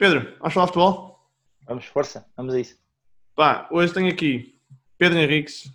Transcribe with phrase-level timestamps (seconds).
[0.00, 1.20] Pedro, vamos falar futebol?
[1.66, 2.74] Vamos, força, vamos a isso.
[3.36, 4.54] Pá, hoje tenho aqui
[4.96, 5.70] Pedro Henriques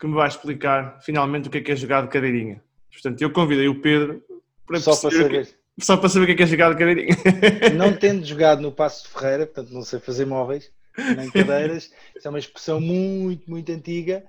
[0.00, 2.62] que me vai explicar finalmente o que é que é jogar de cadeirinha.
[2.90, 4.24] Portanto, eu convidei o Pedro
[4.66, 5.44] para Só para saber.
[5.44, 7.14] que- só para saber o que é que é jogar de cadeirinha.
[7.76, 10.72] Não tendo jogado no Passo de Ferreira, portanto não sei fazer móveis,
[11.14, 14.24] nem cadeiras, isso é uma expressão muito, muito antiga.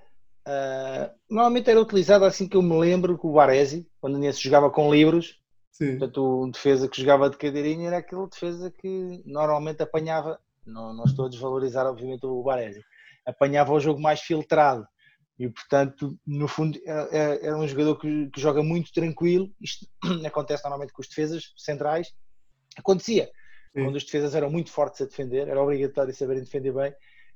[0.46, 4.44] Ah, normalmente era utilizada assim que eu me lembro com o Baresi, quando ainda se
[4.44, 5.40] jogava com livros.
[5.78, 6.00] Sim.
[6.00, 11.06] Portanto, um defesa que jogava de cadeirinha era aquele defesa que normalmente apanhava, não, não
[11.06, 12.84] estou a desvalorizar obviamente o Baresi,
[13.24, 14.88] apanhava o jogo mais filtrado.
[15.38, 19.54] E portanto, no fundo, é- é- era um jogador que, que joga muito tranquilo.
[19.62, 19.86] Isto
[20.26, 22.12] acontece normalmente com os defesas centrais.
[22.76, 23.84] Acontecia Sim.
[23.84, 26.92] quando os defesas eram muito fortes a defender, era obrigatório saberem defender bem.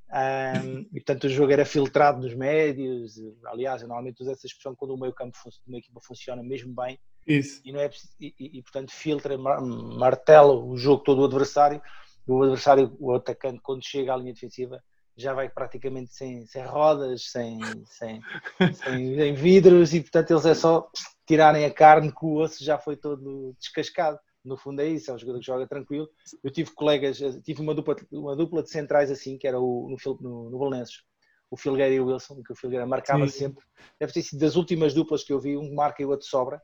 [0.10, 3.20] Ahm, e portanto o jogo era filtrado nos médios.
[3.46, 6.74] Aliás, eu normalmente uso essa expressão quando o meio campo de uma equipa funciona mesmo
[6.74, 7.62] bem Isso.
[7.64, 11.82] e, não é, e, e- portanto filtra, mar- martela o jogo todo do adversário.
[12.28, 14.82] O adversário, o atacante, quando chega à linha defensiva,
[15.18, 18.22] já vai praticamente sem, sem rodas, sem, sem,
[18.74, 20.90] sem, vidros, e portanto eles é só
[21.28, 24.20] tirarem a carne que o osso já foi todo descascado.
[24.44, 26.10] No fundo é isso, é um jogador que joga tranquilo.
[26.44, 29.88] Eu tive colegas, eh, tive uma dupla, uma dupla de centrais assim, que era o,
[29.90, 31.04] no, no, no Belenenses,
[31.50, 33.38] o Filgueira e o Wilson, que o Filgueira marcava Sim.
[33.38, 33.64] sempre.
[34.00, 36.60] Deve ter sido das últimas duplas que eu vi, um marca e o outro sobra.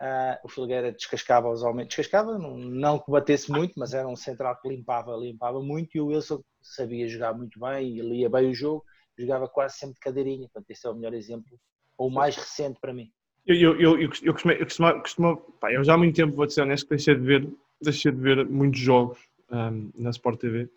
[0.00, 4.16] Ah, o Filgueira descascava os homens, descascava, não, não que batesse muito, mas era um
[4.16, 8.48] central que limpava, limpava muito e o Wilson sabia jogar muito bem e lia bem
[8.50, 8.82] o jogo,
[9.18, 11.58] jogava quase sempre de cadeirinha, portanto esse é o melhor exemplo,
[11.98, 13.10] ou o mais recente para mim.
[13.46, 16.34] Eu, eu, eu, eu, eu, costumo, eu, costumo, costumo- pá, eu já há muito tempo,
[16.34, 17.48] vou ser honesto, que deixei de ver,
[17.80, 19.18] deixei de ver muitos jogos
[19.50, 20.68] ahm, na Sport TV,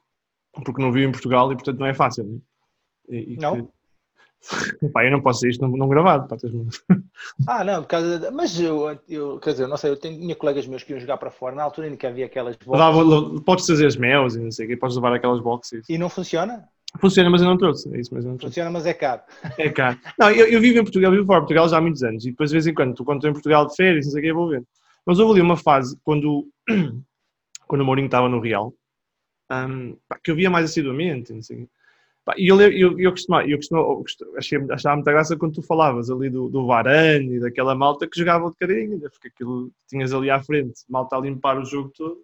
[0.66, 2.26] porque não vi em Portugal e portanto não é fácil.
[2.26, 2.40] né?
[3.10, 3.66] E- e Não?
[3.66, 3.72] que-
[4.94, 6.28] pá, eu não posso ser isto não, não gravado.
[6.28, 6.68] Pá, tens-me-
[7.48, 10.36] Ah, não, por causa da- mas eu, eu, quer dizer, não sei, eu tenho, tinha
[10.36, 13.66] colegas meus que iam jogar para fora, na altura ainda que havia aquelas boxes podes
[13.66, 15.88] trazer as mel e não sei o quê, podes levar aquelas boxes.
[15.90, 16.68] e não funciona?
[17.00, 17.92] Funciona, mas eu não trouxe.
[17.96, 18.46] É isso eu não trouxe.
[18.46, 19.22] Funciona, mas é caro.
[19.58, 19.98] É caro.
[20.20, 22.30] Não, eu, eu vivo em Portugal, vivo fora de Portugal já há muitos anos e
[22.30, 24.24] depois de vez em quando, tu, quando estou em Portugal de férias, não sei o
[24.24, 24.64] que, eu vou ver.
[25.06, 26.48] Mas houve ali uma fase quando,
[27.68, 28.74] quando o Mourinho estava no Real,
[29.52, 31.58] hum, pá, que eu via mais assiduamente, não sei.
[31.66, 31.68] Pá,
[32.38, 34.04] E eu, eu, eu, costumava, eu costumava,
[34.38, 38.18] achei, achava muita graça quando tu falavas ali do, do Varane e daquela malta que
[38.18, 39.10] jogava de cadeirinha, né?
[39.10, 42.22] porque aquilo tinhas ali à frente, malta a limpar o jogo todo.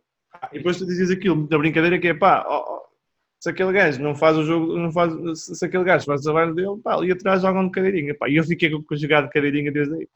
[0.53, 2.81] E depois tu dizias aquilo da brincadeira que é pá, ó, ó,
[3.41, 6.55] se aquele gajo não faz o jogo, não faz, se aquele gajo faz o trabalho
[6.55, 8.15] dele, pá, ali atrás jogam de cadeirinha.
[8.15, 10.07] Pá, e eu fiquei com, com jogar de cadeirinha desde aí.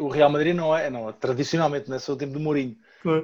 [0.00, 2.76] O Real Madrid não é, não, tradicionalmente, não é só o tempo do Mourinho.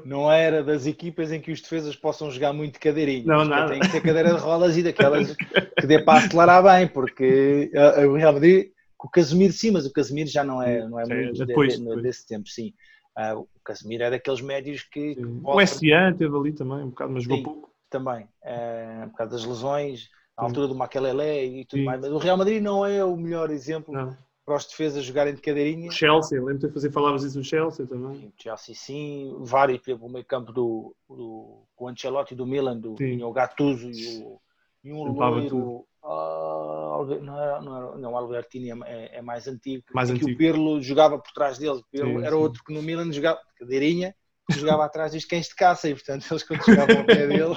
[0.04, 3.24] Não era das equipas em que os defesas possam jogar muito de cadeirinha.
[3.26, 3.72] Não, nada.
[3.72, 5.36] Tem que ser cadeira de rodas e daquelas
[5.78, 9.86] que dê para acelerar bem, porque eh, o Real Madrid, com o Casemiro sim, mas
[9.86, 12.02] o Casemiro já não é, não é Sim, muito de- depois, de- depois.
[12.02, 12.72] desse tempo, sim.
[13.16, 16.90] Ah, o Casemiro é daqueles médios que, que O pode- SA teve ali também, um
[16.90, 17.44] bocado, mas jogou Sim.
[17.44, 17.70] pouco.
[17.90, 21.84] também, eh, por causa das lesões, à altura do Makelele e tudo Sim.
[21.86, 22.00] mais.
[22.00, 24.16] Mas o Real Madrid não é o melhor exemplo Não.
[24.50, 25.88] Para os defesas jogarem de cadeirinha.
[25.88, 28.16] O Chelsea, lembro-te de fazer, falavas isso do Chelsea também.
[28.16, 32.76] Sim, Chelsea sim, vários, por exemplo, o meio campo do, do o Ancelotti do Milan,
[32.76, 34.40] do tinha o Gattuso e, o,
[34.82, 39.46] e um loiro, Albe- não, era, não, era, não, o Albertini é, é- é mais
[39.46, 40.32] antigo, Mais que antigo.
[40.32, 42.42] o Pirlo jogava por trás dele, Pirlo Sim, era sim.
[42.42, 44.12] outro que no Milan jogava de cadeirinha,
[44.50, 47.54] jogava atrás dos cães de caça e portanto eles quando chegavam ao pé dele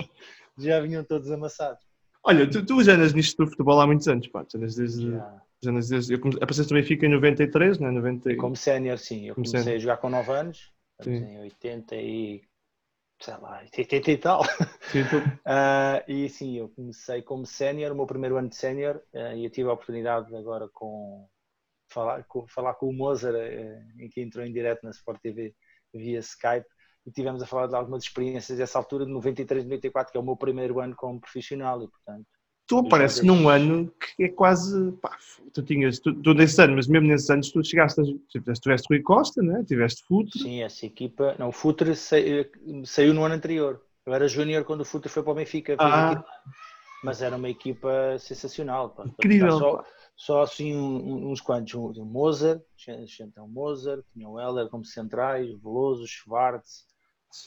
[0.60, 1.84] já vinham todos amassados.
[2.24, 4.46] Olha, tu, tu já andas nisto do futebol há muitos anos, pá.
[4.46, 5.42] Tu andas desde, Já.
[6.10, 7.92] Eu come- apareceste também fica em 93, não é?
[7.92, 9.78] 90, Como sénior, sim, eu Como comecei sénior.
[9.78, 12.42] a jogar com 9 anos, em 80 e
[13.22, 14.44] sei lá, 80 e tal.
[14.92, 19.02] Sim, tu- Ah, e sim, eu comecei como sénior, o meu primeiro ano de sénior,
[19.14, 21.28] ah, e eu tive a oportunidade agora com
[21.90, 25.56] falar com, falar com o Mozart, eh, em que entrou em direto na Sport TV
[25.94, 26.68] via Skype,
[27.06, 30.26] e tivemos a falar de algumas experiências dessa altura, de 93, 94, que é o
[30.26, 32.28] meu primeiro ano como profissional, e portanto,
[32.68, 34.92] tu apareces num ano que é quase.
[34.94, 35.18] Pá,
[35.54, 36.00] tu tinhas.
[36.00, 38.02] Tu, tu nesse ano, mas mesmo nesses anos, tu chegaste.
[38.02, 38.04] A,
[38.60, 39.64] tiveste, Rui Costa, né?
[39.68, 40.40] tiveste Futre.
[40.40, 42.16] sim, essa equipa, não, o Futre sa-
[42.86, 46.24] saiu no ano anterior, eu era júnior quando o Futre foi para o Benfica, Ah.
[47.04, 48.90] mas era uma equipa sensacional.
[48.90, 49.06] pá.
[49.06, 49.86] Incrível, Só,
[50.16, 52.62] só assim um- uns quantos, o o Mozart,
[53.22, 56.86] então Mozart, tinha o Heller como centrais, o Veloso, o Schwartz,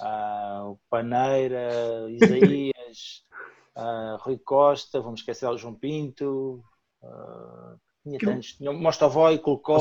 [0.01, 3.25] ah, o Paneira, Isaías,
[3.77, 6.63] ah, Rui Costa, vamos esquecer o João Pinto,
[7.03, 9.79] ah, tinha Aquilo- tantos, tinha o Mostovoy, Kulkov,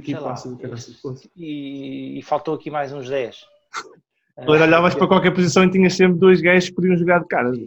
[0.00, 1.30] que lá, caraças, fosse.
[1.36, 3.46] e, e faltou aqui mais uns 10.
[4.34, 7.58] Quando olhavas para qualquer posição e tinhas sempre dois gajos que podiam jogar de caras.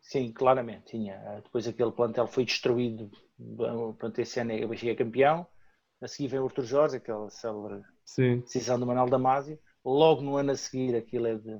[0.00, 1.20] Sim, claramente, tinha.
[1.26, 3.10] Ah, Depois aquele plantel foi destruído,
[3.98, 5.46] pronto, esse ano o Benfica é campeão.
[6.00, 8.40] A seguir vem o Arthur Jorge, aquela célebre Sim.
[8.40, 9.58] decisão do Manuel Damasio.
[9.84, 11.58] logo no ano a seguir aquilo é de,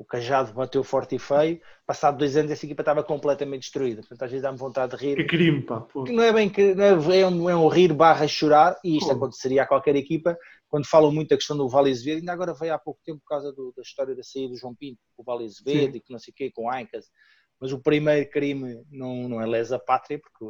[0.00, 1.60] o Cajado bateu forte e feio.
[1.86, 4.00] Passado dois anos, essa equipa estava completamente destruída.
[4.00, 5.16] Portanto, às vezes dá-me vontade de rir.
[5.16, 5.82] Que crime, pá.
[5.82, 6.04] Pô.
[6.04, 9.10] Não é bem que não é, é, um, é um rir barra chorar, e isto
[9.10, 9.16] pô.
[9.16, 10.34] aconteceria a qualquer equipa.
[10.70, 13.28] Quando falam muito da questão do Vale Azevedo, ainda agora veio há pouco tempo por
[13.28, 16.12] causa do, da história da saída do João Pinto, com o Vale Azevedo e que
[16.12, 17.04] não sei o quê, com Aincas.
[17.60, 20.44] Mas o primeiro crime não, não é lesa pátria, porque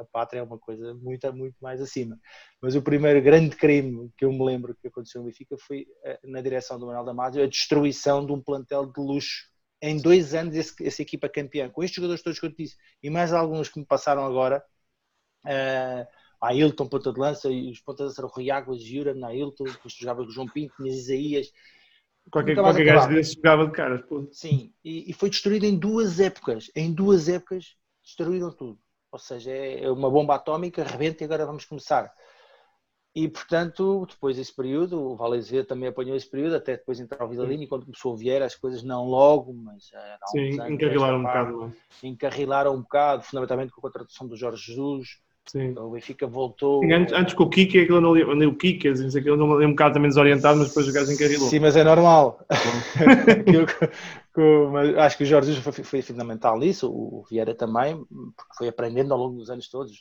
[0.00, 2.16] a, pátria é uma coisa muito, muito mais acima.
[2.60, 6.20] Mas o primeiro grande crime que eu me lembro que aconteceu no Benfica foi eh,
[6.24, 9.50] na direção do Manuel Damasio, a destruição de um plantel de luxo
[9.82, 12.76] em dois anos esse, essa equipa campeã, com estes jogadores todos que eu te disse,
[13.02, 14.64] e mais alguns que me passaram agora,
[15.44, 16.06] uh,
[16.40, 19.28] a Ailton, ponta de lança, e os pontas de lança, o Rui Águas, Jura, na
[19.28, 21.52] Ailton, depois jogava com o João Pinto, tinhas Isaías,
[22.30, 24.02] Qualquer, qualquer gajo desse jogava de caras.
[24.02, 24.26] Pô.
[24.30, 26.70] Sim, e, e, foi destruído em duas épocas.
[26.74, 28.78] Em duas épocas destruíram tudo.
[29.10, 32.10] Ou seja, é, é uma bomba atómica, rebenta e agora vamos começar.
[33.14, 37.28] E portanto, depois desse período, o Valezia também apanhou esse período, até depois entrar o
[37.28, 39.90] Vidalini, e quando começou o Vieira, as coisas não logo, mas
[40.30, 41.76] Sim, encarrilaram um bocado.
[42.02, 45.66] Encarrilaram um bocado, fundamentalmente com a contratação do Jorge Jesus Sim.
[45.66, 46.82] Então, o Benfica voltou.
[46.82, 49.94] Sim, antes, antes com o Kike, aquilo não li, o Kike, aquilo não um bocado
[49.94, 51.48] também desorientado, mas depois o gajo encarrilou.
[51.48, 52.46] Sim, mas é normal.
[54.72, 57.96] mas acho que o Jorge foi, foi, fundamental nisso, o Vieira também,
[58.36, 59.92] porque foi aprendendo ao longo dos anos todos,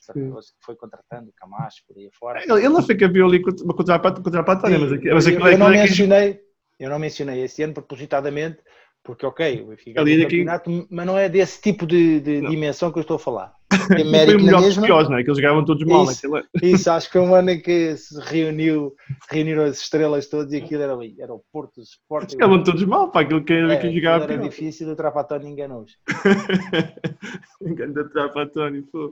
[0.60, 2.44] foi contratando Camacho por aí fora.
[2.44, 5.58] Ele, ele não foi campeão ali contra a Patónia, mas, aqui, mas aquilo eu, eu,
[5.58, 6.40] não mencionei,
[6.80, 8.60] eu não mencionei esse ano propositadamente
[9.04, 13.00] porque, ok, o Benfica é campeonato, mas não é desse tipo de, de dimensão que
[13.00, 13.54] eu estou a falar.
[13.88, 14.86] Tem mérito foi melhor mesma.
[14.86, 15.24] Piores, não é?
[15.24, 17.98] Que eles jogavam todos mal isso, naquele Isso, acho que é um ano em que
[17.98, 18.94] se reuniu,
[19.30, 22.34] reuniram as estrelas todas e aquilo era ali, era o Porto, o Sport.
[22.34, 24.50] Jogavam todos mal, para aquilo que, é, que jogava Era pior.
[24.50, 25.98] difícil, o Trapatónio enganou-os.
[27.62, 29.10] Engano o Trapatónio, pô.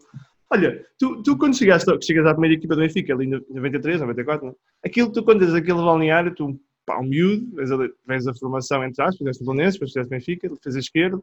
[0.51, 4.47] Olha, tu, tu quando chegaste, chegas à primeira equipa do Benfica, ali em 93, 94,
[4.47, 4.55] não?
[4.83, 6.59] aquilo, tu quando tens aquele balneário, tu
[6.89, 7.77] pá, um miúdo, vês a,
[8.07, 11.19] vês a formação entre aspas, fizeste o Bolonense, depois fizeste Benfica, fez a esquerda.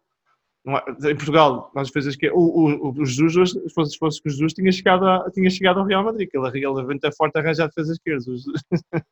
[1.04, 2.36] Em Portugal, nós fez a esquerda.
[2.36, 5.48] O, o, o Jesus, se fosse, se fosse que o Jesus, tinha chegado, a, tinha
[5.48, 8.24] chegado ao Real Madrid, que ele, ele vem forte arranjar defesa esquerda.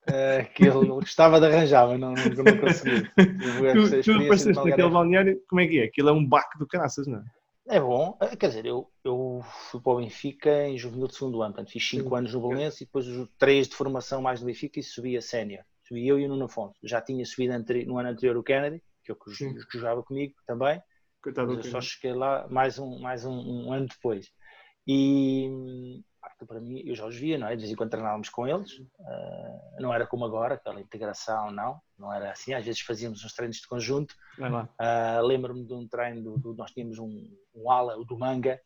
[0.08, 3.04] É, que ele gostava de arranjar, mas não, não, não conseguiu.
[3.14, 5.84] tu, tu apareceste naquele balneário, como é que é?
[5.84, 7.24] Aquilo é um baque do caraças, não é?
[7.66, 9.40] É bom, é, quer dizer, eu, eu
[9.70, 12.82] fui para o Benfica em juvenil de segundo ano, portanto fiz 5 anos no Bolonense
[12.82, 13.06] e depois
[13.38, 16.46] 3 de formação mais no Benfica e subi a sénior subi eu e o Nuno
[16.46, 16.74] Afonso.
[16.82, 17.54] Já tinha subido
[17.86, 20.82] no ano anterior o Kennedy, que eu que jogava comigo também.
[21.22, 24.30] Coitado eu só cheguei lá mais um, mais um, um ano depois.
[24.86, 25.50] E
[26.46, 27.54] para mim, eu já os via, não é?
[27.54, 31.80] De vez em quando treinávamos com eles, uh, não era como agora, aquela integração, não,
[31.98, 32.52] não era assim.
[32.54, 34.14] Às vezes fazíamos uns treinos de conjunto.
[34.62, 38.60] Uh, Lembro-me de um treino, do, do, nós tínhamos um, um ala, o do Manga,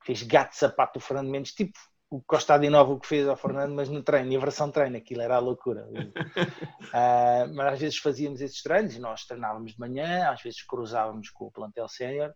[0.00, 1.78] que fez gato sapato do Fernando Mendes, tipo
[2.10, 5.22] o Costa Nova o que fez ao Fernando, mas no treino, em versão treino, aquilo
[5.22, 5.86] era a loucura.
[5.86, 5.94] uh,
[7.54, 11.46] mas às vezes fazíamos esses treinos e nós treinávamos de manhã, às vezes cruzávamos com
[11.46, 12.30] o plantel sénior.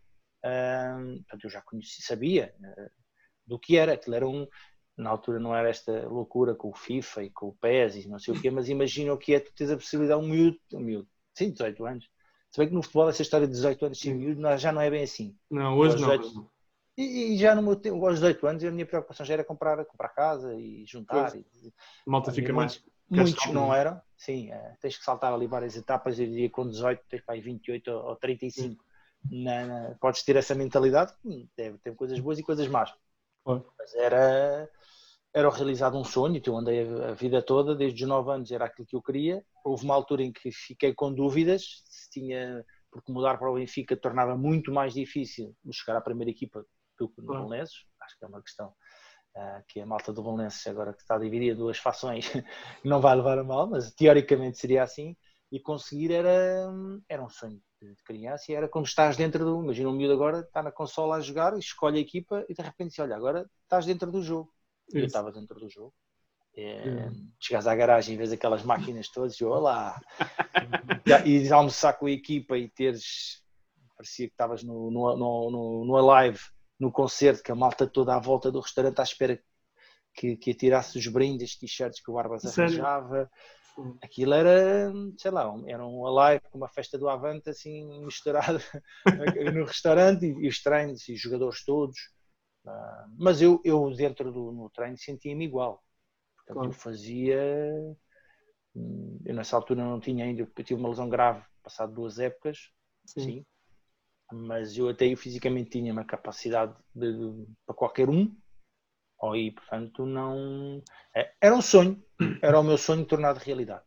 [0.44, 2.90] Uh, portanto, eu já conheci, sabia uh,
[3.46, 3.92] do que era.
[3.92, 4.46] Aquilo era um.
[4.96, 8.18] Na altura não era esta loucura com o FIFA e com o PES e não
[8.18, 10.80] sei o quê, mas imagina o que é tu tens a possibilidade, um miúdo, um
[10.80, 12.10] miúdo, sim, 18 anos.
[12.50, 14.90] Se bem que no futebol essa história de 18 anos sem miúdo já não é
[14.90, 15.36] bem assim.
[15.48, 16.50] Não, hoje não.
[16.98, 19.84] E, e, já no meu tempo, aos 18 anos, a minha preocupação já era comprar,
[19.84, 21.32] comprar casa e juntar.
[21.36, 21.72] E,
[22.04, 22.84] Malta fica mais.
[23.08, 26.18] Muitos que não eram, sim, é, tens que saltar ali várias etapas.
[26.18, 28.84] Eu diria com 18, tens para aí 28 ou 35.
[29.30, 31.12] Na, na, podes ter essa mentalidade,
[31.54, 32.92] tem, hum, tem coisas boas e coisas más.
[33.46, 34.68] Mas era,
[35.32, 38.64] era realizado um sonho, eu andei a, a vida toda, desde os 9 anos era
[38.64, 39.44] aquilo que eu queria.
[39.64, 43.96] Houve uma altura em que fiquei com dúvidas se tinha, porque mudar para o Benfica
[43.96, 46.64] tornava muito mais difícil chegar à primeira equipa
[46.98, 47.46] do que no claro.
[47.46, 47.84] Belenenses.
[48.02, 48.68] Acho que é uma questão
[49.36, 52.24] uh, que a malta do Belenenses, agora que está dividida em duas fações,
[52.84, 55.16] não vai levar a mal, mas teoricamente seria assim.
[55.50, 56.70] E conseguir era,
[57.08, 59.62] era um sonho de criança e era como estás dentro do.
[59.62, 62.90] Imagina um miúdo agora, está na consola a jogar, escolhe a equipa e de repente
[62.90, 64.52] diz: Olha, agora estás dentro do jogo.
[64.88, 64.98] Isso.
[64.98, 65.94] Eu estava dentro do jogo.
[66.60, 70.00] É, chegas à garagem e vês aquelas máquinas todas e olá
[71.24, 73.44] e almoçar com a equipa e teres
[73.96, 76.40] parecia que estavas no, no, no, no, no Alive
[76.78, 79.42] no concerto, que a malta toda à volta do restaurante à espera
[80.14, 83.30] que, que atirasse os brindes, t-shirts que o Barbas arranjava.
[84.02, 88.58] Aquilo era, sei lá, era um live com uma festa do Avante assim misturada
[89.54, 91.96] no restaurante e, e, os treinos e os jogadores todos.
[92.64, 95.82] Uh, mas eu, eu dentro do no treino sentia-me igual.
[96.36, 96.68] Portanto, claro.
[96.70, 97.40] eu fazia.
[98.74, 102.70] Hum, eu nessa altura não tinha ainda, eu tive uma lesão grave, passado duas épocas,
[103.06, 103.20] sim.
[103.20, 103.46] sim
[104.32, 108.34] mas eu até eu fisicamente tinha uma capacidade de, de, para qualquer um,
[109.34, 110.82] e portanto não.
[111.14, 112.02] É, era um sonho,
[112.42, 113.82] era o meu sonho tornado realidade.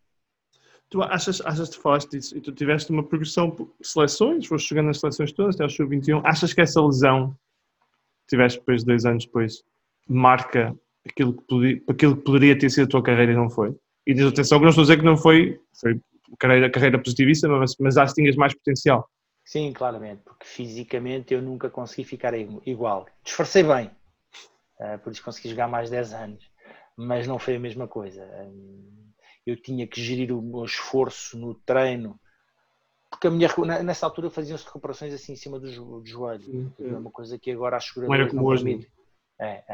[0.89, 4.88] Tu achas, achas que falaste disso e tu tiveste uma progressão de seleções, foste jogando
[4.88, 6.21] nas seleções todas até ao sub-21.
[6.25, 9.63] Achas que essa lesão que tiveste depois, dois anos depois,
[10.05, 13.74] marca aquilo que, podia, aquilo que poderia ter sido a tua carreira e não foi?
[14.05, 15.98] E diz atenção que não estou a dizer que não foi, foi
[16.38, 19.10] carreira, carreira positivista, mas, mas acho que tinhas mais potencial.
[19.51, 23.05] Sim, claramente, porque fisicamente eu nunca consegui ficar igual.
[23.22, 23.91] Disfarcei bem,
[24.79, 26.50] uh, por isso consegui jogar mais 10 anos,
[26.96, 28.24] mas não foi a mesma coisa.
[28.46, 29.12] Um,
[29.46, 32.17] eu tinha que gerir o meu esforço no treino,
[33.10, 33.50] porque a minha,
[33.84, 36.74] nessa altura faziam-se recuperações assim em cima do, do joelho.
[36.79, 38.89] é uma coisa que agora acho que não era como hoje.
[39.38, 39.65] É,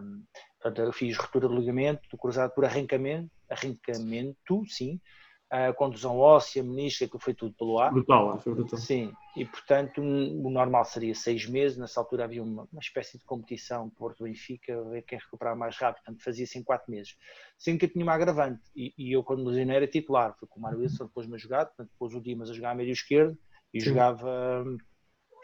[0.00, 0.22] um,
[0.62, 5.00] portanto, eu fiz ruptura de ligamento cruzado por arrancamento, arrancamento, sim,
[5.50, 7.92] a contusão óssea, menisca, que foi tudo pelo ar.
[7.92, 8.78] Brutal, foi brutal.
[8.78, 13.24] Sim, e portanto o normal seria seis meses, nessa altura havia uma, uma espécie de
[13.24, 17.16] competição Porto-Benfica, ver quem recuperar mais rápido, portanto fazia-se em quatro meses.
[17.56, 20.48] Sendo que eu tinha uma agravante, e, e eu quando me lesionei era titular, foi
[20.48, 22.74] com o Mário Wilson, depois me a jogar, portanto depois o Dimas a jogar a
[22.74, 23.38] meio esquerdo,
[23.72, 24.64] e jogava,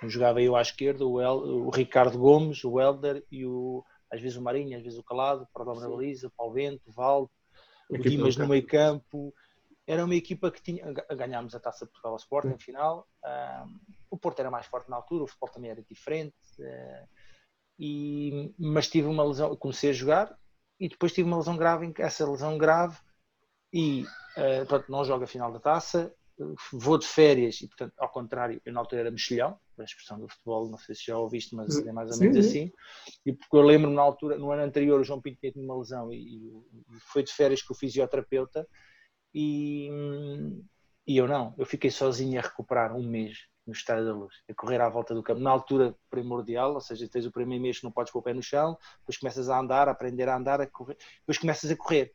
[0.04, 4.36] jogava eu à esquerda, o, El, o Ricardo Gomes, o Helder, e o, às vezes
[4.36, 7.30] o Marinho, às vezes o Calado, o Perdão na baliza, o Paulo Vento, o Valdo,
[7.88, 9.32] o Dimas no meio campo,
[9.92, 10.90] era uma equipa que tinha.
[11.14, 13.06] Ganhámos a taça de Portugal ao Sporting, final.
[13.22, 13.78] Um,
[14.10, 16.34] o Porto era mais forte na altura, o futebol também era diferente.
[16.58, 17.08] Uh,
[17.78, 20.38] e, mas tive uma lesão, comecei a jogar
[20.80, 22.96] e depois tive uma lesão grave, essa lesão grave,
[23.72, 24.02] e
[24.36, 26.14] uh, portanto, não jogo a final da taça,
[26.72, 30.28] vou de férias e, portanto, ao contrário, eu na altura era mexilhão, a expressão do
[30.28, 32.72] futebol, não sei se já ouviste, mas é mais ou menos sim, assim.
[33.26, 36.12] E porque eu lembro-me na altura, no ano anterior, o João Pinto tinha uma lesão
[36.12, 36.52] e, e
[37.12, 38.66] foi de férias com o fisioterapeuta
[39.34, 39.88] e,
[41.06, 44.54] e eu não, eu fiquei sozinho a recuperar um mês no Estádio da Luz, a
[44.54, 47.84] correr à volta do campo, na altura primordial, ou seja, tens o primeiro mês que
[47.84, 50.60] não podes pôr o pé no chão, depois começas a andar, a aprender a andar,
[50.60, 52.12] a correr, depois começas a correr.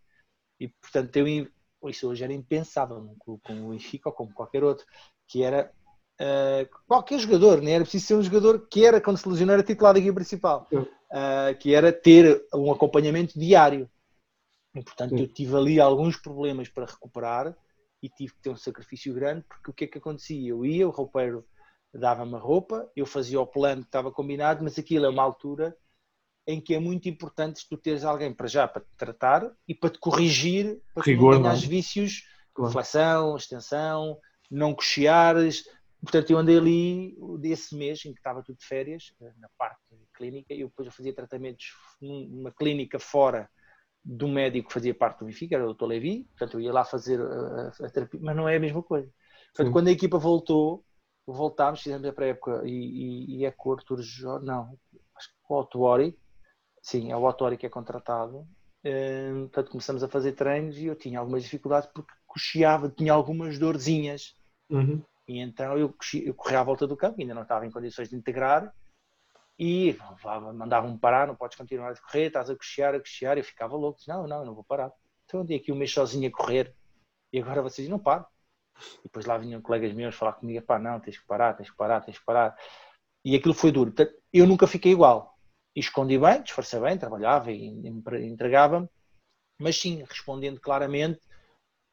[0.60, 1.48] E portanto, eu,
[1.90, 4.86] isso hoje era impensável num clube como o Benfica ou como qualquer outro,
[5.28, 5.72] que era
[6.20, 9.64] uh, qualquer jogador, nem era preciso ser um jogador que era, quando se lesionou, era
[9.64, 13.90] titular da equipe principal, uh, que era ter um acompanhamento diário.
[14.78, 15.24] E, portanto, Sim.
[15.24, 17.56] eu tive ali alguns problemas para recuperar
[18.02, 20.50] e tive que ter um sacrifício grande, porque o que é que acontecia?
[20.50, 21.46] Eu ia, o roupeiro
[21.92, 25.76] dava-me a roupa, eu fazia o plano que estava combinado, mas aquilo é uma altura
[26.46, 29.90] em que é muito importante tu teres alguém para já para te tratar e para
[29.90, 32.72] te corrigir, para Rigor, não ganhares vícios, claro.
[32.72, 34.20] flexão, extensão,
[34.50, 35.66] não cocheares.
[36.00, 39.82] Portanto, eu andei ali desse mês em que estava tudo de férias, na parte
[40.14, 41.66] clínica, e eu depois eu fazia tratamentos
[42.00, 43.50] numa clínica fora
[44.08, 45.84] do médico que fazia parte do Benfica, era o Dr.
[45.84, 49.12] Levi, portanto eu ia lá fazer a, a, terapia, mas não é a mesma coisa.
[49.48, 49.74] Portanto, Sim.
[49.74, 50.86] quando a equipa voltou,
[51.26, 54.78] voltámos, fizemos a pré-época e, e, e, é com o Arthur Jorge, não,
[55.14, 56.18] acho que com o Otuori,
[56.82, 58.48] sim, é o Otuori que é contratado,
[58.86, 63.60] um, portanto começamos a fazer treinos e eu tinha algumas dificuldades porque cocheava, tinha algumas
[63.60, 64.38] dorzinhas,
[64.70, 65.04] uhum.
[65.28, 68.16] e então eu, eu corria à volta do campo, ainda não estava em condições de
[68.16, 68.74] integrar,
[69.60, 69.98] e
[70.54, 73.98] mandavam-me parar, não podes continuar a correr, estás a cochear, a cochear, eu ficava louco,
[73.98, 74.92] disse, não, não, eu não vou parar.
[75.26, 76.76] Então andei aqui um mês sozinho a correr,
[77.34, 78.26] e agora vocês não param.
[79.00, 81.76] E depois lá vinham colegas meus falar comigo, pá, não, tens que parar, tens que
[81.76, 82.56] parar, tens que parar.
[83.26, 83.92] E aquilo foi duro.
[84.32, 85.36] Eu nunca fiquei igual.
[85.76, 87.88] E escondi bem, disfarcei bem, trabalhava e
[88.24, 88.88] entregava-me,
[89.60, 91.20] mas sim, respondendo claramente,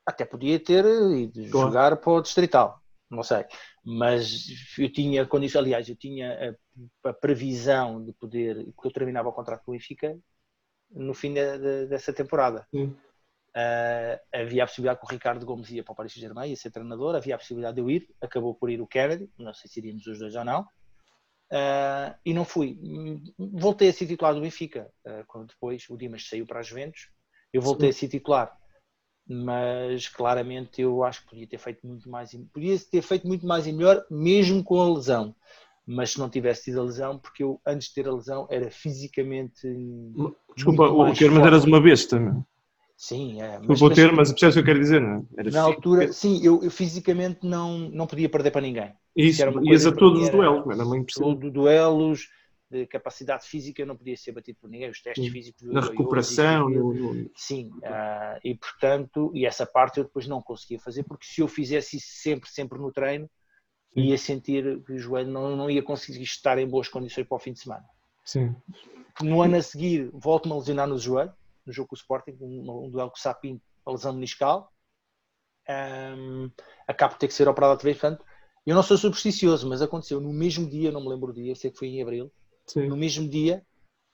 [0.07, 2.84] até podia ter ido jogar para o Distrital
[3.15, 3.45] não sei.
[3.85, 4.47] Mas
[4.79, 6.57] eu tinha condições, aliás, eu tinha
[7.05, 10.19] a, a, previsão de poder, porque eu terminava o contrato com o Benfica
[10.91, 12.67] no fim de, de, dessa temporada.
[12.73, 16.71] Uh, havia a possibilidade que o Ricardo Gomes ia para o Paris Saint-Germain, ia ser
[16.71, 19.79] treinador, havia a possibilidade de eu ir, acabou por ir o Kennedy, não sei se
[19.79, 22.79] iríamos os dois ou não, uh, e não fui.
[23.39, 27.09] Voltei a ser titular do Benfica, uh, quando depois o Dimas saiu para as Juventus,
[27.53, 27.97] eu voltei Sim.
[27.97, 28.64] a ser titular
[29.29, 33.67] mas claramente eu acho que podia ter feito muito mais podia ter feito muito mais
[33.67, 35.35] e melhor mesmo com a lesão
[35.87, 38.71] mas se não tivesse tido a lesão porque eu antes de ter a lesão era
[38.71, 39.67] fisicamente
[40.55, 42.45] desculpa o mas eras uma besta meu.
[42.97, 45.41] sim é, mas, vou ter mas percebes o que eu quero dizer não é?
[45.41, 49.87] era na altura sim eu, eu, fisicamente não não podia perder para ninguém isso ias
[49.87, 52.29] a todos os duelos era muito duelos
[52.75, 55.63] de capacidade física não podia ser batido por ninguém, os testes físicos.
[55.63, 56.69] Na recuperação.
[56.69, 57.31] no...
[57.37, 61.47] Sim, uh, e portanto, e essa parte eu depois não conseguia fazer, porque se eu
[61.47, 63.31] fizesse isso sempre, sempre no treino,
[63.95, 64.01] Sim.
[64.01, 67.41] ia sentir que o joelho não, não ia conseguir estar em boas condições para o
[67.41, 67.85] fim de semana.
[68.25, 68.55] Sim.
[69.23, 71.33] No ano a seguir, volto-me a lesionar no joelho,
[71.65, 74.73] no jogo com o Sporting, um, um duelo com o Sapinto, a lesão meniscal.
[75.69, 76.51] Um,
[76.89, 78.25] acabo de ter que ser operado outra vez, portanto,
[78.67, 81.71] eu não sou supersticioso, mas aconteceu no mesmo dia, não me lembro o dia, sei
[81.71, 82.33] que foi em abril,
[82.67, 82.89] Sim.
[82.89, 83.63] No mesmo dia,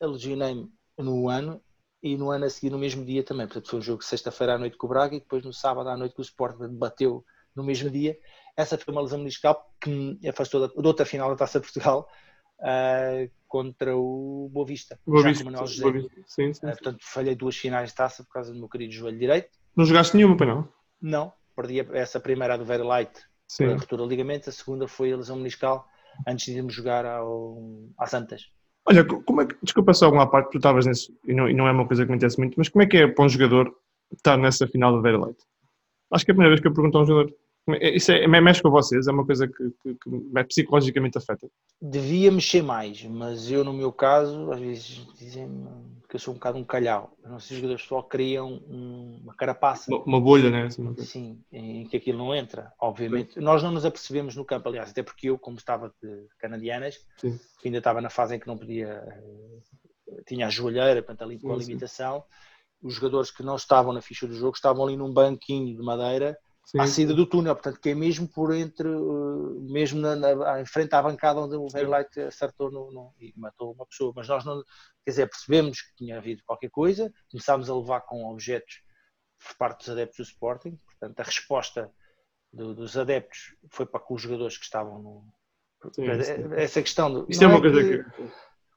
[0.00, 1.62] lesionei-me no ano
[2.02, 3.46] e no ano a seguir, no mesmo dia também.
[3.46, 5.96] Portanto, foi um jogo sexta-feira à noite com o Braga e depois no sábado à
[5.96, 8.18] noite com o Sporting bateu no mesmo dia.
[8.56, 12.08] Essa foi uma lesão meniscal que me afastou da, da outra final da Taça Portugal
[12.60, 14.98] uh, contra o Boa Vista.
[15.06, 15.82] Boa Vista, Manuel José.
[15.82, 16.22] Boa Vista.
[16.26, 19.18] Sim, sim, uh, portanto, falhei duas finais de taça por causa do meu querido joelho
[19.18, 19.50] direito.
[19.76, 20.68] Não jogaste nenhuma, para não?
[21.00, 23.12] Não, perdi essa primeira do Very Light,
[23.60, 25.86] a ruptura de ligamento, a segunda foi a lesão meniscal
[26.26, 27.58] antes de irmos jogar ao,
[27.98, 28.42] às Antas.
[28.86, 31.68] Olha, como é que, desculpa só alguma parte, tu estavas nesse, e não, e não,
[31.68, 33.72] é uma coisa que me interessa muito, mas como é que é para um jogador
[34.12, 35.38] estar nessa final do Light?
[36.12, 37.34] Acho que é a primeira vez que eu pergunto a um jogador.
[37.76, 39.06] É, isso é, é, mexe com vocês?
[39.06, 41.48] É uma coisa que, que, que psicologicamente afeta?
[41.80, 45.66] Devia mexer mais, mas eu, no meu caso, às vezes dizem
[46.08, 47.16] que eu sou um bocado um calhau.
[47.22, 49.90] Não sei se os jogadores só criam uma carapaça.
[49.90, 50.64] Uma, uma bolha, né?
[50.64, 53.34] Assim, Sim, em que aquilo não entra, obviamente.
[53.34, 53.40] Sim.
[53.40, 56.98] Nós não nos apercebemos no campo, aliás, até porque eu, como estava de canadianas,
[57.64, 58.88] ainda estava na fase em que não podia.
[60.08, 62.24] Eh, tinha a joelheira, portanto, ali com a limitação.
[62.82, 66.36] Os jogadores que não estavam na ficha do jogo estavam ali num banquinho de madeira
[66.64, 66.78] Sim.
[66.78, 70.66] à saída do túnel, portanto, que é mesmo por entre, uh, mesmo na, na, em
[70.66, 74.12] frente à bancada onde o Very Light acertou no, no, e matou uma pessoa.
[74.14, 74.62] Mas nós não,
[75.04, 78.82] quer dizer, percebemos que tinha havido qualquer coisa, começámos a levar com objetos
[79.38, 81.90] por parte dos adeptos do Sporting, portanto, a resposta
[82.52, 85.24] do, dos adeptos foi para com os jogadores que estavam no.
[85.92, 86.54] Sim, sim.
[86.54, 87.12] Essa questão.
[87.12, 88.04] Do, Isto é uma é coisa que.
[88.04, 88.30] que...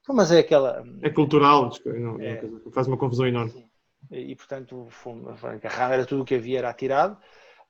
[0.08, 0.84] Mas é aquela.
[1.02, 3.70] É cultural, não, é, é faz uma confusão enorme.
[4.10, 7.18] E, portanto, foi, agarrado, era tudo o que havia, era atirado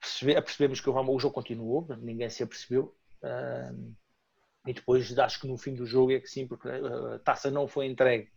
[0.04, 2.94] percebe, percebemos que o, jogo continuou, ninguém se apercebeu.
[3.22, 3.94] Uh,
[4.66, 7.68] e depois acho que no fim do jogo é que sim, porque a taça não
[7.68, 8.30] foi entregue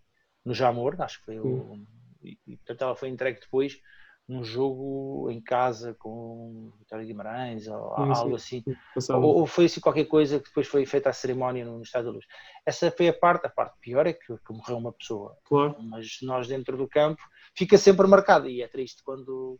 [0.43, 1.79] no Jamor, acho que foi o,
[2.21, 3.79] e, e, portanto ela foi entregue depois
[4.27, 8.63] num jogo em casa com Vitória Guimarães ou sim, algo sim,
[8.97, 9.13] assim.
[9.13, 12.12] Ou, ou, foi assim qualquer coisa que depois foi feita a cerimónia no Estado da
[12.12, 12.25] Luz.
[12.65, 15.38] Essa foi a parte, a parte pior é que, que morreu uma pessoa.
[15.45, 15.77] Claro.
[15.81, 17.21] Mas nós dentro do campo
[17.55, 19.57] fica sempre marcado e é triste quando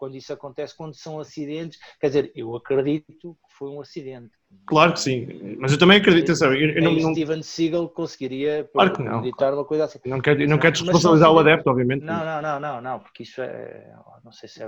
[0.00, 1.78] quando isso acontece, quando são acidentes.
[2.00, 4.30] Quer dizer, eu acredito que foi um acidente.
[4.66, 6.56] Claro que sim, mas eu também acredito, sabe?
[6.56, 7.12] Eu, eu não, não...
[7.12, 9.20] Steven Seagal conseguiria claro que não.
[9.20, 9.98] editar uma coisa assim.
[10.06, 12.02] Não quero, não quero responsabilizar o adepto, obviamente.
[12.02, 13.92] Não, não, não, não, não, porque isso é,
[14.24, 14.66] não sei se é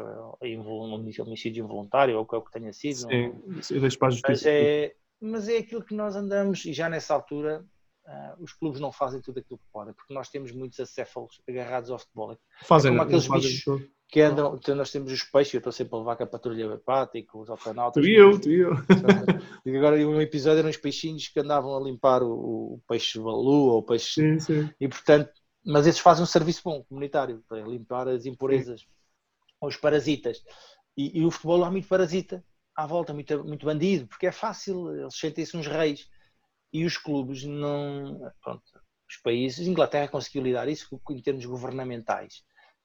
[1.23, 2.97] homicídio involuntário ou o que tenha sido.
[2.97, 3.35] Sim,
[3.71, 4.33] eu deixo para a justiça.
[4.33, 7.65] Mas é, mas é aquilo que nós andamos, e já nessa altura,
[8.05, 11.89] Uh, os clubes não fazem tudo aquilo que podem, porque nós temos muitos acéfalos agarrados
[11.89, 12.37] ao futebol.
[12.65, 13.65] Fazem, é como aqueles bichos
[14.09, 16.75] que andam, então nós temos os peixes, eu estou sempre a levar com a patrulha
[16.75, 18.03] hepática, os altanautas.
[18.03, 18.73] Tu e eu, tu e eu.
[19.65, 23.71] E agora um episódio eram uns peixinhos que andavam a limpar o, o peixe balu
[23.71, 24.21] ou o peixe.
[24.21, 24.71] Sim, sim.
[24.79, 25.31] E portanto,
[25.65, 28.87] mas esses fazem um serviço bom, comunitário, para limpar as impurezas, sim.
[29.63, 30.43] os parasitas.
[30.97, 32.45] E, e, o futebol há muito parasita
[32.77, 36.07] à volta, muito, muito bandido, porque é fácil, eles sentem-se uns reis.
[36.73, 38.33] E os clubes não.
[38.43, 38.63] Pronto,
[39.09, 42.43] os países, Inglaterra conseguiu lidar isso em termos governamentais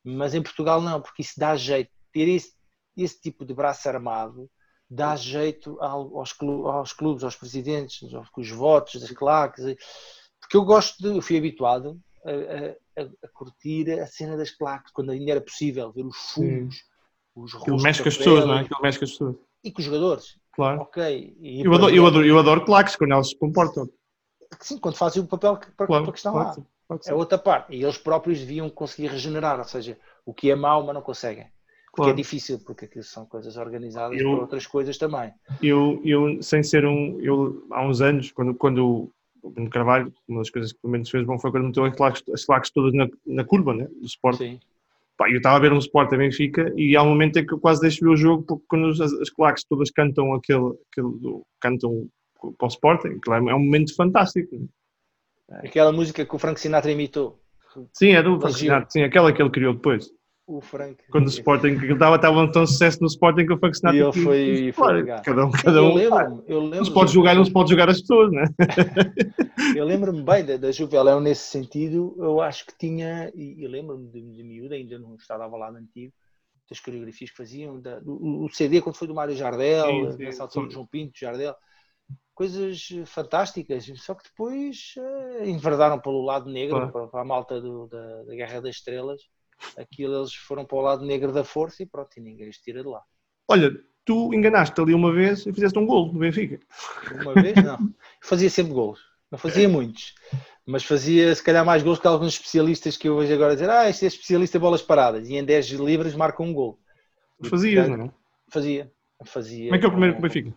[0.08, 1.91] mas em Portugal não, porque isso dá jeito.
[2.13, 2.54] Ter esse,
[2.95, 4.50] esse tipo de braço armado
[4.89, 9.63] dá jeito aos, aos clubes, aos presidentes, aos, os votos das claques.
[10.39, 14.93] Porque eu gosto de, eu fui habituado a, a, a, curtir a cena das claques,
[14.93, 16.82] quando ainda era possível ver os fumos, Sim.
[17.36, 18.62] os Aquilo mexe com as pessoas, não é?
[18.62, 19.36] Aquilo mexe com as pessoas.
[19.63, 20.39] E com os jogadores.
[20.58, 20.82] Claro.
[20.82, 21.38] Ok.
[21.39, 23.88] E eu, adoro, eu, adoro, eu adoro claques quando eles se comportam.
[24.60, 26.65] Sim, quando fazem o papel para, claro, para que estão claro.
[26.89, 27.76] lá é outra parte.
[27.76, 31.46] E eles próprios deviam conseguir regenerar, ou seja, o que é mau, mas não conseguem.
[31.91, 32.12] Porque é claro.
[32.12, 35.32] é difícil, porque aquilo são coisas organizadas eu, para outras coisas também.
[35.62, 37.22] Eu, eu, sem ser um.
[37.22, 39.12] Eu, há uns anos, quando, quando
[39.43, 41.96] o Bruno Carvalho, uma das coisas que pelo menos fez bom foi quando meteu as
[41.96, 43.86] claques, as claques todas na, na curva, né?
[43.86, 44.38] Do Sport.
[44.38, 44.60] Sim.
[45.17, 47.53] Pá, eu estava a ver um Sport a Benfica e há um momento em que
[47.53, 50.73] eu quase deixo ver o jogo porque quando as, as claques todas cantam aquele.
[50.91, 52.08] aquele cantam
[52.39, 54.56] para o Sporting, é, é um momento fantástico.
[55.49, 57.39] Aquela música que o Frank Sinatra imitou.
[57.93, 60.08] Sim, é do Frank Sinatra, sim, aquela que ele criou depois.
[60.48, 61.04] O Frank.
[61.12, 64.00] Quando o Sporting, que estava, estava tão sucesso no Sporting que o Frank Sinatra.
[64.00, 64.40] E ele foi.
[64.40, 65.90] E foi cada um, cada um.
[65.90, 68.46] Eu lembro, eu lembro não se pode julgar, não se pode julgar as pessoas, né?
[69.76, 72.16] eu lembro-me bem da, da Juve Leão nesse sentido.
[72.18, 75.80] Eu acho que tinha, e, e lembro-me de, de miúda, ainda não estava lá no
[75.80, 76.14] antigo,
[76.70, 77.82] das coreografias que faziam.
[77.82, 81.20] Da, o, o, CD, quando foi do Mário Jardel, sim, sim, altura do João Pinto,
[81.20, 81.56] Jardel
[82.38, 87.88] coisas fantásticas, só que depois uh, enverdaram pelo lado negro, para, para, a malta do,
[87.88, 89.24] da, da, Guerra das Estrelas.
[89.78, 92.82] Aquilo eles foram para o lado negro da força e pronto, e ninguém os tira
[92.82, 93.02] de lá.
[93.48, 93.72] Olha,
[94.06, 96.60] tu enganaste ali uma vez e fizeste um gol no Benfica.
[97.22, 97.56] Uma vez?
[97.56, 97.76] Não.
[97.76, 99.00] Eu fazia sempre gols.
[99.32, 100.15] Não fazia muitos.
[100.65, 103.89] Mas fazia se calhar mais gols que alguns especialistas que eu vejo agora dizer ah,
[103.89, 105.30] este é especialista em bolas paradas.
[105.30, 106.80] E em 10 livres marca um gol.
[107.43, 108.12] Fazias, não é?
[108.50, 108.91] Fazia.
[109.26, 109.65] Fazia.
[109.65, 110.54] Como é que é o primeiro com o Benfica?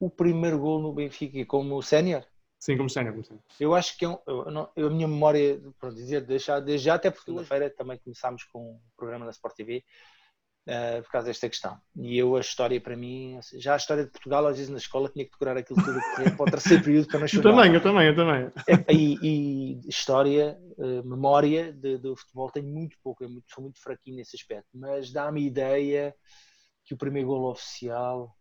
[0.00, 2.24] o primeiro gol no Benfica como sénior.
[2.60, 3.42] Sim, como sénior, como sénior.
[3.58, 6.84] Eu acho que é um, eu, não, eu, a minha memória, pronto, dizer, deixar desde
[6.84, 9.82] já, até porque segunda-feira também começámos com o programa da Sport TV,
[10.68, 11.80] uh, por causa desta questão.
[11.96, 15.08] E eu, a história para mim, já a história de Portugal, às vezes na escola
[15.08, 16.00] tinha que decorar aquilo tudo
[16.36, 17.48] para o terceiro período para não chorar.
[17.48, 18.52] Eu também, eu também, eu também.
[18.68, 23.80] É, e, e história, uh, memória do futebol tenho muito pouco, eu muito, sou muito
[23.80, 26.14] fraquinho nesse aspecto, mas dá-me ideia
[26.84, 28.36] que o primeiro golo oficial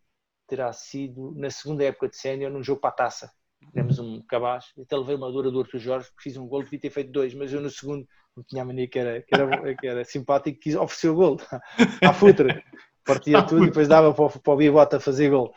[0.45, 3.38] terá sido na segunda época de sénior, num jogo para a taça
[3.73, 6.79] temos um cabaz, até levei uma dura do Arthur Jorge, que fiz um gol, devia
[6.79, 9.75] ter feito dois, mas eu no segundo não tinha a mania que era, que era,
[9.75, 11.37] que era simpático, quis oferecer o gol
[12.03, 12.63] à futra,
[13.05, 15.53] partia tudo e depois dava para, o, para o Bibota fazer gol.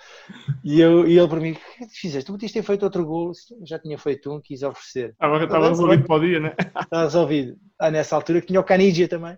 [0.64, 2.26] E, eu, e ele para mim, o que é que fizeste?
[2.26, 3.32] Tu podias ter feito outro gol,
[3.64, 5.14] já tinha feito um, quis oferecer.
[5.18, 6.54] Agora estava resolvido para o dia, né?
[6.58, 7.56] Estava resolvido.
[7.78, 9.36] Ah, nessa altura tinha o Canidia também.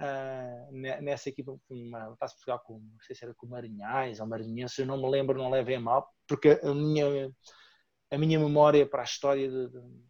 [0.00, 4.78] Uh, nessa equipa, uma Taça Portugal com, não sei se era com Marinhais ou Marinhenses,
[4.78, 7.30] eu não me lembro, não levem a mal, porque a minha
[8.12, 9.68] a minha memória para a história de,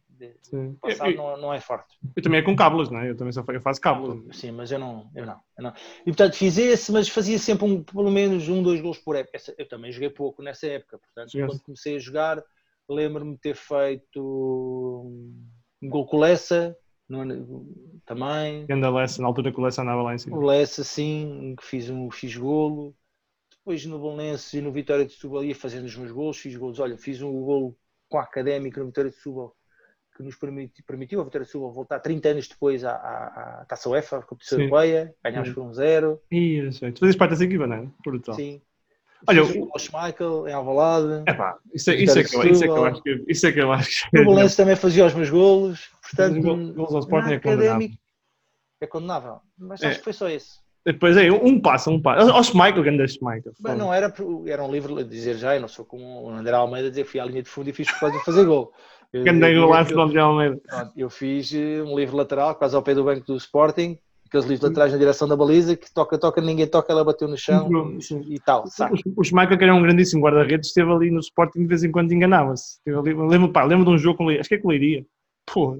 [0.09, 1.97] de, de passado eu, não, não, é forte.
[2.15, 3.09] Eu também é com cábulas, não é?
[3.09, 4.37] Eu também só eu faço cábulas.
[4.37, 5.73] Sim, mas eu não, eu não, eu não.
[6.01, 9.37] E portanto fiz esse, mas fazia sempre um, pelo menos um, dois gols por época.
[9.57, 11.45] Eu também joguei pouco nessa época, portanto, Sim.
[11.45, 12.43] quando comecei a jogar,
[12.89, 14.21] lembro-me de ter feito
[15.81, 16.77] um gol com o Lessa,
[18.05, 18.65] também.
[18.65, 20.37] Ganda Lessa, na altura que o Lessa andava lá em cima.
[20.37, 22.93] O Lessa, sim, que fiz um fiz golo.
[23.49, 26.79] Depois no Bolonense e no Vitória de Setúbal ia fazendo os meus golos, fiz golos.
[26.79, 27.77] Olha, fiz um golo
[28.13, 29.55] com a Académica no Vitória de Setúbal,
[30.15, 33.65] que nos permitiu, permitiu a Vitória de Setúbal voltar 30 anos depois à, à, à
[33.65, 36.21] Taça UEFA, a competição europeia, ganhámos por um zero.
[36.29, 37.87] Isso, tu fazes parte dessa equipa, não é?
[38.05, 38.35] Brutal.
[38.35, 38.61] Sim.
[39.27, 41.23] Olha, o Michael em Alvalade.
[41.25, 43.51] É pá, isso, é, isso, é que, isso é que eu acho que isso é
[43.51, 44.19] que eu acho que.
[44.19, 47.89] O Bolense também fazia os meus golos, portanto, golos ao Sporting é condenável.
[48.79, 49.97] É condenável, mas acho é.
[49.97, 50.59] que foi só esse.
[50.85, 52.29] Depois é, um passo, um passo.
[52.29, 53.53] Ao Schmeichel, grande Schmeichel.
[53.59, 54.13] Mas não era,
[54.47, 57.19] era um livro a dizer já, eu não sou como o André Almeida dizer fui
[57.19, 58.73] à linha de fundo e fiz quase fazer gol.
[59.13, 60.59] Grande golaço do André Almeida.
[60.97, 64.67] Eu fiz eh, um livro lateral, quase ao pé do banco do Sporting, aqueles livros
[64.67, 67.69] laterais na direção da baliza, que toca, toca, ninguém toca, ela bateu no chão
[67.99, 68.65] e, e, tal.
[68.65, 68.95] Saca.
[69.15, 72.11] O Schmeichel, que era um grandíssimo guarda-redes, esteve ali no Sporting de vez em quando
[72.11, 72.79] enganava-se.
[72.85, 75.05] Lembro, pá, lembro de um jogo com acho que é com Leiria.
[75.45, 75.79] Pô,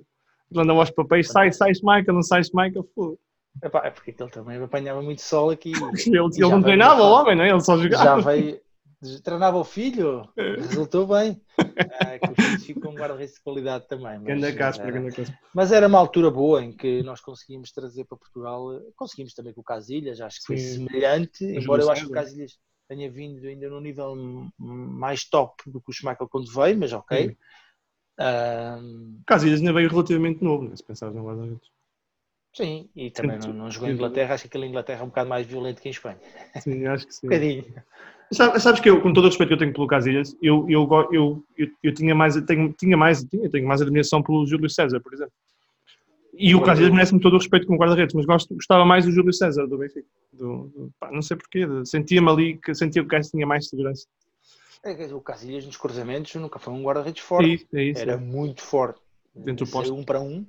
[0.56, 3.18] andava aos papéis, sai, sai Schmeichel, não sai Schmeichel, pô.
[3.64, 5.72] Epá, é porque ele também apanhava muito sol aqui.
[6.06, 7.50] ele, ele não treinava o homem, não é?
[7.50, 8.04] Ele só jogava.
[8.04, 8.60] Já veio,
[9.24, 11.42] treinava o filho, resultou bem.
[11.58, 14.20] Ah, que o filho ficou um guarda-redes de qualidade também.
[14.20, 18.82] Mas, Casper, era, mas era uma altura boa em que nós conseguimos trazer para Portugal,
[18.98, 20.86] conseguimos também com o Casilhas, acho que foi Sim.
[20.86, 22.58] semelhante, mas embora eu acho que o Casilhas
[22.90, 24.14] tenha vindo ainda num nível
[24.58, 27.38] mais top do que o Schmeichel quando veio, mas ok.
[28.20, 29.22] Um...
[29.26, 30.76] Casilhas ainda veio relativamente novo, né?
[30.76, 31.73] se pensares no guarda-redes.
[32.54, 35.28] Sim, e também não, não jogou em Inglaterra, acho que aquele Inglaterra é um bocado
[35.28, 36.20] mais violento que em Espanha.
[36.62, 37.26] Sim, acho que sim.
[37.26, 37.66] um bocadinho.
[38.32, 41.44] Sabes que eu, com todo o respeito que eu tenho pelo Casilhas, eu, eu, eu,
[41.84, 45.34] eu, tinha mais, tenho, tinha mais, tinha, tenho mais admiração pelo Júlio César, por exemplo.
[46.36, 49.34] E o Casilhas merece-me todo o respeito como guarda-redes, mas gosto, gostava mais do Júlio
[49.34, 50.08] César, do Benfica.
[50.32, 53.68] Do, do, pá, não sei porquê, sentia-me ali que sentia que o Casilhas tinha mais
[53.68, 54.08] segurança.
[54.84, 57.68] É, o Casilhas nos cruzamentos nunca foi um guarda-redes forte.
[57.74, 58.18] É isso, Era é.
[58.18, 59.00] muito forte.
[59.36, 59.94] Dentro do posto.
[59.96, 60.46] Um para um,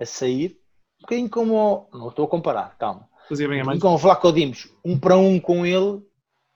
[0.00, 0.58] a sair,
[0.98, 1.88] um bocadinho como.
[1.92, 3.08] Não estou a comparar, calma.
[3.28, 3.80] Fazia bem a mais.
[3.80, 6.00] Com o Dimos, um para um com ele,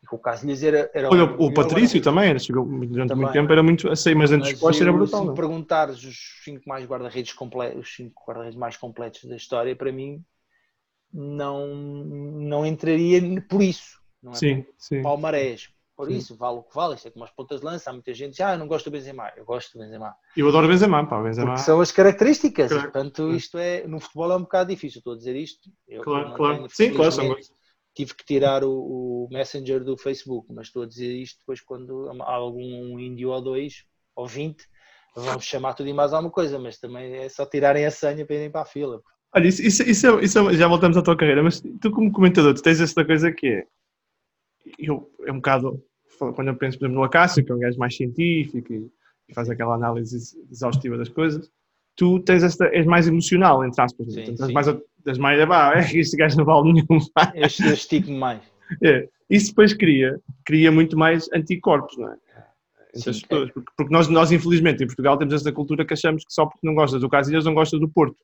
[0.02, 0.90] e com o Casilhas era.
[0.94, 3.16] era Olha, o, o Patrício também, era, chegou, durante também.
[3.16, 5.28] muito tempo era muito a sair, mas antes de era brutal.
[5.28, 9.92] Se perguntares os cinco mais guarda-redes completos, os cinco guarda-redes mais completos da história, para
[9.92, 10.24] mim,
[11.12, 13.98] não, não entraria por isso.
[14.22, 15.02] Não é sim, sim.
[15.02, 16.94] Palmarés, por isso, vale o que vale.
[16.94, 17.90] Isto é como as pontas de lança.
[17.90, 19.30] Há muita gente que diz, ah, eu não gosto do Benzema.
[19.36, 20.14] Eu gosto do Benzema.
[20.36, 21.22] Eu adoro Benzema, pá.
[21.22, 21.48] Benzema.
[21.48, 22.70] Porque são as características.
[22.70, 22.90] Claro.
[22.90, 24.98] Portanto, isto é, no futebol é um bocado difícil.
[24.98, 25.70] Estou a dizer isto.
[25.86, 26.66] Eu, claro, claro.
[26.70, 27.36] Sim, claro, são
[27.92, 32.08] Tive que tirar o, o, Messenger do Facebook, mas estou a dizer isto depois quando
[32.22, 33.84] há algum índio ou dois,
[34.14, 34.64] ou vinte,
[35.14, 38.36] vamos chamar tudo e mais alguma coisa, mas também é só tirarem a senha para
[38.36, 39.02] irem para a fila.
[39.34, 42.12] Olha, isso, isso, isso, é, isso é, já voltamos à tua carreira, mas tu como
[42.12, 43.66] comentador, tu tens esta coisa que é,
[44.78, 45.82] eu, é um bocado
[46.34, 48.90] quando eu penso, por exemplo, no Acácio, que é um gajo mais científico e,
[49.28, 51.50] e faz aquela análise exaustiva das coisas,
[51.96, 54.12] tu tens esta, és mais emocional, entre aspas.
[54.12, 54.52] Sim, sim.
[54.52, 54.66] mais,
[55.04, 57.00] das mais, ah, é, este gajo não vale nenhum.
[57.34, 58.40] Este estico mais.
[58.82, 59.08] É.
[59.28, 62.16] Isso depois cria, cria muito mais anticorpos, não é?
[62.94, 63.50] Entre as pessoas.
[63.52, 66.66] Porque, porque nós, nós, infelizmente, em Portugal temos esta cultura que achamos que só porque
[66.66, 68.16] não gostas do Casilhas não gostas do Porto.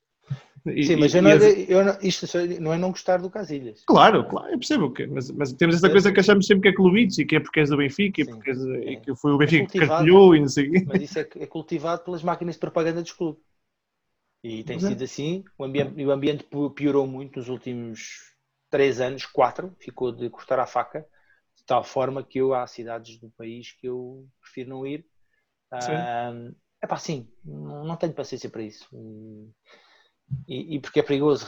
[0.75, 2.27] E, Sim, mas eu não, eu não, isto
[2.61, 3.85] não é não gostar do Casilhas.
[3.87, 6.73] Claro, claro, eu percebo que, mas, mas temos essa coisa que achamos sempre que é
[6.73, 8.79] clubites e que é porque és do Benfica Sim, e porque és, é.
[8.93, 10.85] e que foi o Benfica é que cartelhou e não sei o quê.
[10.87, 13.43] Mas isso é, é, cultivado pelas máquinas de propaganda dos clubes.
[14.43, 15.45] E tem sido assim.
[15.59, 18.35] O ambiente, o ambiente piorou muito nos últimos
[18.71, 21.07] três anos, quatro, ficou de cortar a faca,
[21.57, 25.05] de tal forma que eu há cidades do país que eu prefiro não ir.
[25.73, 28.87] Um, É pá, sim, não tenho paciência para isso.
[30.49, 31.47] E, e porque é perigoso,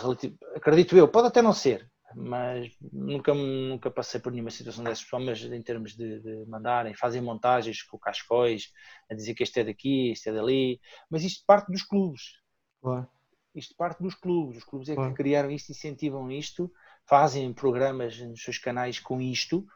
[0.55, 5.25] acredito eu, pode até não ser, mas nunca, nunca passei por nenhuma situação dessas pessoas,
[5.25, 8.73] mas em termos de, de, mandarem, fazem montagens com cascóis,
[9.11, 12.41] a dizer que este é daqui, este é dali, mas isto parte dos clubes.
[12.81, 13.09] Claro.
[13.55, 16.71] Isto parte dos clubes, os clubes é que criaram isto, incentivam isto,
[17.07, 19.67] fazem programas nos seus canais com isto,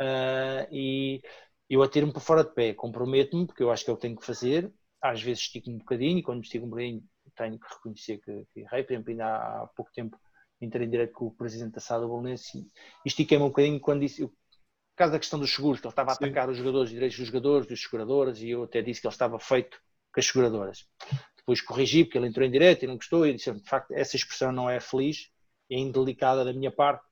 [0.00, 1.20] uh, e
[1.68, 4.16] eu atiro-me para fora de pé, comprometo-me, porque eu acho que é o que tenho
[4.16, 7.02] que fazer, às vezes estico-me um bocadinho, e quando estico um bocadinho
[7.36, 10.18] tenho que reconhecer que, que errei, por exemplo, ainda há pouco tempo
[10.60, 12.68] entrei em direto com o presidente da Sala Bolonense e
[13.04, 16.12] estiquei-me um bocadinho quando disse, eu, por causa da questão dos seguros, que ele estava
[16.12, 16.52] a atacar Sim.
[16.52, 19.38] os jogadores, os direitos dos jogadores, dos seguradoras, e eu até disse que ele estava
[19.38, 19.78] feito
[20.12, 20.88] com as seguradoras.
[21.36, 24.16] Depois corrigi, porque ele entrou em direto e não gostou, e disse, de facto, essa
[24.16, 25.30] expressão não é feliz,
[25.70, 27.04] é indelicada da minha parte,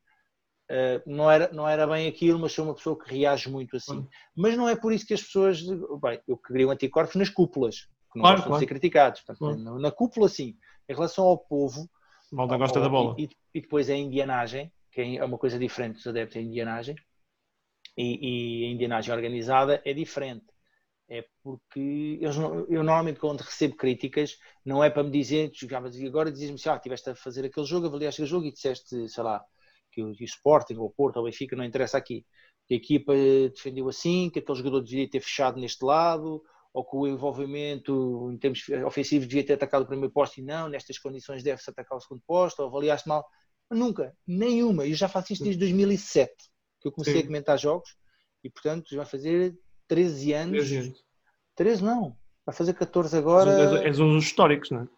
[0.64, 3.98] Uh, não, era, não era bem aquilo, mas sou uma pessoa que reage muito assim.
[3.98, 4.08] Uhum.
[4.34, 5.62] Mas não é por isso que as pessoas.
[5.62, 8.54] Bem, eu criei anticorpos nas cúpulas, que não claro, gostam claro.
[8.54, 9.20] de ser criticados.
[9.20, 10.56] Portanto, na, na, cúpula, sim.
[10.88, 11.90] Em relação ao povo,
[12.32, 13.14] Malta gosta da bola.
[13.18, 16.96] E, e, depois a indianagem, que é uma coisa diferente dos adeptos à indianagem.
[17.96, 20.46] E, e, a indianagem organizada é diferente.
[21.08, 26.06] É porque não, eu normalmente quando recebo críticas não é para me dizer, jogavas e
[26.06, 29.22] agora dizes-me assim, ah, estiveste a fazer aquele jogo, avaliaste o jogo e disseste, sei
[29.22, 29.44] lá,
[29.92, 32.24] que o, o Sporting ou o Porto ou o Benfica não interessa aqui.
[32.66, 33.12] Que a equipa
[33.54, 36.42] defendeu assim, que aquele jogador devia ter fechado neste lado,
[36.74, 40.68] ou que o envolvimento em termos ofensivos devia ter atacado o primeiro posto e não,
[40.68, 43.24] nestas condições deve-se atacar o segundo posto, ou avaliaste mal.
[43.70, 44.84] Nunca, nenhuma.
[44.84, 46.32] Eu já faço isto desde 2007,
[46.80, 47.20] que eu comecei Sim.
[47.20, 47.96] a comentar jogos,
[48.42, 49.56] e portanto vai fazer
[49.86, 50.58] 13 anos.
[50.58, 51.04] 13 anos.
[51.54, 53.84] 13 não, vai fazer 14 agora.
[53.84, 54.88] És um dos históricos, não é?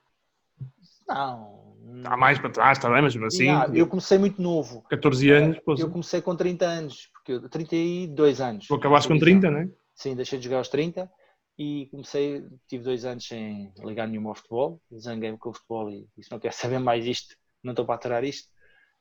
[1.06, 1.66] Não.
[1.98, 3.48] Está mais para trás, está bem, mas assim.
[3.74, 4.82] Eu comecei muito novo.
[4.88, 5.58] 14 anos.
[5.66, 8.66] Eu, eu comecei com 30 anos, porque eu, 32 anos.
[8.66, 9.68] Tu acabaste com 30, não é?
[9.94, 11.10] Sim, deixei de jogar aos 30
[11.58, 16.06] e comecei, tive dois anos sem ligar nenhum ao futebol, zanguei-me com o futebol e
[16.16, 18.48] disse não quero saber mais isto, não estou para aturar isto,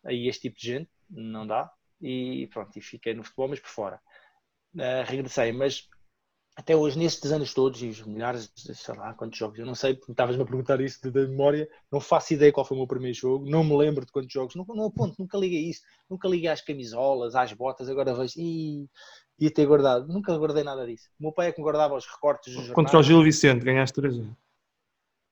[0.06, 3.70] aí este tipo de gente, não dá, e pronto, e fiquei no futebol, mas por
[3.70, 4.02] fora.
[4.74, 5.88] Uh, regressei, mas
[6.56, 10.00] até hoje, nestes anos todos, e os milhares, sei lá quantos jogos, eu não sei,
[10.08, 13.50] estavas-me a perguntar isso da memória, não faço ideia qual foi o meu primeiro jogo,
[13.50, 16.62] não me lembro de quantos jogos, não, não aponto, nunca liguei isso, nunca liguei às
[16.62, 18.89] camisolas, às botas, agora vejo, ih,
[19.39, 20.08] ia ter guardado.
[20.08, 21.10] Nunca guardei nada disso.
[21.19, 23.95] O meu pai é que me guardava os recortes dos Contra o Gil Vicente, ganhaste
[24.02, 24.21] 3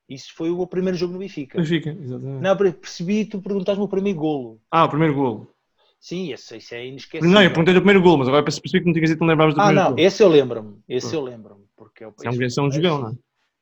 [0.10, 1.58] Isso foi o meu primeiro jogo no Benfica.
[1.58, 2.42] Benfica, exatamente.
[2.42, 4.62] Não, percebi, tu perguntaste-me o primeiro golo.
[4.72, 5.54] Ah, o primeiro golo.
[6.00, 7.34] Sim, esse, esse é inesquecível.
[7.34, 9.30] Não, eu perguntei o primeiro golo, mas agora percebi que não tinhas dito que não
[9.30, 10.80] lembravas do ah, primeiro não, esse eu lembro-me.
[10.88, 11.64] Esse eu lembro-me.
[11.78, 13.14] Porque é um, é um jogão, não é?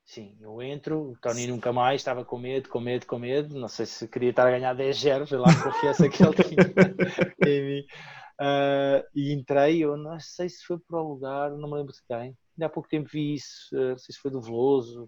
[0.04, 3.58] Sim, eu entro, o Tony nunca mais, estava com medo, com medo, com medo.
[3.58, 6.65] Não sei se queria estar a ganhar 10-0, sei lá a confiança que ele tinha
[7.47, 7.86] em mim.
[8.41, 11.99] Uh, e entrei, eu não sei se foi para o lugar, não me lembro de
[12.08, 12.17] quem.
[12.17, 15.08] Ainda há pouco tempo vi isso, uh, não sei se foi do Veloso.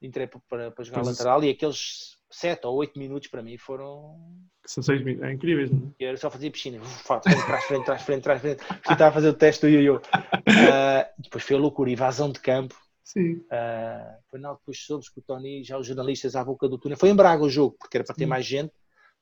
[0.00, 4.18] Entrei para, para, para jogar lateral e aqueles 7 ou 8 minutos para mim foram.
[4.64, 6.04] São 6 minutos, é incrível, não é?
[6.04, 8.64] Era só fazer piscina, fato, trás, frente, trás, frente, trás, frente.
[8.64, 9.96] Porque estava a fazer o teste do yo-yo.
[9.96, 12.74] Uh, depois foi a loucura, invasão de campo.
[13.02, 13.34] Sim.
[13.34, 16.96] Uh, foi na depois soube que o Tony, já os jornalistas à boca do túnel.
[16.96, 18.30] Foi em Braga o jogo, porque era para ter Sim.
[18.30, 18.72] mais gente.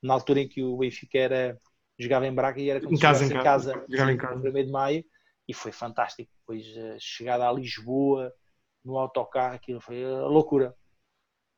[0.01, 1.59] Na altura em que o Benfica era
[1.99, 4.35] jogava em Braga e era como em se casa, em casa, casa, jogava em casa.
[4.35, 5.05] no primeiro de maio
[5.49, 6.31] e foi fantástico.
[6.41, 8.33] Depois a chegada a Lisboa
[8.85, 10.75] no autocarro, aquilo foi a loucura.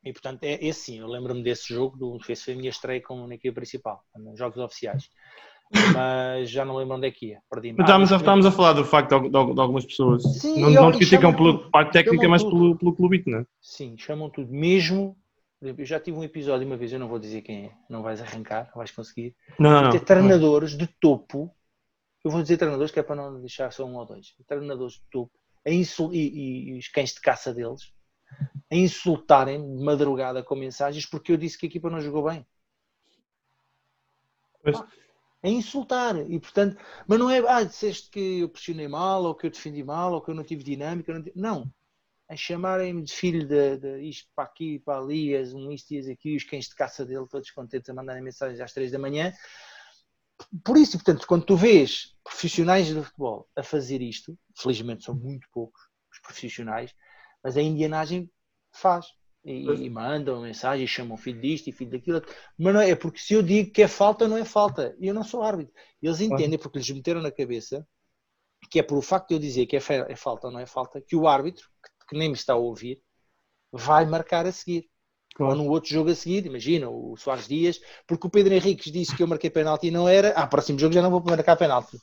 [0.03, 3.01] E portanto, é esse sim, eu lembro-me desse jogo, do, esse foi a minha estreia
[3.01, 5.09] com, na equipe principal, nos jogos oficiais.
[5.93, 8.85] Mas já não lembro onde é que ia, perdi estávamos, a, estávamos a falar do
[8.85, 12.77] facto de, de, de algumas pessoas sim, não, não criticam pela parte técnica, mas pelo,
[12.77, 13.45] pelo clubite, não é?
[13.59, 15.17] Sim, chamam tudo, mesmo
[15.65, 18.21] eu já tive um episódio uma vez, eu não vou dizer quem é, não vais
[18.21, 19.35] arrancar, vais conseguir.
[19.59, 21.53] Não, não, ter treinadores de topo,
[22.23, 25.03] eu vou dizer treinadores que é para não deixar só um ou dois, treinadores de
[25.11, 25.31] topo,
[25.65, 27.93] a insul e, e, e os cães de caça deles,
[28.71, 32.45] a insultarem de madrugada com mensagens porque eu disse que a equipa não jogou bem.
[34.63, 34.83] Mas...
[35.43, 39.45] a insultar, e portanto, mas não é, ah, disseste que eu pressionei mal, ou que
[39.45, 41.39] eu defendi mal, ou que eu não tive dinâmica, não, tive...
[41.39, 41.71] não
[42.27, 46.35] a chamarem-me de filho de, de, isto para aqui, para ali, um isto e aqui,
[46.35, 49.31] os cães de caça dele, todos contentes a mandarem mensagens às três da manhã.
[50.63, 55.47] Por isso, portanto, quando tu vês profissionais do futebol a fazer isto, felizmente são muito
[55.51, 56.93] poucos os profissionais,
[57.43, 58.29] mas a indianagem
[58.71, 59.05] faz.
[59.43, 62.19] E, e mandam mensagens, chamam filho disto e filho daquilo,
[62.57, 64.95] mas não é, é porque se eu digo que é falta, não é falta.
[64.99, 65.71] E eu não sou árbitro.
[66.01, 67.87] Eles entendem porque lhes meteram na cabeça
[68.69, 70.65] que é por o facto de eu dizer que é, é falta ou não é
[70.65, 73.01] falta, que o árbitro, que nem me está a ouvir,
[73.71, 74.89] vai marcar a seguir.
[75.35, 75.51] Claro.
[75.51, 79.15] Ou no outro jogo a seguir, imagina, o Soares Dias, porque o Pedro Henriques disse
[79.15, 81.99] que eu marquei penalti e não era, ah, próximo jogo já não vou marcar penalti.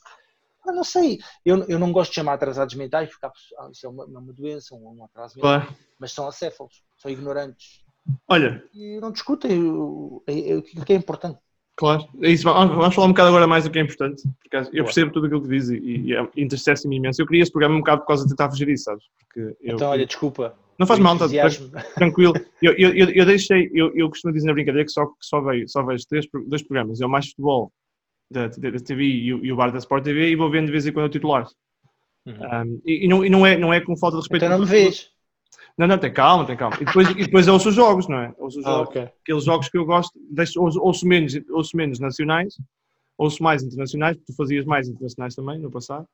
[0.65, 3.89] Ah, não sei, eu, eu não gosto de chamar atrasados mentais, porque ah, isso é
[3.89, 5.75] uma, uma doença, um, um atraso mental, claro.
[5.99, 7.83] mas são acéfalos, são ignorantes.
[8.27, 8.63] Olha.
[8.73, 11.39] E não discutem o, o, o que é importante.
[11.75, 12.43] Claro, é isso.
[12.43, 15.41] Vamos falar um bocado agora mais do que é importante, porque eu percebo tudo aquilo
[15.41, 17.21] que diz e, e, e interessa-me imenso.
[17.21, 19.03] Eu queria este programa um bocado por causa de tentar fugir disso, sabes?
[19.35, 20.55] Eu, então, olha, desculpa.
[20.77, 21.27] Não faz mal, está
[21.95, 22.33] tranquilo.
[22.61, 25.67] Eu, eu, eu, deixei, eu, eu costumo dizer na brincadeira que só, que só, veio,
[25.67, 27.71] só vejo três, dois programas: é o Mais Futebol
[28.29, 30.71] da, da TV e o, e o Bar da Sport TV, e vou vendo de
[30.71, 31.47] vez em quando o titular.
[32.25, 32.33] Uhum.
[32.33, 34.45] Um, e, e, não, e não, é, não é com falta de respeito.
[34.45, 35.09] Então não me vês.
[35.77, 36.77] Não, não, tem calma, tem calma.
[36.79, 38.33] E depois, e depois ouço os jogos, não é?
[38.37, 39.01] Ouço os ah, jogos, okay.
[39.21, 42.55] aqueles jogos que eu gosto, deixo, ouço, ouço, menos, ouço menos nacionais,
[43.17, 46.07] ouço mais internacionais, porque tu fazias mais internacionais também no passado,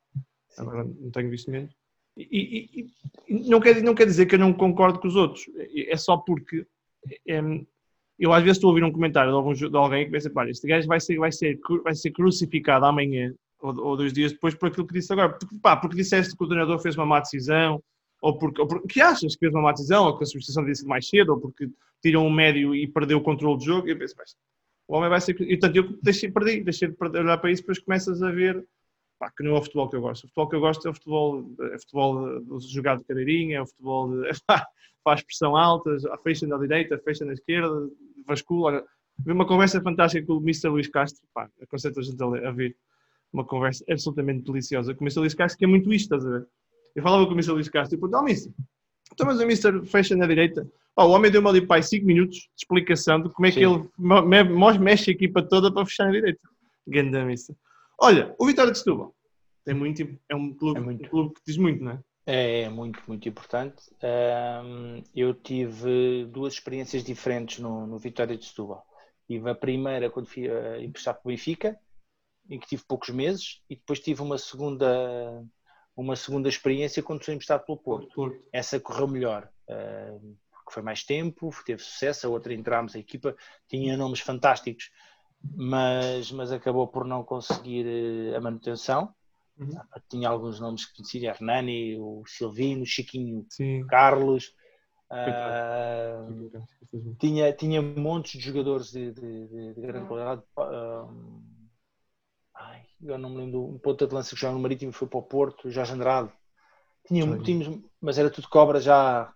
[0.50, 0.62] Sim.
[0.62, 1.74] agora não tenho visto menos.
[2.16, 2.88] E, e,
[3.28, 6.18] e, não, quer, não quer dizer que eu não concordo com os outros, é só
[6.18, 6.66] porque
[7.28, 7.42] é,
[8.18, 10.48] eu às vezes estou a ouvir um comentário de, algum, de alguém que pensa, pá,
[10.50, 14.54] este gajo vai ser, vai ser, vai ser crucificado amanhã ou, ou dois dias depois
[14.54, 17.20] por aquilo que disse agora, porque, pá, porque disseste que o treinador fez uma má
[17.20, 17.82] decisão,
[18.22, 20.76] ou porque, ou porque achas que fez uma má decisão, ou que a substituição devia
[20.76, 21.70] ser mais cedo, ou porque
[22.02, 23.88] tiram um médio e perdeu o controle do jogo.
[23.88, 24.36] E eu penso, mas,
[24.88, 25.40] o homem vai ser.
[25.42, 28.66] E, portanto, eu deixei, perdi, deixei de olhar para isso, depois começas a ver
[29.20, 30.24] pá, que não é o futebol que eu gosto.
[30.24, 33.62] O futebol que eu gosto é o futebol, é o futebol jogado de cadeirinha, é
[33.62, 34.30] o futebol de,
[35.04, 37.90] faz pressão alta, fecha na direita, fecha na esquerda,
[38.26, 38.84] vascula.
[39.20, 40.70] Vi uma conversa fantástica com o Mr.
[40.70, 42.76] Luís Castro, pá, aconselho a gente a, ver.
[43.32, 45.36] Uma conversa absolutamente deliciosa com o Mr.
[45.36, 46.48] Castro, que é muito isto, estás a ver?
[46.96, 47.52] Eu falava com o Mr.
[47.52, 48.52] Luís Castro, tipo, não, Mister,
[49.12, 50.68] então, mas o Mister fecha na direita.
[50.96, 53.60] Oh, o homem deu-me ali para 5 minutos de explicação de como é Sim.
[53.60, 56.40] que ele mexe a equipa toda para fechar na direita.
[56.88, 57.56] Ganda Mister.
[58.00, 59.14] Olha, o Vitória de Setúbal
[59.70, 61.06] tem muito, é um clube, é muito.
[61.06, 62.00] Um clube que diz muito, não é?
[62.26, 63.84] É, é muito, muito importante.
[64.04, 68.84] Um, eu tive duas experiências diferentes no, no Vitória de Setúbal.
[69.28, 71.78] Tive a primeira quando fui uh, emprestar para o Benfica,
[72.50, 75.44] em que tive poucos meses, e depois tive uma segunda
[76.00, 78.14] uma segunda experiência quando foi emprestado pelo Porto.
[78.16, 78.42] Porto.
[78.54, 82.26] Essa correu melhor, uh, porque foi mais tempo, teve sucesso.
[82.26, 83.36] A outra entramos, a equipa
[83.68, 84.92] tinha nomes fantásticos,
[85.56, 89.14] mas, mas acabou por não conseguir uh, a manutenção.
[89.58, 89.78] Uhum.
[90.10, 93.86] Tinha alguns nomes que conhecia, Hernani, o Silvino, o Chiquinho, Sim.
[93.88, 94.54] Carlos.
[95.12, 96.50] Uh,
[97.20, 100.44] tinha, tinha montes de jogadores de, de, de, de grande qualidade.
[100.56, 101.49] Uh,
[103.04, 105.24] eu não me lembro, um ponta de lança que jogava no Marítimo foi para o
[105.24, 106.32] Porto, Jorge Andrade.
[107.08, 109.34] Tinha, tínhamos, mas era tudo cobra já.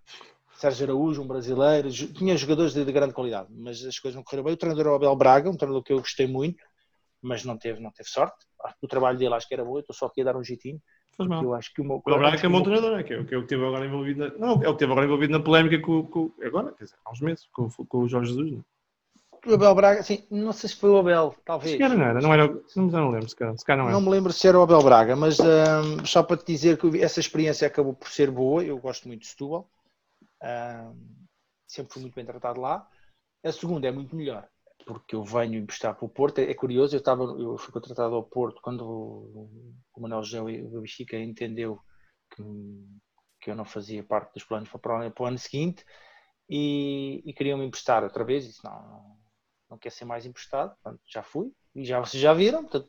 [0.56, 4.44] Sérgio Araújo, um brasileiro, tinha jogadores de, de, grande qualidade, mas as coisas não correram
[4.44, 4.54] bem.
[4.54, 6.62] O treinador era o Abel Braga, um treinador que eu gostei muito,
[7.20, 8.46] mas não teve, não teve sorte.
[8.80, 10.80] O trabalho dele acho que era bom, eu estou só aqui a dar um jeitinho.
[11.18, 11.96] Eu acho que o meu.
[11.96, 14.20] O Braga é bom treinador, é que é o que esteve agora envolvido.
[14.20, 16.96] Na, não, é o que esteve agora envolvido na polémica com, com agora, quer dizer,
[17.04, 18.52] há uns meses, com, com o Jorge Jesus.
[18.52, 18.64] Não?
[19.46, 21.72] O Abel Braga, sim, não sei se foi o Abel, talvez.
[21.72, 23.92] Se calhar não era, não era, não, não lembro, se calhar, se calhar não era.
[23.92, 27.02] Não me lembro se era o Abel Braga, mas um, só para te dizer que
[27.02, 29.68] essa experiência acabou por ser boa, eu gosto muito de Setúbal,
[30.42, 31.26] um,
[31.66, 32.88] sempre fui muito bem tratado lá.
[33.44, 34.48] A segunda é muito melhor,
[34.86, 38.14] porque eu venho emprestar para o Porto, é, é curioso, eu, estava, eu fui contratado
[38.14, 39.50] ao Porto quando o,
[39.94, 41.78] o Manuel José o Benfica entendeu
[42.34, 42.42] que,
[43.42, 45.84] que eu não fazia parte dos planos para o ano, para o ano seguinte,
[46.48, 49.22] e, e queriam-me emprestar outra vez, e disse, não
[49.74, 52.86] não quer ser mais emprestado, portanto, já fui, e já vocês já viram, portanto,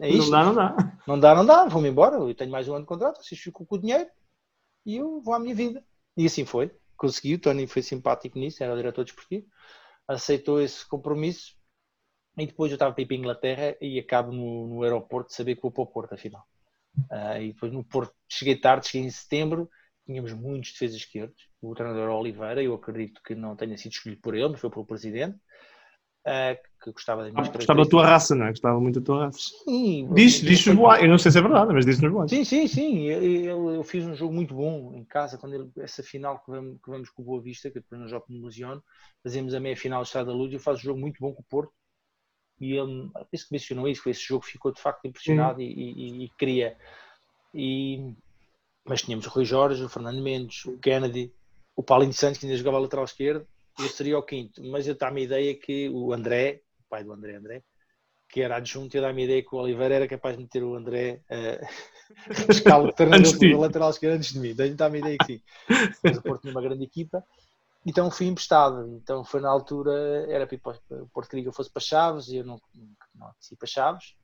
[0.00, 0.30] é isto.
[0.30, 0.98] Não dá, não dá.
[1.06, 3.66] Não dá, não dá, vou-me embora, eu tenho mais um ano de contrato, vocês ficam
[3.66, 4.08] com o dinheiro
[4.86, 5.84] e eu vou à minha vida.
[6.16, 9.46] E assim foi, consegui, o Tony foi simpático nisso, era o diretor desportivo,
[10.08, 11.54] aceitou esse compromisso
[12.38, 15.34] e depois eu estava para ir para a Inglaterra e acabo no, no aeroporto de
[15.34, 16.44] saber que vou para o Porto, afinal.
[17.10, 19.68] Uh, e depois no Porto, cheguei tarde, cheguei em setembro,
[20.06, 24.34] tínhamos muitos defesas esquerdos, o treinador Oliveira, eu acredito que não tenha sido escolhido por
[24.34, 25.38] ele, mas foi pelo presidente,
[26.24, 28.50] Uh, que gostava das minhas ah, Gostava da tua raça, não é?
[28.50, 29.38] Gostava muito da tua raça.
[29.64, 30.08] Sim.
[30.14, 32.30] Diz, diz nos boatos, eu não sei se é verdade, mas diz nos boatos.
[32.30, 33.04] Sim, sim, sim.
[33.06, 36.78] Eu, eu, fiz um jogo muito bom em casa, quando ele, essa final que vamos,
[36.82, 38.82] que vamos com o Boa Vista, que depois no Jogo me ilusiono,
[39.22, 41.32] fazemos a meia final do Estado da Luz e eu faço um jogo muito bom
[41.32, 41.72] com o Porto.
[42.60, 46.28] E ele, penso que mencionou isso, esse jogo ficou de facto impressionado e, e, e,
[46.38, 46.76] queria.
[47.52, 48.14] E,
[48.84, 51.32] mas tínhamos o Rui Jorge, o Fernando Mendes, o Kennedy,
[51.74, 53.46] o Paulinho Santos, que ainda jogava lateral esquerdo,
[53.78, 57.12] eu seria o quinto, mas eu dá-me a ideia que o André, o pai do
[57.12, 57.62] André André,
[58.28, 60.74] que era adjunto, eu dá-me a ideia que o Oliveira era capaz de meter o
[60.74, 64.54] André uh, escala treinador do lateral esquerdo antes de mim.
[64.54, 65.42] Dá-me a ideia que sim.
[66.02, 67.24] Mas o Porto tinha uma grande equipa.
[67.84, 68.86] Então fui emprestado.
[68.96, 69.92] Então foi na altura,
[70.28, 72.60] era para o Porto queria que eu fosse para Chaves e eu não,
[73.14, 74.14] não desci para Chaves.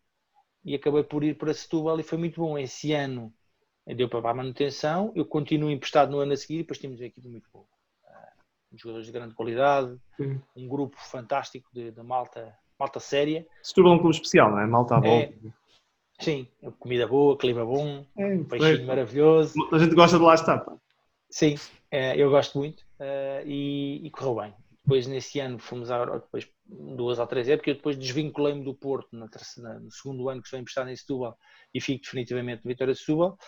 [0.65, 2.59] E acabei por ir para Setúbal e foi muito bom.
[2.59, 3.33] Esse ano
[3.87, 5.13] deu para a manutenção.
[5.15, 7.67] Eu continuo emprestado no ano a seguir e depois tínhamos uma equipa muito boa
[8.77, 10.41] jogadores de grande qualidade, Sim.
[10.57, 13.47] um grupo fantástico de, de, malta, malta séria.
[13.63, 14.67] Setúbal é um clube especial, não é?
[14.67, 15.33] Malta à volta.
[15.33, 15.35] É,
[16.21, 16.49] Sim,
[16.81, 19.55] comida boa, clima bom, É, peixinho maravilhoso.
[19.73, 20.77] A gente gosta de lá estar, pá.
[21.31, 21.55] Sim,
[21.91, 24.55] eh, eu gosto muito eh, e, e correu bem.
[24.83, 29.09] Depois, nesse ano, fomos Europa, depois duas ou três épocas, eu depois desvinculei-me do Porto
[29.13, 29.29] na
[29.79, 31.39] no segundo ano que estou emprestado em Setúbal
[31.75, 33.39] e fico definitivamente no Vitória de Setúbal.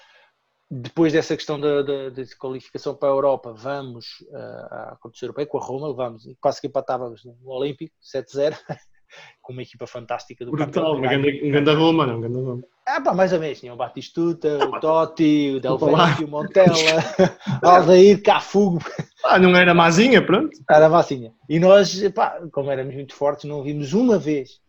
[0.73, 5.47] Depois dessa questão da, da, da qualificação para a Europa, vamos uh, à competição europeia
[5.47, 8.57] com a Roma, levamos, quase que empatávamos no Olímpico, 7-0,
[9.43, 12.63] com uma equipa fantástica do Brutal, um grande, um grande Roma, não, um grande Roma.
[12.87, 13.59] Ah, pá, mais ou menos.
[13.59, 15.77] Tinha o Batistuta, Ah, o Totti, o Del.
[15.77, 16.75] Vecchio, o Montella,
[17.63, 18.79] Aldair, Cafu,
[19.25, 20.57] Ah, não era mazinha, pronto.
[20.71, 21.33] era a massinha.
[21.49, 24.61] E nós, pá, como éramos muito fortes, não vimos uma vez.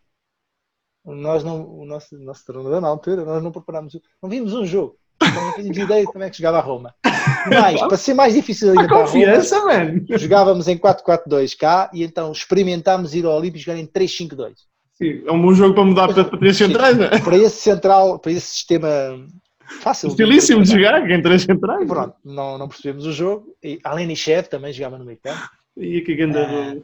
[1.06, 4.66] Nós não, o nosso, o nosso treinador na altura, nós não preparámos, não vimos um
[4.66, 5.00] jogo.
[5.22, 6.94] Não tínhamos ideia de como é que jogava a Roma.
[7.48, 10.06] Mas, para ser mais difícil ainda A para a Roma, confiança, mano.
[10.10, 14.54] jogávamos em 4-4-2 cá e então experimentámos ir ao Olímpico e jogar em 3-5-2.
[14.94, 17.20] Sim, é um bom jogo para mudar para, para três centrais, não é?
[17.20, 18.88] Para esse central, para esse sistema
[19.82, 20.10] fácil.
[20.10, 21.88] Estilíssimo de jogar, em três centrais.
[21.88, 23.48] Pronto, não, não percebemos o jogo.
[23.64, 25.42] E Aleni Chev também jogava no meio campo.
[25.78, 26.76] E que grande Ah.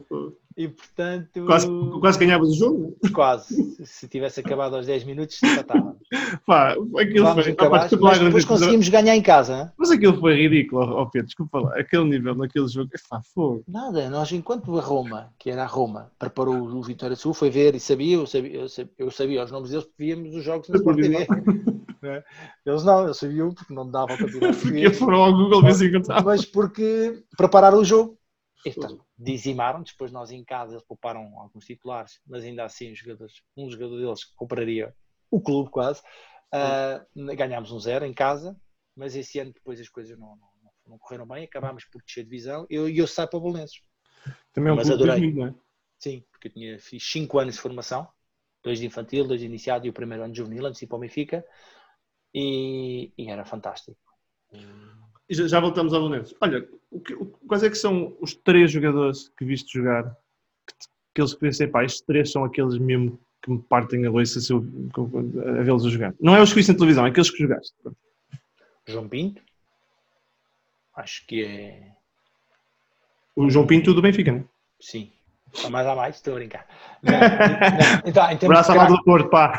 [0.58, 1.68] E portanto, Quase,
[2.00, 2.96] quase ganhavas o jogo.
[3.14, 3.76] quase.
[3.86, 5.96] Se tivesse acabado aos 10 minutos, já estava.
[6.44, 7.54] Pá, aquilo Vamos foi.
[7.56, 9.56] lá, mas depois grande- conseguimos ganhar em casa.
[9.56, 9.70] hein?
[9.78, 11.78] Mas aquilo foi ridículo, ó Pedro, desculpa lá.
[11.78, 12.90] Aquele nível naquele jogo.
[13.08, 13.62] Pá, fogo.
[13.68, 17.76] Nada, nós enquanto a Roma, que era a Roma, preparou o Vitória Sul, foi ver
[17.76, 20.68] e sabia, eu sabia, eu sabia, eu sabia os nomes deles porque víamos os jogos
[20.68, 21.26] na Sport TV.
[22.00, 22.22] Né?
[22.64, 25.88] Eles não, eles sabiam porque não davam para tirar Porque foram ao Google ver se
[25.88, 26.24] encontravam.
[26.26, 28.16] mas porque prepararam o jogo.
[28.64, 32.98] E, portanto, dizimaram, depois nós em casa eles pouparam alguns titulares, mas ainda assim os
[32.98, 34.94] jogadores, um jogador deles compraria
[35.30, 36.02] o clube quase.
[36.52, 37.04] Ah,
[37.36, 38.56] ganhámos um zero em casa,
[38.96, 42.30] mas esse ano depois as coisas não, não, não correram bem, acabámos por descer de
[42.30, 43.80] divisão e eu, eu saio para o Bolonenses.
[44.52, 45.20] Também é um Mas clube adorei.
[45.20, 45.54] 2000, não é?
[45.98, 48.08] Sim, porque eu tinha, fiz 5 anos de formação,
[48.62, 50.88] dois de infantil, dois de iniciado e o primeiro ano de juvenil, antes de ir
[50.88, 51.44] para o Benfica,
[52.34, 53.98] e, e era fantástico.
[55.30, 56.34] Já, já voltamos ao Belenenses.
[56.40, 60.04] Olha, o que- o- quais é que são os três jogadores que viste jogar?
[60.66, 60.74] Que,
[61.14, 64.52] que eles pensei, pá, estes três são aqueles mesmo que me partem a loiça se
[64.52, 64.58] eu,
[65.58, 66.14] a vê-los a jogar.
[66.20, 67.74] Não é os que viste na televisão, é aqueles que jogaste.
[68.86, 69.42] João Pinto,
[70.96, 71.92] acho que é.
[73.36, 74.44] O João Pinto do Benfica, né?
[74.80, 75.12] Sim.
[75.64, 76.66] A mais a mais, estou a brincar.
[77.02, 79.58] Não, não, então, em termos Braço de do Porto, pá.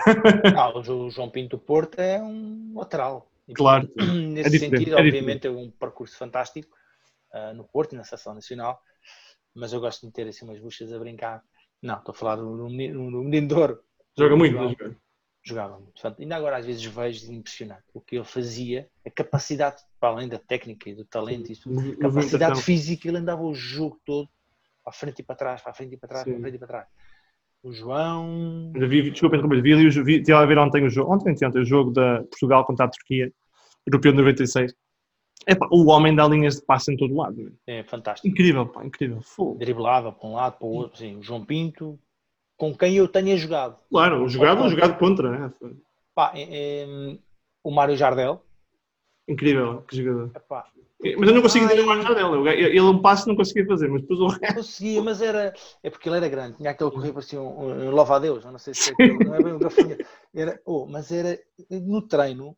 [0.76, 3.28] O Jo- o João Pinto do Porto é um lateral.
[3.54, 3.90] Claro.
[4.30, 6.70] Nesse É sentido, é obviamente, é um percurso fantástico
[7.34, 8.82] ah, no Porto e na Seleção Nacional.
[9.56, 11.44] Mas eu gosto de ter assim umas buchas a brincar.
[11.82, 13.80] Não, estou a falar do, do menino, do menino de ouro.
[14.18, 14.96] Joga muito, não joga?
[15.42, 15.94] Jogava muito.
[15.94, 20.28] Portanto, ainda agora às vezes vejo impressionante o que ele fazia, a capacidade, para além
[20.28, 24.28] da técnica e do talento, isso, Movi- capacidade física, ele andava o jogo todo
[24.84, 26.40] para a frente e para trás, para a frente e para trás, para Sim.
[26.40, 26.88] a frente e para trás.
[27.64, 28.72] O João.
[28.74, 31.66] Vi, desculpa interromper, vi, ali vi, tive a ver ontem o jogo, ontem, ontem, o
[31.66, 33.32] jogo da Portugal contra a Turquia,
[33.90, 34.74] europeu de 96.
[35.48, 37.52] Epá, o homem dá linhas de passe em todo lado.
[37.66, 38.28] É fantástico.
[38.28, 39.22] Incrível, pá, incrível.
[39.22, 39.58] Fogo.
[39.58, 41.98] driblava para um lado, para o outro, sim, o João Pinto,
[42.58, 43.78] com quem eu tenha jogado.
[43.90, 45.52] Claro, jogado ou jogado contra, né?
[46.14, 47.18] Pá, é- é,
[47.64, 48.44] o Mário Jardel,
[49.28, 50.32] Incrível, que jogador.
[50.36, 50.66] epá,
[51.18, 52.50] Mas eu não consigo entender mais nada dele.
[52.50, 54.56] Ele ele um passe não conseguia fazer, mas depois o resto.
[54.56, 55.54] conseguia, mas era.
[55.84, 58.52] É porque ele era grande, tinha aquele correr parecia um, um louva a Deus, eu
[58.52, 60.04] não sei se é aquele, não é bem um gafanhoto.
[60.36, 62.58] Era, oh, mas era no treino,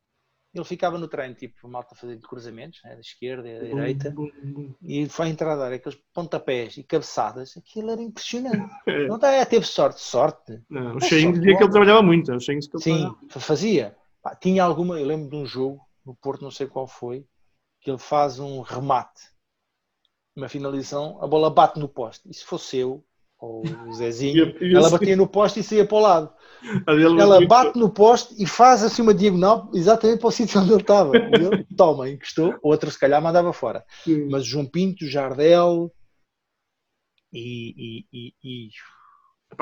[0.54, 4.14] ele ficava no treino, tipo, malta fazia cruzamentos, né, da esquerda e da direita,
[4.82, 8.70] e foi entrar a dar aqueles pontapés e cabeçadas, aquilo era impressionante.
[8.86, 9.06] É.
[9.06, 10.60] Não tá, é, teve sorte, sorte.
[10.68, 12.32] Não, o só dizia que ele trabalhava muito.
[12.32, 13.96] O Cheinho disse que ele Sim, fazia.
[14.20, 17.24] Pá, tinha alguma, eu lembro de um jogo no Porto, não sei qual foi,
[17.80, 19.22] que ele faz um remate,
[20.36, 22.28] uma finalização, a bola bate no poste.
[22.28, 23.04] E se fosse eu,
[23.42, 26.32] ou o Zezinho, ela batia no poste e saía para o lado.
[27.18, 30.80] Ela bate no poste e faz assim uma diagonal exatamente para o sítio onde ele
[30.80, 31.16] estava.
[31.16, 33.84] Ele toma, encostou, outro se calhar mandava fora.
[34.04, 34.28] Sim.
[34.30, 35.92] Mas João Pinto, Jardel
[37.32, 37.74] e.
[37.76, 38.70] e, e, e-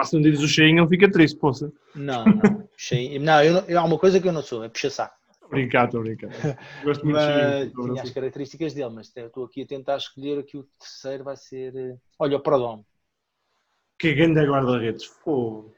[0.05, 1.73] se não dizes o Cheinho, ele fica triste, poça.
[1.97, 2.69] Não, não.
[2.77, 5.15] Cheio- Não, eu não, há uma coisa que eu não sou, é puxa-saco.
[5.51, 6.29] Brincar, estou a brincar.
[6.85, 7.89] Gosto muito de Mas Cheinho.
[7.91, 11.37] tinha as características dele, mas eu estou aqui a tentar escolher aqui o terceiro vai
[11.37, 11.75] ser.
[11.75, 12.85] eh, Olha, o Prodome.
[14.01, 15.05] Que grande guarda-redes.
[15.05, 15.73] Fogo.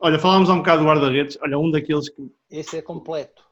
[0.00, 1.38] Olha, falámos há um bocado do guarda-redes.
[1.42, 2.30] Olha, um daqueles que.
[2.50, 3.44] Esse é completo.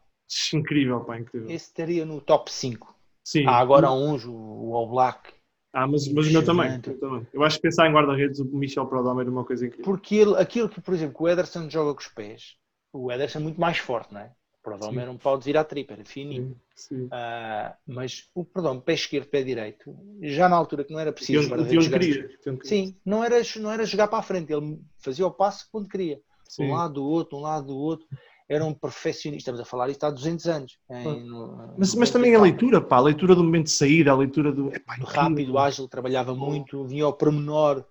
[0.54, 1.48] Incrível, pá, incrível.
[1.50, 2.94] Esse estaria no top 5.
[3.22, 3.46] Sim.
[3.46, 5.32] Há agora uns, o All Black,
[5.72, 7.26] Ah, mas, mas o meu também, eu também.
[7.32, 9.84] Eu acho que pensar em guarda-redes, o Michel Prodome era uma coisa incrível.
[9.84, 12.56] porque ele, aquilo que, por exemplo, o Ederson joga com os pés,
[12.92, 14.32] o Ederson é muito mais forte, não é?
[14.64, 15.00] O Prodome Sim.
[15.02, 16.56] era um pau de virar tripa, era fininho.
[16.74, 17.08] Sim, sim.
[17.10, 21.40] Ah, mas o Prodome, pé esquerdo, pé direito, já na altura que não era preciso.
[21.40, 22.58] Tião- o guarda-redes Tião jogar- queria.
[22.64, 26.18] Sim, não era, não era jogar para a frente, ele fazia o passo quando queria.
[26.48, 26.64] Sim.
[26.64, 28.06] um lado do outro, um lado do outro.
[28.48, 29.50] era um perfeccionista.
[29.50, 30.78] Estamos a falar isto há 200 anos.
[30.90, 34.16] Em, no, mas, mas também a leitura, pá, a leitura do momento de saída, a
[34.16, 34.68] leitura do.
[34.74, 37.84] Epá, rápido, ágil, trabalhava muito, vinha ao pormenor.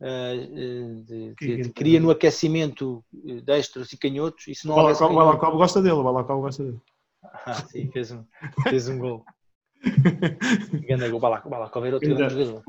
[0.00, 3.04] Uh, de, de, de, queria no aquecimento
[3.44, 4.48] destros e canhotos.
[4.48, 6.80] Isso não o Balacob gosta dele, o Balacob gosta dele.
[7.22, 8.24] Ah, sim, fez um,
[8.68, 9.24] fez um gol.
[10.88, 11.20] Ganda gol,
[11.86, 12.62] era outro grande jogador.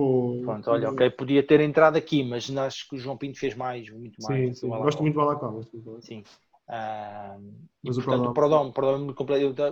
[0.43, 3.89] Pronto, olha, ok, podia ter entrado aqui, mas acho que o João Pinto fez mais,
[3.89, 4.49] muito mais.
[4.49, 4.69] Sim, sim.
[4.69, 5.65] Gosto muito do Balakov.
[6.01, 6.23] Sim.
[6.67, 7.37] Ah,
[7.83, 9.13] mas e, portanto, o Prodom, o Prodom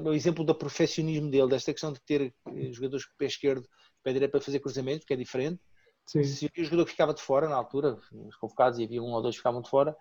[0.05, 3.65] o exemplo do perfeccionismo dele, desta questão de ter eh, jogadores com pé esquerdo,
[4.03, 5.61] pé direito para fazer cruzamentos, que é diferente.
[6.09, 6.23] Sim.
[6.23, 9.21] Se um jogador que ficava de fora na altura, os convocados, e havia um ou
[9.21, 9.95] dois que ficavam de fora,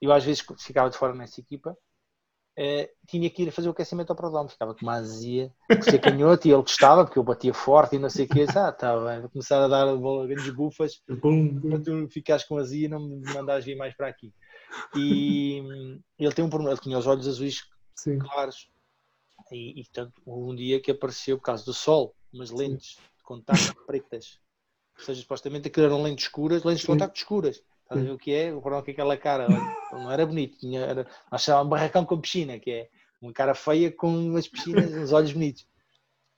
[0.00, 1.76] eu às vezes ficava de fora nessa equipa,
[2.52, 5.98] Uh, tinha que ir fazer o aquecimento ao prodome, ficava com uma azia, por ser
[5.98, 8.94] canhoto, e ele gostava, porque eu batia forte e não sei o que, ah, tá
[9.02, 9.86] bem, vou começar a dar
[10.26, 14.34] grandes bufas para tu ficares com azia e não me mandares vir mais para aqui.
[14.94, 15.62] E
[16.18, 17.62] ele tem um problema, ele tinha os olhos azuis
[17.96, 18.18] Sim.
[18.18, 18.68] claros,
[19.50, 23.02] e, e portanto, um dia que apareceu, por causa do sol, umas lentes Sim.
[23.16, 24.38] de contacto pretas,
[25.02, 27.62] ou seja, supostamente aquilo eram lentes escuras, lentes de contacto escuras.
[27.82, 28.54] Estás a ver o que é?
[28.54, 29.48] O problema é aquela cara
[29.92, 32.88] não era bonito, tinha, era, nós chamávamos barracão com piscina, que é
[33.20, 35.66] uma cara feia com umas piscinas, uns olhos bonitos,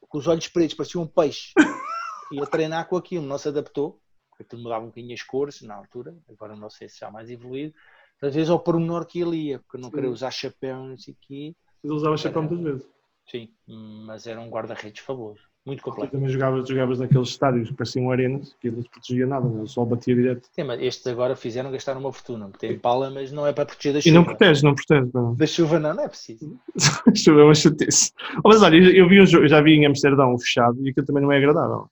[0.01, 1.53] com os olhos pretos, parecia um peixe.
[2.33, 4.01] Ia treinar com aquilo, não se adaptou,
[4.31, 7.75] porque mudava um bocadinho as cores na altura, agora não sei se já mais evoluído.
[8.21, 11.17] Às vezes ao pormenor que ele ia, porque não queria usar chapéu, não sei o
[11.21, 11.55] quê.
[11.83, 12.89] Ele usava chapéu muitas vezes.
[13.31, 13.55] Sim,
[14.07, 15.43] mas era um guarda-redes fabuloso.
[15.67, 16.13] Muito completo.
[16.13, 19.87] também jogavas, jogavas naqueles estádios que pareciam arenas, que não se protegia nada, o sol
[19.87, 20.47] batia direto.
[20.53, 22.51] Sim, mas estes agora fizeram gastar uma fortuna.
[22.59, 24.11] Tem pala, mas não é para proteger da chuva.
[24.11, 25.11] E não protege, não protege.
[25.15, 25.35] Não.
[25.35, 26.61] Da chuva não, não é preciso.
[27.17, 28.13] chuva é uma chatice.
[28.45, 31.07] Oh, mas olha, eu, vi um jogo, eu já vi em Amsterdão fechado e aquilo
[31.07, 31.89] também não é agradável.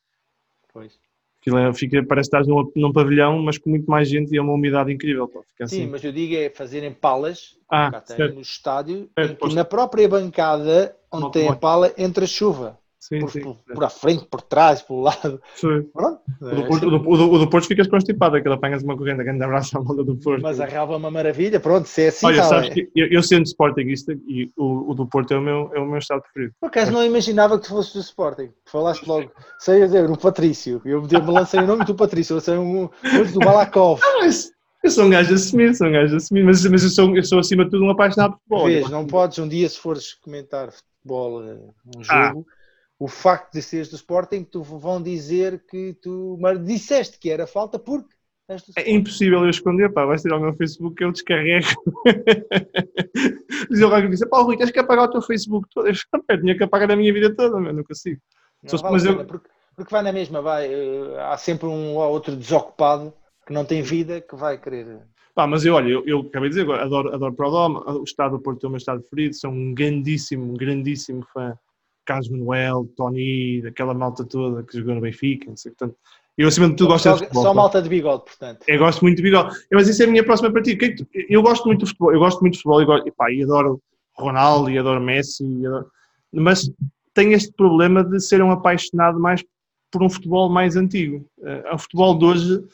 [0.70, 0.92] Pois.
[1.40, 4.36] Aquilo é, fica, parece que estás num, num pavilhão, mas com muito mais gente e
[4.36, 5.26] é uma umidade incrível.
[5.26, 5.86] Pá, Sim, assim.
[5.86, 7.90] mas eu digo é fazerem palas ah,
[8.34, 12.78] no estádio, certo, na própria bancada onde tem a pala entra a chuva.
[13.02, 13.40] Sim, por, sim.
[13.40, 15.42] Por, por, a frente, por trás, por lado.
[15.56, 15.82] Sim.
[15.92, 16.20] Pronto.
[16.40, 18.96] O, do Porto, o, do, o, do, o do Porto ficas constipado, aquele apanhas uma
[18.96, 20.40] corrente, grande abraço à malda do Porto.
[20.40, 22.26] Mas a Real é uma maravilha, pronto, se é assim.
[22.26, 22.74] Olha, sabes é.
[22.74, 25.84] que eu, eu sendo Sportingista e o, o do Porto é o meu, é o
[25.84, 26.54] meu estado preferido.
[26.60, 28.50] Por acaso não imaginava que tu fosses do Sporting.
[28.66, 30.80] Falaste logo, sei a dizer, o Patrício.
[30.84, 32.88] Eu me lancei o nome do Patrício, eu sei um,
[33.32, 34.00] do Balakov.
[34.00, 34.52] Ah, mas
[34.84, 37.40] eu sou um gajo assumido, sou um gajo assumido, mas, mas eu, sou, eu sou
[37.40, 38.66] acima de tudo um apaixonado por futebol.
[38.66, 41.56] Vês, não podes um dia, se fores comentar futebol, eh,
[41.96, 42.28] um ah.
[42.28, 42.46] jogo.
[42.48, 42.61] Ah
[43.02, 47.48] o facto de seres do Sporting, tu vão dizer que tu mas disseste que era
[47.48, 48.14] falta porque
[48.76, 51.66] é impossível eu esconder, pá, vais tirar o meu Facebook que eu descarrego.
[53.70, 55.88] Diz alguém que disse, pá, Rui, tens que apagar o teu Facebook todo.
[55.88, 58.20] Eu tinha que apagar a minha vida toda, mas não consigo.
[58.62, 59.24] Não, vale mas eu...
[59.24, 63.14] porque, porque vai na mesma, vai, uh, há sempre um ou outro desocupado
[63.46, 65.00] que não tem vida que vai querer.
[65.34, 68.42] Pá, mas eu, olha, eu, eu acabei de dizer, adoro, adoro Prodome, o estado do
[68.42, 71.56] Porto é o meu estado preferido, sou um grandíssimo, grandíssimo fã
[72.04, 75.96] Carlos Manuel, Tony, aquela malta toda que jogou no Benfica, não sei, portanto,
[76.36, 77.42] eu acima de tudo gosto só, de futebol.
[77.42, 78.64] Só malta de bigode, portanto.
[78.66, 79.54] Eu gosto muito de bigode.
[79.70, 80.86] Mas isso é a minha próxima partida.
[81.28, 83.12] Eu gosto muito de futebol, eu gosto muito de futebol e, gosto,
[83.44, 83.82] adoro
[84.16, 85.90] Ronaldo e adoro Messi, e adoro...
[86.32, 86.70] mas
[87.12, 89.44] tenho este problema de ser um apaixonado mais
[89.90, 91.26] por um futebol mais antigo.
[91.38, 92.64] Uh, o futebol de hoje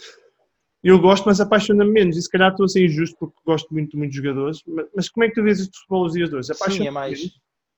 [0.83, 2.17] eu gosto, mas apaixona-me menos.
[2.17, 4.63] E se calhar estou a ser injusto porque gosto muito, muito de jogadores.
[4.67, 6.55] Mas, mas como é que tu vês este futebol dos dias de hoje?
[6.55, 7.19] Sim, é mais,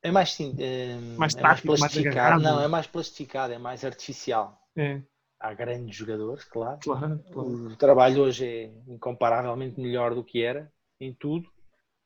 [0.02, 2.40] é mais, sim, é, mais, é tático, mais plastificado.
[2.40, 4.58] Mais não, é mais plastificado, é mais artificial.
[4.76, 5.02] É.
[5.38, 6.78] Há grandes jogadores, claro.
[6.82, 7.48] Claro, claro.
[7.66, 10.70] O trabalho hoje é incomparavelmente melhor do que era
[11.00, 11.48] em tudo,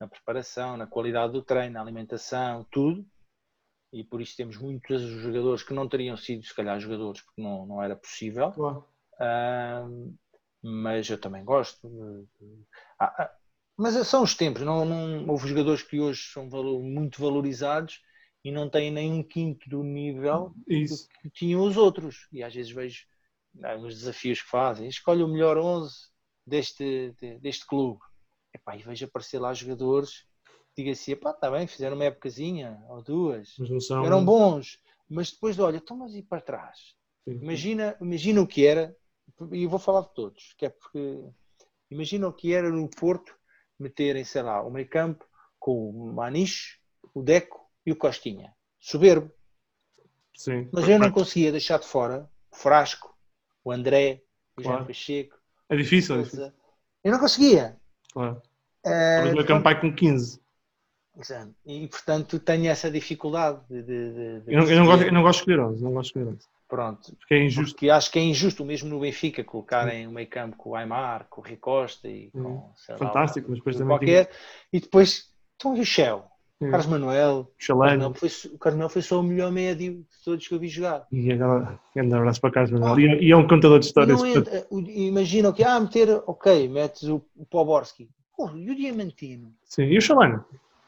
[0.00, 3.04] na preparação, na qualidade do treino, na alimentação, tudo.
[3.92, 7.64] E por isso temos muitos jogadores que não teriam sido, se calhar, jogadores, porque não,
[7.66, 8.50] não era possível.
[8.52, 8.84] Claro.
[10.62, 11.88] Mas eu também gosto.
[12.98, 13.30] Ah,
[13.76, 18.00] mas são os tempos, não, não, houve jogadores que hoje são valor, muito valorizados
[18.44, 21.08] e não têm nem um quinto do nível Isso.
[21.22, 22.28] que tinham os outros.
[22.32, 23.06] E às vezes vejo
[23.80, 24.86] os desafios que fazem.
[24.86, 25.94] Escolhe o melhor 11
[26.46, 28.00] deste, deste clube.
[28.54, 30.26] Epá, e vejo aparecer lá jogadores
[30.76, 34.04] diga assim, pá, está bem, fizeram uma épocazinha ou duas, são...
[34.04, 36.94] eram bons, mas depois olha, estão mas ir para trás.
[37.24, 37.38] Sim.
[37.40, 38.94] Imagina, imagina o que era,
[39.52, 41.24] e eu vou falar de todos, que é porque
[41.90, 43.36] imagina o que era no Porto
[43.78, 45.26] meterem, sei lá, o meio campo
[45.58, 46.78] com o Maniche,
[47.14, 48.52] o Deco e o Costinha.
[48.78, 49.30] Soberbo.
[50.36, 53.16] Sim, Mas eu não conseguia deixar de fora o Frasco,
[53.64, 54.22] o André,
[54.56, 54.78] o claro.
[54.78, 55.38] Jean Pacheco.
[55.68, 56.52] É difícil, é difícil.
[57.02, 57.76] Eu não conseguia.
[58.12, 58.42] Claro.
[58.84, 60.40] Mas o campo vai com 15.
[61.16, 61.54] Exato.
[61.64, 63.82] E portanto tenho essa dificuldade de.
[63.82, 66.12] de, de eu, não, eu, não gosto, eu não gosto de escolher 11, não gosto
[66.12, 66.48] de escolher 11.
[66.74, 67.14] Pronto.
[67.16, 67.74] Porque é injusto.
[67.74, 71.26] Porque acho que é injusto, mesmo no Benfica, colocarem o meio campo com o Aymar,
[71.30, 72.72] com o Ricosta e com.
[72.98, 73.88] Fantástico, lá, mas depois também.
[73.96, 74.34] Qualquer, tem...
[74.72, 76.24] E depois Então, e o Shell?
[76.60, 76.70] Sim.
[76.70, 77.50] Carlos Manuel.
[77.64, 80.58] Carlos Manuel foi, o Carlos Manuel foi só o melhor médio de todos que eu
[80.58, 81.06] vi jogar.
[81.12, 82.98] E agora, grande abraço para Carlos Manuel.
[82.98, 84.18] E, e é um contador de histórias.
[84.18, 88.08] não entra- o- imagina que, ah, meter, ok, metes o, o Poborski.
[88.56, 89.54] E o Diamantino?
[89.64, 89.84] Sim.
[89.84, 90.40] E o Chalane?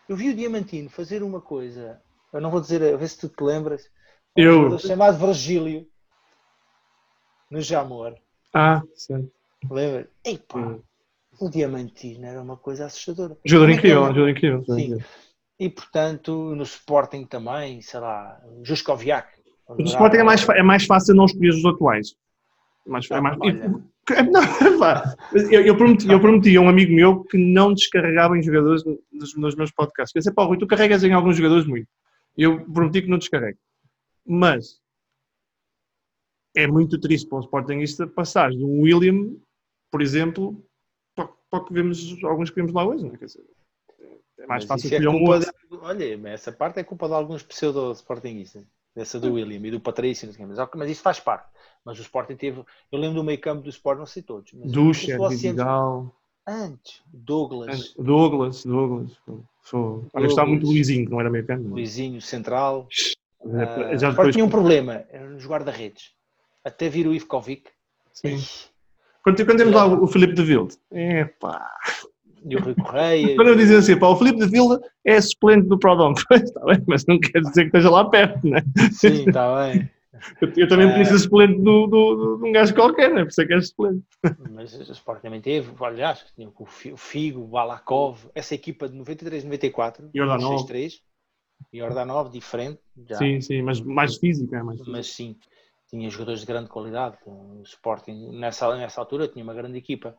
[0.08, 2.00] Eu vi o Diamantino fazer uma coisa,
[2.32, 3.88] eu não vou dizer, a ver se tu te lembras, um
[4.36, 5.86] Eu- jogador chamado Virgílio,
[7.50, 8.14] no Jamor.
[8.52, 9.30] Ah, sim.
[9.70, 10.08] Lembra?
[10.24, 10.76] Ei pá,
[11.40, 13.36] o Diamantino era uma coisa assustadora.
[13.44, 14.64] Jogador é incrível, ele- jogador incrível.
[14.64, 14.98] Sim.
[15.58, 19.28] E portanto, no Sporting também, sei lá, Juskoviak.
[19.68, 22.14] O Sporting é mais, é mais fácil não escolher os atuais.
[22.86, 23.38] Mais, é Ah, mais,
[24.30, 25.16] não, pá.
[25.50, 29.36] eu, eu, prometi, eu prometi a um amigo meu que não descarregava em jogadores nos,
[29.36, 30.14] nos meus podcasts.
[30.14, 31.88] Eu disse, pá, Rui, tu carregas em alguns jogadores muito.
[32.36, 33.58] Eu prometi que não descarrego.
[34.26, 34.80] Mas
[36.54, 39.36] é muito triste para o Sportingista passar de um William,
[39.90, 40.64] por exemplo,
[41.14, 43.04] para, para que vemos, alguns que vemos lá hoje.
[43.04, 43.18] Não é?
[43.18, 43.44] Quer dizer,
[44.38, 45.52] é mais fácil é escolher um culpa outro.
[45.70, 48.64] de- Olha, essa parte é culpa de alguns pseudo-sportinguistas.
[48.94, 51.50] Essa do William e do Patrício, mas, mas isso faz parte.
[51.84, 52.64] Mas o Sporting teve.
[52.90, 54.50] Eu lembro do meio campo do Sporting, não sei todos.
[54.54, 56.10] Ducha, Vidigal,
[56.48, 59.12] Antes, Douglas, Douglas, Douglas.
[59.62, 61.68] Sou, olha, eu gostava muito do Luizinho, que não era meio campo.
[61.68, 62.88] Luizinho, Central.
[63.98, 64.34] Já Ah, o depois.
[64.34, 66.12] Tinha um problema, nos guarda-redes.
[66.64, 67.70] Até vir o Ivkovic
[68.12, 68.38] Sim.
[69.22, 71.68] Quando, quando temos lá o Filipe de Vilde, é pá.
[72.48, 73.34] e o Rui Correia.
[73.36, 76.14] Quando eu dizia assim, pá, o Filipe de Vilde é suplente do Prodom.
[76.28, 78.62] Pois, está bem, mas não quer dizer que esteja lá perto, né?
[78.92, 79.90] Sim, está bem.
[80.40, 81.04] Eu, eu também podia Ah.
[81.04, 83.20] ser suplente do, do, do- de um gajo qualquer, né?
[83.22, 84.02] Por isso é que é suplente.
[84.50, 88.88] Mas o Sporting também teve, aliás, tinha o Fi- o Figo, o Balakov, essa equipa
[88.88, 90.64] de 93, 94, Jordanov.
[90.66, 91.00] 6-3, e
[91.72, 94.92] Jordanov, diferente, já, Sim, sim, mas mais físico, é mais físico.
[94.92, 95.38] mas sim,
[95.88, 97.18] tinha jogadores de grande qualidade.
[97.26, 100.16] O Sporting, nessa, nessa altura, tinha uma grande equipa.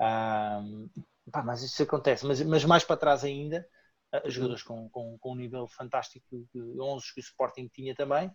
[0.00, 0.88] Ahm,
[1.32, 3.66] pá, mas isso acontece, mas, mas mais para trás ainda,
[4.12, 8.30] ah, jogadores com, com, com um nível fantástico de 11 que o Sporting tinha também,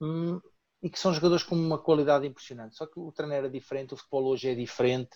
[0.00, 0.40] hum,
[0.82, 2.76] e que são jogadores com uma qualidade impressionante.
[2.76, 5.10] Só que o treino era diferente, o futebol hoje é diferente.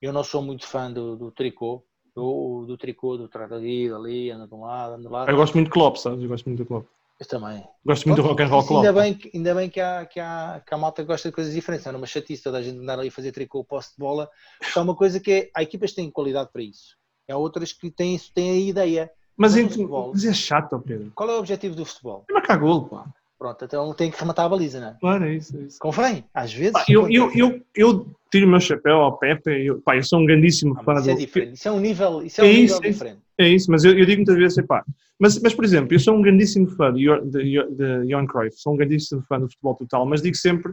[0.00, 3.88] Eu não sou muito fã do, do tricô, do, do tricô, do trata ali,
[4.30, 5.30] anda de um lado, anda de lado.
[5.30, 6.22] Eu gosto muito de Klopp, sabes?
[6.22, 6.86] Eu gosto muito do Klopp.
[7.20, 7.64] Eu também.
[7.84, 8.84] Gosto muito do rock and roll Klopp.
[8.84, 11.54] Ainda bem, que, ainda bem que, há, que, há, que a malta gosta de coisas
[11.54, 11.86] diferentes.
[11.86, 14.28] Não é uma chatice toda a gente andar ali a fazer tricô posse de bola.
[14.74, 16.96] Há uma coisa que é, há equipas que têm qualidade para isso.
[17.30, 19.10] Há outras que têm, têm a ideia.
[19.36, 21.12] Mas, Mas futebol- mas é chato, Pedro.
[21.14, 22.24] Qual é o objetivo do futebol?
[22.28, 23.06] É marcar golo, pá.
[23.42, 24.96] Pronto, então tem que rematar a baliza, não é?
[25.00, 25.56] Claro, é isso.
[25.56, 25.78] É isso.
[25.80, 26.72] Convém, às vezes.
[26.74, 29.50] Pá, eu, eu, eu, eu tiro o meu chapéu ao Pepe.
[29.66, 31.54] Eu, pá, eu sou um grandíssimo Ah, fã isso é diferente.
[31.54, 32.92] Isso é um nível, isso é um É nível isso, é isso.
[33.00, 33.20] diferente.
[33.38, 34.84] É isso, mas eu, eu digo muitas vezes, epá,
[35.18, 37.42] mas, mas por exemplo, eu sou um grandíssimo fã de, de,
[37.74, 40.72] de Johan Cruyff, sou um grandíssimo fã do futebol total, mas digo sempre,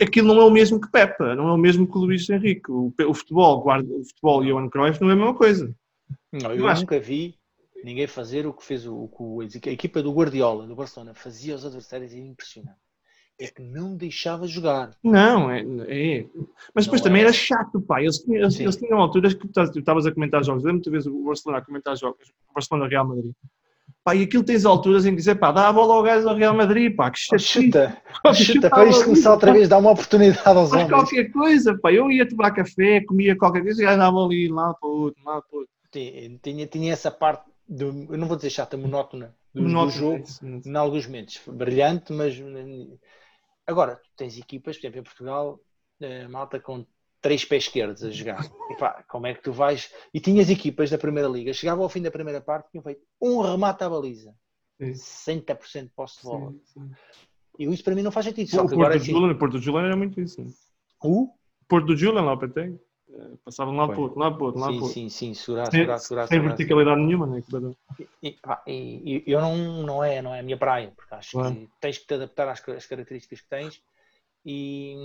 [0.00, 2.92] aquilo não é o mesmo que Pepe, não é o mesmo que Luís Henrique, o,
[3.08, 5.72] o futebol, guarda, o futebol e Johan Cruyff não é a mesma coisa.
[6.32, 7.36] Não, Eu eu acho- nunca vi
[7.84, 11.64] ninguém fazer o que fez o, o a equipa do Guardiola, do Barcelona, fazia aos
[11.64, 12.78] adversários, é impressionante.
[13.40, 14.90] É que não deixava jogar.
[15.02, 16.26] Não, é, é.
[16.74, 17.24] mas depois Não também é.
[17.24, 20.62] era chato, pá, eles tinham, eles, eles tinham alturas que tu estavas a comentar jogos,
[20.62, 23.32] lembro-te vezes o Barcelona a comentar jogos, o Barcelona Real Madrid,
[24.04, 26.36] pá, e aquilo tens alturas em que dizer, pá, dá a bola ao gajo ao
[26.36, 29.78] Real Madrid, pá, que Oh, chuta, Pá, chuta, chuta para isto começar outra vez, dá
[29.78, 30.88] uma oportunidade aos Faz homens.
[30.90, 31.92] qualquer coisa, pá.
[31.92, 35.40] Eu ia tomar café, comia qualquer coisa e andava ali, lá para o outro, lá
[35.42, 35.72] para o outro.
[36.42, 40.24] Tinha, tinha essa parte, do, eu não vou dizer chata, monótona do, do Monótono, jogo,
[40.42, 41.40] é é em alguns momentos.
[41.46, 42.34] Brilhante, mas.
[43.66, 45.60] Agora, tu tens equipas, por exemplo, em Portugal,
[46.00, 46.84] eh, malta com
[47.20, 48.44] três pés esquerdos a jogar.
[48.70, 49.92] E pá, como é que tu vais.
[50.12, 53.40] E tinhas equipas da Primeira Liga, chegava ao fim da primeira parte, tinham feito um
[53.40, 54.34] remate à baliza,
[54.78, 56.50] Sim, 60% de posse de bola.
[56.50, 56.90] sim, sim.
[57.58, 58.48] E isso para mim não faz sentido.
[58.50, 60.20] Só O que agora Porto é do assim, Julian, o Porto do Julian era muito
[60.20, 60.42] isso.
[60.42, 60.50] né?
[61.04, 61.28] o
[61.68, 62.48] Porto do Julian lá para
[63.12, 63.36] ter.
[63.44, 63.94] Passavam lá Foi.
[63.94, 65.80] para o outro, lá para o outro, lá para o Sim, sim, sim, segurar, Sem,
[65.80, 66.26] segurar, segurar.
[66.28, 67.42] sem verticalidade nenhuma, né?
[68.22, 71.54] E, pá, e- eu não, não, é, não é a minha praia, porque acho Claro.
[71.54, 73.82] que tens que te adaptar às, às características que tens.
[74.44, 74.96] E,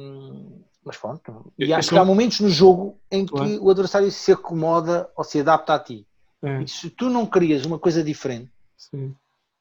[0.83, 1.53] mas pronto.
[1.59, 3.63] E Eu- acho eu que há momentos no jogo em que Claro.
[3.63, 6.07] o adversário se acomoda ou se adapta a ti.
[6.41, 9.13] É, E se tu não crias uma coisa diferente, sim.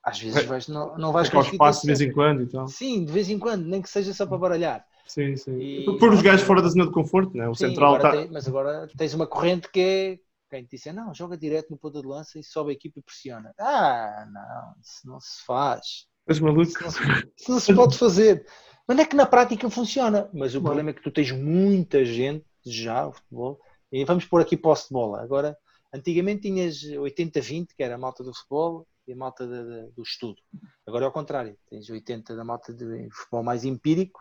[0.02, 0.46] às vezes É.
[0.46, 1.56] vais, não, não vais ao conseguir.
[1.56, 2.66] espaço de vez em quando e tal.
[2.68, 4.86] Sim, de vez em quando, nem que seja só para baralhar.
[5.06, 5.60] Sim, sim.
[5.60, 7.48] E- Pôr os gajos fora da zona de conforto, né?
[7.48, 8.10] O Sim, central está.
[8.12, 11.76] tem- mas agora tens uma corrente que é quem te disse, não, joga direto no
[11.78, 13.52] ponta de lança e sobe a equipe e pressiona.
[13.58, 16.06] Ah, não, isso não se faz.
[16.28, 16.62] És maluco?
[16.62, 17.02] Isso não, se,
[17.36, 18.46] isso não se pode fazer.
[18.86, 20.30] Mas não é que na prática funciona.
[20.32, 20.64] Mas o Claro.
[20.66, 24.88] problema é que tu tens muita gente já, o futebol, e vamos pôr aqui posse
[24.88, 25.20] de bola.
[25.22, 25.56] Agora,
[25.92, 30.02] antigamente tinhas 80-20, que era a malta do futebol e a malta da- da- do
[30.02, 30.40] estudo.
[30.86, 34.20] Agora é ao contrário, tens 80 da malta de futebol mais empírico,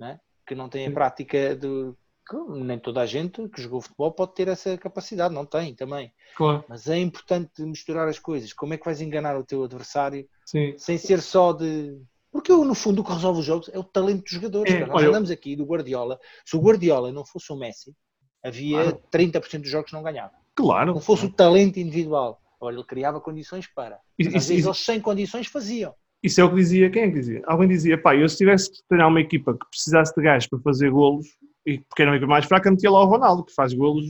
[0.00, 0.18] né?
[0.46, 1.96] que não tem a prática do,
[2.28, 6.12] que nem toda a gente que jogou futebol pode ter essa capacidade, não tem também.
[6.36, 6.64] Claro.
[6.68, 8.52] Mas é importante misturar as coisas.
[8.52, 10.74] Como é que vais enganar o teu adversário Sim.
[10.76, 12.00] sem ser só de.
[12.32, 14.72] Porque no fundo o que resolve os jogos é o talento dos jogadores.
[14.74, 14.86] É.
[14.86, 16.18] Nós andamos aqui do Guardiola.
[16.44, 17.94] Se o Guardiola não fosse o Messi,
[18.42, 19.02] havia Claro.
[19.12, 20.32] 30% dos jogos que não ganhava.
[20.56, 20.94] Claro.
[20.94, 22.40] Não fosse o talento individual.
[22.60, 23.98] Olha, ele criava condições para.
[24.18, 25.94] Mas às Isso- vezes isso- eles sem condições faziam.
[26.22, 27.42] Isso é o que dizia, quem é que dizia?
[27.46, 30.58] Alguém dizia, pá, eu se tivesse que treinar uma equipa que precisasse de gajos para
[30.58, 31.26] fazer golos,
[31.64, 34.04] e porque era uma equipa mais fraca, metia lá o Ronaldo, que faz golos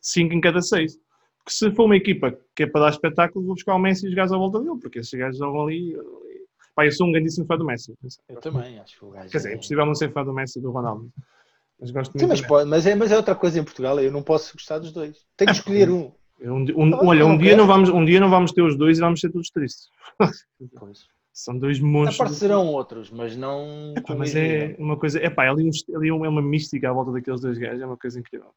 [0.00, 0.98] 5 em cada 6.
[1.38, 4.08] Porque se for uma equipa que é para dar espetáculo, vou buscar o Messi e
[4.08, 5.96] os gajos à volta dele, porque esses gajos jogam ali.
[6.74, 7.94] Pá, eu sou um grandíssimo fã do Messi.
[8.28, 9.30] Eu também, acho que o gajo.
[9.30, 11.12] Quer dizer, é impossível não ser fã do Messi e do Ronaldo.
[11.78, 14.22] Mas gosto Sim, mas, pode, mas, é, mas é outra coisa em Portugal, eu não
[14.22, 15.26] posso gostar dos dois.
[15.36, 16.12] Tenho que escolher um.
[16.40, 19.00] Um, um- olha, um dia, não vamos, um dia não vamos ter os dois e
[19.00, 19.88] vamos ser todos tristes.
[20.78, 21.06] Pois.
[21.32, 22.20] São dois monstros.
[22.20, 23.94] Aparecerão outros, mas não.
[23.96, 27.40] Epá, mas é uma coisa, é pá, ali, ali é uma mística à volta daqueles
[27.40, 28.52] dois gajos, é uma coisa incrível.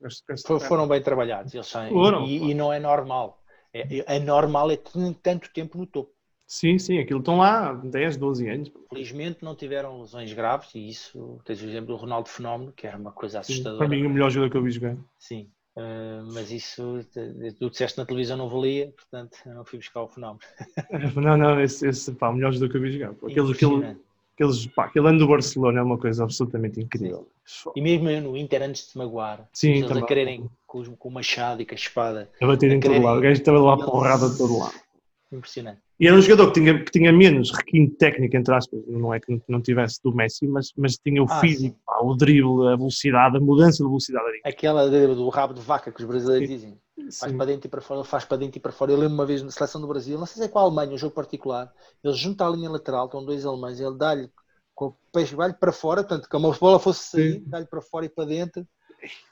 [0.00, 2.24] Gosto- gosto- For- Foram bem trabalhados, eles são, Foram.
[2.24, 3.42] e, e não é normal.
[3.72, 6.12] É, é normal é ter tanto tempo no topo.
[6.46, 8.72] Sim, sim, aquilo estão lá há 10, 12 anos.
[8.88, 12.96] Felizmente não tiveram lesões graves e isso, tens o exemplo do Ronaldo Fenómeno, que era
[12.96, 13.86] uma coisa Sim, assustadora.
[13.86, 14.96] para mim, o melhor jogador que eu vi jogar.
[15.18, 17.06] Sim, eh, mas isso
[17.56, 20.40] tu disseste na televisão não valia, portanto não fui buscar o Fenómeno.
[21.14, 23.10] Não, não, esse, esse pá, o melhor jogador que eu vi jogar.
[23.10, 24.00] Aquele, Impressionante.
[24.34, 27.28] aqueles, pá, aquele ano do Barcelona é uma coisa absolutamente incrível.
[27.76, 31.08] E mesmo eu no Inter antes de se magoar, Sim, eles a quererem com, com
[31.08, 33.18] o machado e com a espada, A bater em todo lado.
[33.18, 34.74] O gajo estava lá porrada de todo lado.
[35.32, 35.80] Impressionante.
[36.00, 39.18] E era um jogador que tinha, que tinha menos requinte técnico, entre aspas, não é
[39.18, 42.76] que não, tivesse do Messi, mas, mas tinha o Ah, físico, pá, o drible, a
[42.76, 44.24] velocidade, a mudança de velocidade.
[44.44, 47.12] Era Aquela do rabo de vaca que os brasileiros dizem, incrível.
[47.18, 47.36] faz Sim.
[47.36, 48.92] para dentro e para fora, faz para dentro e para fora.
[48.92, 50.92] Eu lembro uma vez na seleção do Brasil, não sei se é com a Alemanha,
[50.94, 51.72] um jogo particular,
[52.02, 54.30] ele junta a linha lateral, estão dois alemães, ele dá-lhe
[54.76, 58.06] com o peixe, vai-lhe para fora, portanto, como a bola fosse sair, dá-lhe para fora
[58.06, 58.64] e para dentro.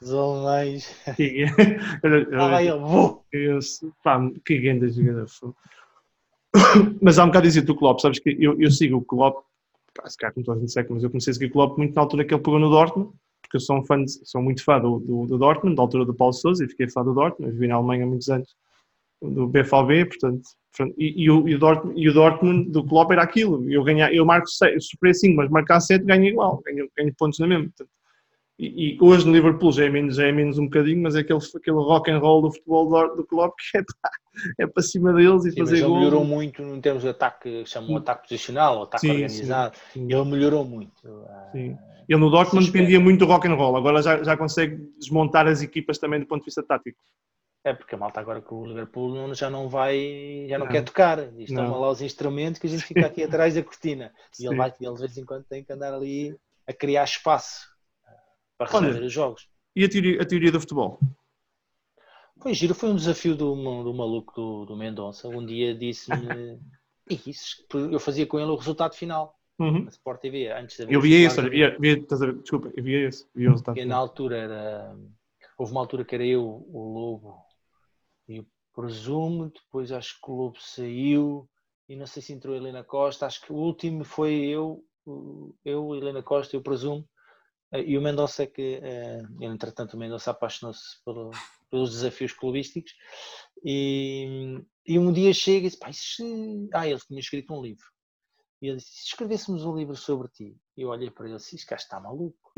[0.01, 0.93] Os alemães.
[1.15, 1.45] Que-
[2.31, 3.25] vai ele, vou!
[4.03, 5.51] Pá, que grande jogador foi.
[7.01, 9.43] Mas há um bocado dizia tu Klopp, sabes que eu, eu sigo o Klopp,
[9.93, 11.77] pá, se calhar como toda a gente segue, mas eu comecei a seguir o Klopp
[11.77, 14.41] muito na altura que ele pegou no Dortmund, porque eu sou um fã, de- sou
[14.41, 17.13] muito fã do, do, do Dortmund, da altura do Paulo Sousa, e fiquei fã do
[17.13, 18.55] Dortmund, eu vivi na Alemanha há muitos anos,
[19.21, 20.41] do BFAB, portanto,
[20.97, 24.13] e, e o, e, o Dortmund, e o Dortmund do Klopp era aquilo, eu, ganhar,
[24.13, 27.65] eu marco 6, superei 5, mas marcar 7 ganho igual, ganho, ganho pontos na mesma,
[27.65, 27.89] portanto,
[28.59, 31.19] e, e hoje no Liverpool já é, menos, já é menos um bocadinho, mas é
[31.19, 34.11] aquele, aquele rock and roll do futebol do, do Klopp que é para,
[34.59, 35.93] é para cima deles e Sim, mas fazer ele gol.
[35.93, 37.97] melhorou muito em termos de ataque, chamam Sim.
[37.97, 39.77] ataque posicional, ou ataque Sim, organizado.
[39.93, 41.25] sim, Ele melhorou muito.
[41.29, 41.77] Ah, sim.
[42.07, 45.61] Ele no Dortmund dependia muito do rock and roll, agora já, já consegue desmontar as
[45.61, 46.97] equipas também do ponto de vista tático.
[47.63, 50.71] É porque a malta agora com o Liverpool não- já não vai, já não, Não.
[50.71, 51.29] quer tocar.
[51.31, 51.65] Diz, Não.
[51.65, 54.13] toma lá os instrumentos que a gente fica aqui atrás da cortina.
[54.39, 56.35] E ele, vai, ele de vez em quando tem que andar ali
[56.65, 57.67] a criar espaço
[58.57, 59.47] para resolver os jogos.
[59.75, 60.99] E a teoria, a teoria do futebol?
[62.41, 65.27] Foi giro, foi um desafio do, do maluco do, do Mendonça.
[65.27, 66.59] Um dia disse-me.
[67.09, 69.87] "E isso, eu fazia com ele o resultado final Uhum.
[69.87, 71.41] Sport TV, antes Eu via olha,
[71.71, 73.27] da via, desculpa, eu via esse.
[73.33, 73.85] Via o resultado.
[73.85, 74.95] Na altura era.
[75.57, 77.43] Houve uma altura que era eu, o Lobo
[78.27, 81.49] e o Presumo, depois acho que o Lobo saiu
[81.89, 83.25] e não sei se entrou a Helena Costa.
[83.25, 84.83] Acho que o último foi eu,
[85.65, 87.07] eu, Helena Costa e o Presumo.
[87.73, 91.31] Eh, E o Mendonça é que, eh, entretanto, o Mendonça apaixonou-se pelo-
[91.69, 92.93] pelos desafios clubísticos
[93.63, 96.23] e, e um dia chega e diz: Pá, isso...
[96.73, 97.85] Ah, ele tinha escrito um livro.
[98.61, 101.37] E ele disse: Se escrevêssemos um livro sobre ti, e eu olhei para ele e
[101.37, 102.51] disse: Este gajo está maluco.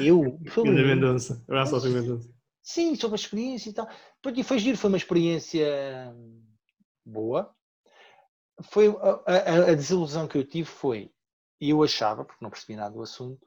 [0.00, 0.38] E eu,
[0.82, 1.42] mim, Mendonça.
[1.48, 2.28] Abraço ao Mendonça.
[2.62, 3.88] Sim, sobre a experiência e tal.
[4.22, 6.14] Porque foi giro, foi uma experiência
[7.04, 7.54] boa.
[8.70, 11.10] Foi a, a- a desilusão que eu tive foi,
[11.60, 13.46] e eu achava, porque não percebi nada do assunto,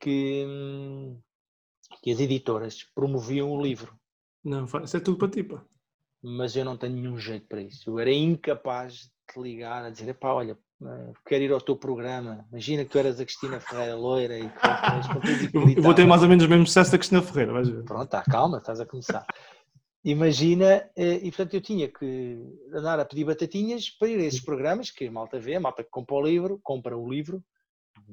[0.00, 1.20] que, hum,
[2.02, 3.98] que as editoras promoviam o livro,
[4.44, 5.62] Não, isso é tudo para ti, pá.
[6.22, 7.90] mas eu não tenho nenhum jeito para isso.
[7.90, 11.76] Eu era incapaz de te ligar a dizer, epá, olha, eh, quero ir ao teu
[11.76, 12.46] programa.
[12.50, 14.50] Imagina que tu eras a Cristina Ferreira loira e
[15.52, 17.84] Eu, vou ter mais ou menos o mesmo sucesso da Cristina Ferreira, vais ver.
[17.84, 19.26] Pronto, tá, calma, estás a começar.
[20.04, 22.40] Imagina, eh, e portanto eu tinha que
[22.72, 25.82] andar a pedir batatinhas para ir a esses programas que a malta vê, a malta
[25.82, 27.44] que compra o livro, compra o livro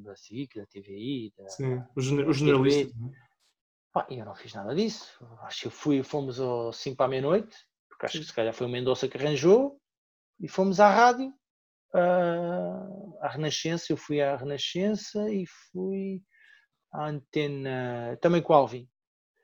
[0.01, 2.93] da SIC, da TVI, da, Sim, jornalistas.
[2.95, 3.25] não é?
[4.09, 5.25] Eu não fiz nada disso.
[5.41, 7.55] Acho que fui, fomos ao 5 para a meia-noite,
[7.87, 9.79] porque acho que se calhar foi o Mendonça que arranjou,
[10.39, 11.33] e fomos à rádio,
[11.93, 12.87] ah,
[13.21, 13.91] à Renascença.
[13.91, 16.21] Eu fui à Renascença e fui
[16.91, 18.89] à antena, também com o Alvin.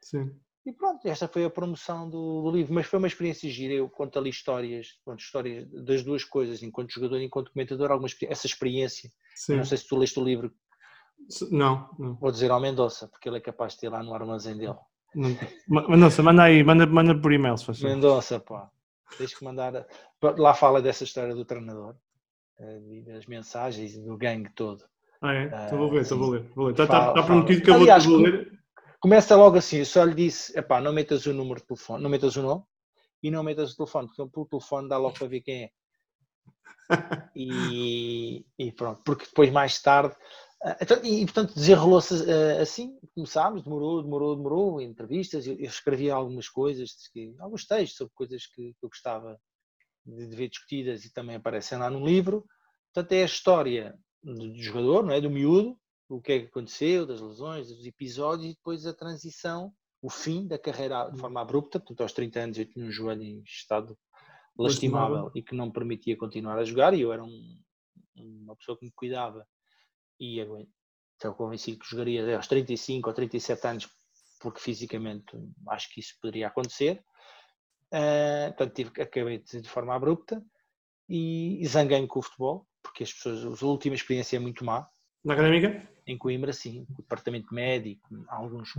[0.02, 0.38] Sim.
[0.66, 3.74] E pronto, esta foi a promoção do, do livro, mas foi uma experiência gira.
[3.74, 8.10] Eu conto ali histórias, conto histórias das duas coisas, enquanto jogador e enquanto comentador, alguma
[8.28, 9.10] essa experiência.
[9.36, 9.58] Sim.
[9.58, 10.54] Não sei se tu leste o livro
[11.52, 12.16] Não, não.
[12.16, 14.76] Vou dizer ao Mendonça, porque ele é capaz de ter lá no armazém dele.
[15.68, 17.82] Mendonça, manda aí, manda, manda por e-mail, se faz.
[17.82, 18.70] Mendonça, pá.
[19.18, 19.86] Tens que mandar.
[20.38, 21.96] Lá fala dessa história do treinador,
[22.60, 24.84] eh, das mensagens e do gangue todo.
[25.22, 25.46] Ah, é?
[25.46, 26.52] Então vou ver, Ah, então vou ler.
[26.56, 26.72] Vou ler.
[26.72, 28.60] Está, Fala- está, prometido que eu vou, vou ler.
[29.00, 32.10] Começa logo assim, eu só lhe disse, epá, não metas o número de telefone, não
[32.10, 32.64] metas o nome
[33.24, 35.70] e não metas o telefone, porque pelo telefone dá logo para ver quem é.
[37.34, 40.14] E, e pronto, porque depois mais tarde,
[40.64, 46.14] ah, então, e, portanto desenrolou-se ah, assim, começámos, demorou, demorou, demorou, entrevistas, eu, eu escrevia
[46.14, 46.92] algumas coisas,
[47.40, 49.40] alguns textos sobre coisas que, eu gostava
[50.06, 52.46] de, de ver discutidas e também aparecem lá no livro.
[52.94, 55.22] Portanto, é a história do, do jogador, não é?
[55.22, 55.78] do miúdo,
[56.10, 60.46] o que é que aconteceu, das lesões, dos episódios e depois a transição, o fim
[60.46, 61.80] da carreira de forma abrupta.
[61.80, 63.98] Portanto, aos 30 anos eu tinha um joelho em estado
[64.58, 67.60] lastimável e que não me permitia continuar a jogar e eu era um-
[68.16, 69.48] uma pessoa que me cuidava
[70.20, 70.70] e aguento.
[71.14, 73.90] Estou convencido que jogaria aos 35 ou 37 anos
[74.40, 75.38] porque fisicamente
[75.70, 77.04] acho que isso poderia acontecer.
[77.92, 80.44] Ah, portanto, tive, acabei de, de forma abrupta
[81.08, 84.88] e zanguei-me com o futebol, porque as pessoas, a última experiência é muito má.
[85.24, 85.88] Na académica?
[86.08, 88.74] Em Coimbra, sim, o departamento médico, alguns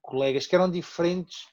[0.00, 1.46] colegas que eram diferentes,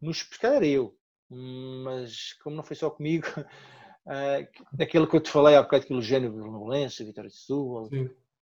[0.00, 0.98] nos, se calhar era eu,
[1.32, 3.26] mas como não foi só comigo,
[4.06, 4.38] ah,
[4.80, 7.88] aquele que eu te falei há bocado, aquele Eugênio Benevolência, Vitória de Sul,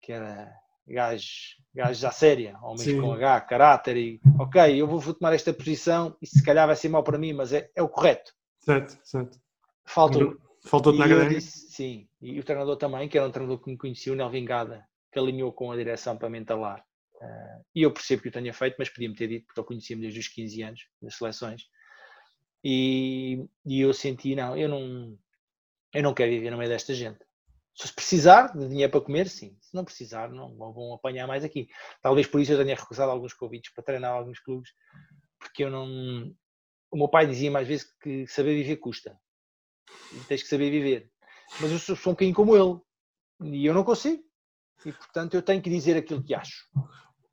[0.02, 0.54] que era
[0.88, 3.02] gajos, gajos à séria, homens Sim.
[3.02, 6.90] com H, caráter, e ok, eu vou, tomar esta posição e se calhar vai ser
[6.90, 8.34] mal para mim, mas é, é o correto.
[8.60, 9.40] Certo, certo.
[9.86, 10.38] Faltou.
[10.66, 14.12] Faltou-te na disse, sim, e o treinador também, que era um treinador que me conhecia,
[14.12, 16.84] o Nelvin Gada, que alinhou com a direção para me entalar.
[17.22, 20.02] Ah, e eu percebo que o tenha feito, mas podia-me ter dito, porque eu conhecia-me
[20.02, 21.64] desde os 15 anos, das seleções.
[22.70, 25.18] E, e eu senti, não, eu não,
[25.94, 27.20] eu não quero viver no meio desta gente.
[27.74, 29.56] Se precisar de dinheiro para comer, sim.
[29.62, 31.70] Se não precisar, não vão apanhar mais aqui.
[32.02, 34.72] Talvez por isso eu tenha recusado alguns convites para treinar alguns clubes,
[35.40, 35.88] porque eu não.
[36.92, 39.18] O meu pai dizia mais vezes que saber viver custa.
[40.12, 41.10] E tens que saber viver.
[41.62, 43.54] Mas eu sou, sou um bocadinho como ele.
[43.56, 44.22] E eu não consigo.
[44.86, 46.68] E portanto eu tenho que dizer aquilo que acho.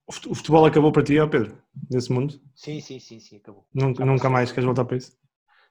[0.07, 1.61] O fut- O futebol acabou para ti, ó Pedro?
[1.91, 2.41] Nesse mundo?
[2.55, 3.67] Sim, sim, sim, sim, acabou.
[3.75, 5.17] Nunca, Já nunca mais queres voltar para isso?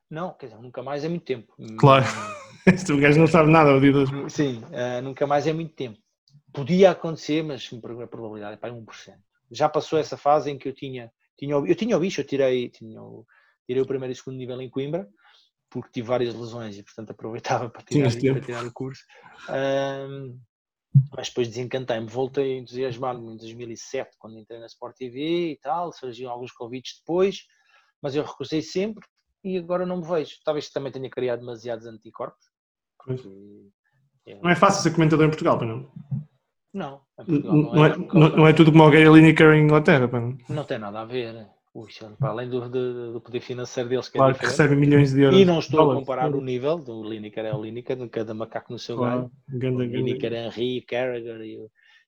[0.09, 1.53] Não, quer dizer, nunca mais é muito tempo.
[1.79, 2.05] Claro.
[2.65, 3.91] Este gajo não sabe nada, o dia.
[4.29, 5.99] Sim, ah, nunca mais é muito tempo.
[6.53, 7.69] Podia acontecer, mas
[8.01, 9.19] a probabilidade é para 1%.
[9.51, 12.25] Já passou essa fase em que eu tinha, tinha o- eu tinha o bicho, eu
[12.25, 13.25] tirei, tinha o,
[13.67, 15.09] tirei o primeiro e segundo nível em Coimbra,
[15.69, 19.03] porque tive várias lesões e portanto aproveitava para tirar, para tirar o curso.
[19.49, 20.37] Ahm,
[21.15, 25.91] mas depois desencantei-me, voltei a entusiasmar-me em 2007, quando entrei na Sport TV e tal,
[25.91, 27.45] surgiam alguns convites depois,
[28.01, 29.05] mas eu recusei sempre
[29.43, 30.37] e agora não me vejo.
[30.45, 32.45] Talvez também tenha criado demasiados anticorpos.
[34.25, 35.91] Eu- Não é fácil ser comentador em Portugal, pá, não.
[36.73, 40.07] não, Portugal Não, não, é, não, não é tudo como o Gary Lineker em Inglaterra,
[40.07, 40.37] pá, não.
[40.49, 41.47] não tem nada a ver.
[41.75, 41.87] Ui,
[42.19, 44.59] para além do, do, do poder financeiro deles, que é Claro que diferente.
[44.61, 45.39] recebe milhões de euros.
[45.39, 46.01] E não estou a Dólares.
[46.01, 49.31] comparar o nível do Lineker, é o Lineker, cada macaco no seu Claro.
[49.49, 49.79] galho.
[49.89, 51.57] Lineker, Henry, Carragher e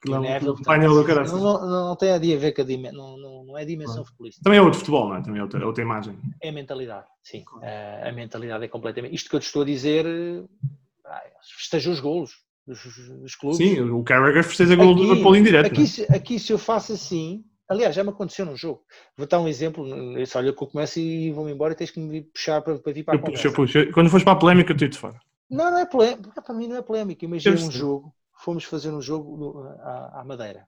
[0.04, 0.52] o e Não, Neville.
[0.52, 3.96] um não, não, não tem a ver com a dimensão, não, não, não é dimensão
[3.96, 4.06] Claro.
[4.08, 4.44] futebolística.
[4.44, 5.22] Também é outro futebol, não é?
[5.22, 6.18] Também é outra, é outra imagem.
[6.42, 7.44] É a mentalidade, sim.
[7.62, 9.16] Eh, a mentalidade é completamente.
[9.16, 10.06] Isto que eu te estou a dizer,
[11.06, 11.28] ai,
[11.58, 12.32] festeja os golos
[12.68, 12.84] dos,
[13.22, 13.58] dos clubes.
[13.58, 15.72] Sim, o Carragher festeja gol do Liverpool em direto.
[15.72, 18.84] Aqui, se- aqui se eu faço assim, aliás, já me aconteceu num jogo.
[19.18, 19.86] Vou dar um exemplo.
[20.16, 22.94] Disse, olha, que eu começo e vou-me embora e tens que me puxar para, para
[22.94, 23.92] vir para a Eu puxo, eu puxo.
[23.94, 25.20] Quando fores para a polémica, eu tiro-te fora.
[25.50, 26.42] Não, não é polémica.
[26.42, 27.26] Para mim não é polémica.
[27.26, 28.14] Imagina um jogo.
[28.38, 30.68] Fomos fazer um jogo no- à, à Madeira.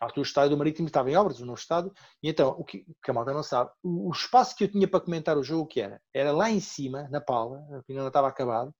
[0.00, 1.92] À altura o estádio do Marítimo estava em obras, o novo estádio.
[2.22, 4.70] E então, o que, o que a malta não sabe, o, o espaço que eu
[4.70, 6.00] tinha para comentar o jogo, que era?
[6.12, 7.58] Era lá em cima, na pala,
[7.88, 8.74] ainda não estava acabado.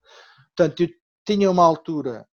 [0.56, 0.88] Portanto, eu
[1.26, 2.26] tinha uma altura,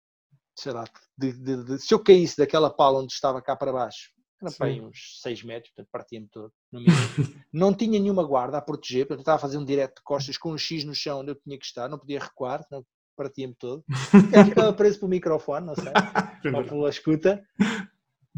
[0.55, 0.85] sei lá,
[1.17, 4.09] de, de- de- se eu caísse daquela pala onde estava cá para baixo,
[4.41, 6.51] era para aí uns 6 metros, portanto partia-me todo.
[7.53, 10.51] não tinha nenhuma guarda a proteger, portanto estava a fazer um direto de costas com
[10.53, 12.83] um X no chão onde eu tinha que estar, não podia recuar, senão
[13.23, 13.83] partia-me todo.
[14.33, 15.91] Eu ficava preso pelo microfone, não sei,
[16.55, 17.43] ou pela escuta.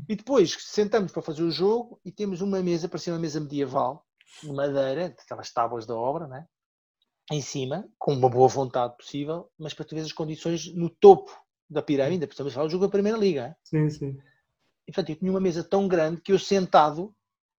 [0.09, 4.05] E depois sentamos para fazer o jogo e temos uma mesa, parecia uma mesa medieval,
[4.41, 6.45] de madeira, daquelas tábuas da obra, né?
[7.32, 11.32] em cima, com uma boa vontade possível, mas para tu ver as condições no topo
[11.69, 13.55] da pirâmide, porque estamos a falar do jogo da Primeira Liga.
[13.63, 14.17] Sim, sim.
[14.86, 17.15] E portanto, eu tinha uma mesa tão grande que eu sentado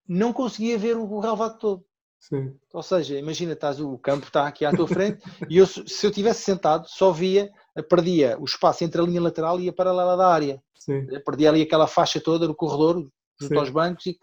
[0.07, 1.87] não conseguia ver o relvado todo.
[2.23, 2.55] Sim.
[2.73, 6.11] Ou seja, imagina, estás, o campo está aqui à tua frente e eu, se eu
[6.11, 7.51] tivesse sentado, só via,
[7.89, 10.63] perdia o espaço entre a linha lateral e a paralela da área.
[10.75, 11.07] sim.
[11.25, 12.97] Perdia ali aquela faixa toda no corredor,
[13.41, 13.59] junto Sim.
[13.59, 14.07] aos bancos.
[14.07, 14.19] E.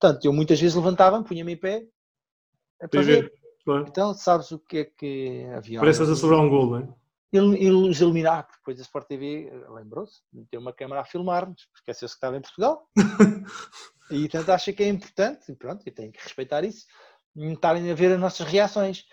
[0.00, 1.86] Portanto, eu muitas vezes levantava-me, punha-me em pé
[2.80, 3.32] a fazer.
[3.64, 3.86] Claro.
[3.88, 5.80] Então, sabes o que é que havia?
[5.80, 6.88] Parece que estás a celebrar um gol, não é?
[7.30, 12.16] eles eliminar, porque depois a Sport TV lembrou-se, meteu uma câmera a filmar-nos, esqueceu-se que
[12.16, 12.88] estava em Portugal.
[14.10, 16.86] e portanto acha que é importante, e pronto, e tem que respeitar isso,
[17.36, 19.04] estarem a ver as nossas reações.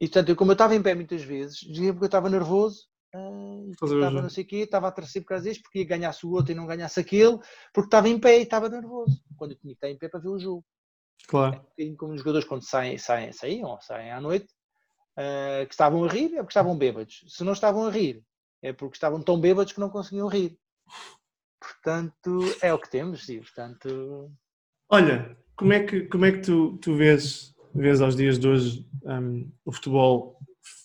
[0.00, 2.86] E portanto, eu, como eu estava em pé muitas vezes, dizia porque eu estava nervoso,
[3.14, 6.26] uh, estava não sei o quê, estava a torcer por causa disto, porque ia ganhasse
[6.26, 7.38] o outro e não ganhasse aquele,
[7.72, 10.20] porque estava em pé e estava nervoso, quando eu tinha que estar em pé para
[10.20, 10.64] ver o jogo.
[11.28, 11.64] Claro.
[11.78, 14.52] É como os jogadores quando saem, saem, saíam ou saem à noite,
[15.18, 17.24] uh, que estavam a rir, é porque estavam bêbados.
[17.28, 18.22] Se não estavam a rir,
[18.62, 20.58] é porque estavam tão bêbados que não conseguiam rir.
[21.60, 24.30] Portanto, é o que temos, e portanto...
[24.88, 28.86] Olha, como é que, como é que tu, tu vês, vês aos dias de hoje
[29.04, 30.38] um, o futebol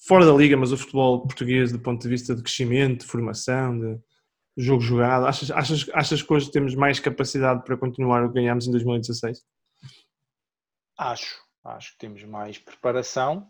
[0.08, 3.80] fora da liga, mas o futebol português do ponto de vista de crescimento, de formação,
[3.80, 4.00] de
[4.58, 5.26] jogo jogado?
[5.26, 9.44] Achas, achas, achas que hoje temos mais capacidade para continuar o que ganhámos em 2016?
[10.98, 13.50] Acho, acho que temos mais preparação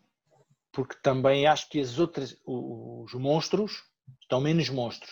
[0.72, 3.84] porque também acho que as outras, os monstros
[4.22, 5.12] estão menos monstros.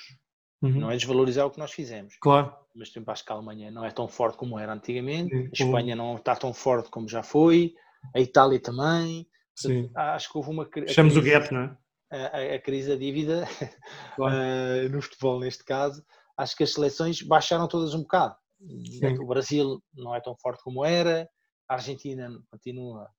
[0.62, 0.80] Uhum.
[0.80, 2.16] Não é desvalorizar o que nós fizemos.
[2.20, 2.54] Claro.
[2.76, 5.64] Mas tempo acho que a Alemanha não é tão forte como era antigamente, Sim.
[5.64, 7.74] a Espanha não está tão forte como já foi,
[8.16, 9.28] a Itália também.
[9.56, 9.90] Sim.
[9.96, 11.78] Acho que houve uma Fechamos o gap, não é?
[12.10, 13.46] A, a, crise da dívida
[14.16, 14.36] claro.
[14.36, 16.04] uh, no futebol, neste caso.
[16.38, 18.36] Acho que as seleções baixaram todas um bocado.
[18.60, 19.18] Sim.
[19.20, 21.30] O Brasil não é tão forte como era,
[21.68, 23.10] a Argentina continua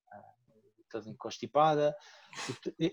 [0.89, 1.95] toda constipada.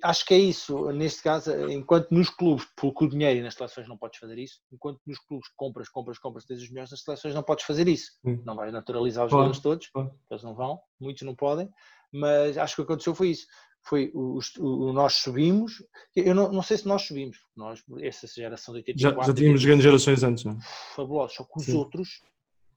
[0.04, 3.88] Acho que é isso, neste caso, enquanto nos clubes, porque o dinheiro e nas seleções
[3.88, 7.34] não podes fazer isso, enquanto nos clubes compras, compras, compras, tens os melhores, nas seleções
[7.34, 8.12] não podes fazer isso.
[8.24, 8.42] Hum.
[8.46, 9.90] Não vais naturalizar os jogadores todos,
[10.30, 11.70] eles não vão, muitos não podem,
[12.12, 13.46] mas acho que o que aconteceu foi isso.
[13.88, 15.84] Foi o, o, o nós subimos,
[16.16, 19.22] eu não, não, sei se nós subimos, nós, essa geração de 84.
[19.22, 20.58] Já, já tínhamos grandes gerações antes, não é?
[20.96, 21.78] Fabulosos, só que os Sim.
[21.78, 22.22] outros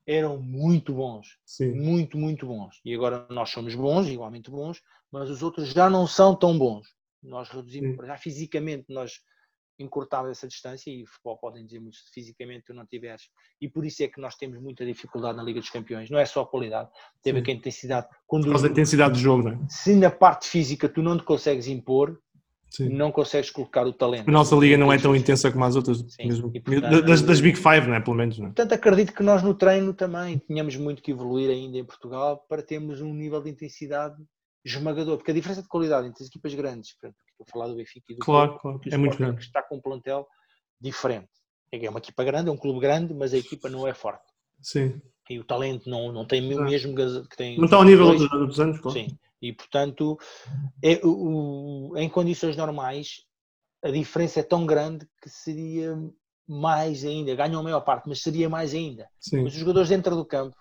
[0.08, 1.38] eram muito bons.
[1.44, 1.72] Sim.
[1.72, 2.80] Muito, muito bons.
[2.82, 4.82] E agora nós somos bons, igualmente bons,
[5.12, 6.86] mas os outros já não são tão bons.
[7.22, 8.06] Nós reduzimos, Sim.
[8.06, 9.20] já fisicamente nós
[9.78, 13.22] encurtámos essa distância e o futebol podem dizer muito fisicamente tu não tiveres.
[13.60, 16.10] E por isso é que nós temos muita dificuldade na Liga dos Campeões.
[16.10, 16.90] Não é só a qualidade,
[17.22, 18.08] teve a intensidade.
[18.26, 19.58] Quando, Por causa da intensidade do jogo, não é?
[19.68, 22.20] Se na parte física tu não te consegues impor,
[22.70, 22.88] Sim.
[22.90, 24.28] não consegues colocar o talento.
[24.28, 26.50] A nossa liga não é tão intensa como as outras, mesmo.
[26.50, 28.00] Portanto, das, das, Big Five, não é?
[28.00, 28.38] Pelo menos.
[28.38, 28.48] Não é?
[28.48, 32.62] Portanto, acredito que nós no treino também tínhamos muito que evoluir ainda em Portugal para
[32.62, 34.16] termos um nível de intensidade
[34.64, 38.12] esmagador, porque a diferença de qualidade entre as equipas grandes, estou a falar do Benfica
[38.12, 38.80] e do claro, claro.
[38.90, 39.40] é muito grande.
[39.40, 40.26] está com um plantel
[40.80, 41.28] diferente.
[41.70, 44.24] É uma equipa grande, é um clube grande, mas a equipa não é forte.
[44.60, 45.00] Sim.
[45.28, 47.58] E o talento não, não tem o mesmo que tem.
[47.58, 48.98] Não está ao nível dos outros anos, claro.
[48.98, 49.18] Sim.
[49.40, 50.18] E, portanto,
[50.82, 53.24] é, o, em condições normais,
[53.84, 55.96] a diferença é tão grande que seria
[56.46, 57.34] mais ainda.
[57.34, 59.08] Ganham a maior parte, mas seria mais ainda.
[59.20, 59.42] Sim.
[59.42, 60.56] Mas os jogadores dentro do campo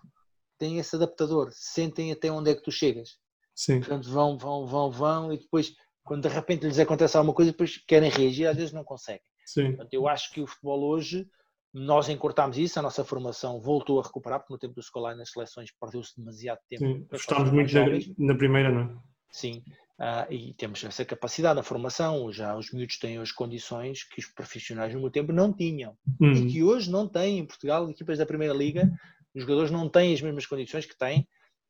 [0.60, 3.18] têm esse adaptador, sentem até onde é que tu chegas.
[3.58, 3.80] Sim.
[3.80, 7.84] Portanto, vão, vão, vão, vão, e depois, quando de repente lhes acontece alguma coisa, depois
[7.88, 9.26] querem reagir, às vezes não conseguem.
[9.47, 9.70] Sim.
[9.70, 11.28] Portanto, eu acho que o futebol hoje
[11.74, 15.32] nós encurtámos isso, a nossa formação voltou a recuperar, porque no tempo do escolar nas
[15.32, 16.86] seleções perdeu-se demasiado tempo.
[16.86, 17.86] Sim, estamos muito na,
[18.20, 18.95] na, primeira, não é?
[19.32, 19.64] Sim,
[19.99, 24.28] uh, e temos essa capacidade na formação, já os miúdos têm as condições que os
[24.28, 26.32] profissionais no meu tempo não tinham, hum.
[26.32, 28.89] e que hoje não têm em Portugal, equipas da Primeira Liga,
[29.36, 31.28] os jogadores não têm as mesmas condições que têm,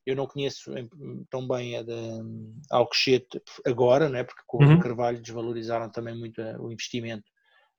[0.08, 0.72] eu não conheço
[1.30, 1.94] tão bem a de
[2.72, 4.76] Alcochete agora, né, porque com uhum.
[4.76, 7.30] o Carvalho desvalorizaram também muito o investimento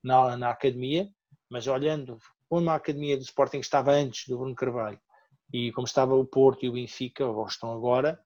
[0.05, 1.09] na, na academia,
[1.51, 5.01] mas olhando como a academia do Sporting estava antes do Bruno Carvalho
[5.51, 8.20] e como estava o Porto e o Benfica, ou estão agora,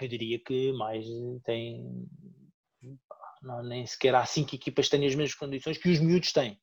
[0.00, 1.04] eu diria que mais
[1.44, 2.08] tem.
[3.42, 6.60] Não, nem sequer há cinco equipas que têm as mesmas condições que os miúdos têm.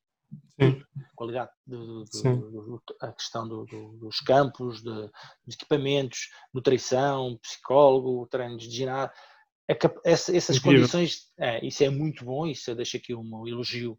[0.60, 0.84] Sim.
[1.16, 5.10] Qualidade, do, do, do, a questão dos campos, de,
[5.46, 9.14] dos equipamentos, nutrição, psicólogo, treinos de ginásio.
[10.04, 13.98] essas condições, é, isso é muito bom, isso deixa aqui um elogio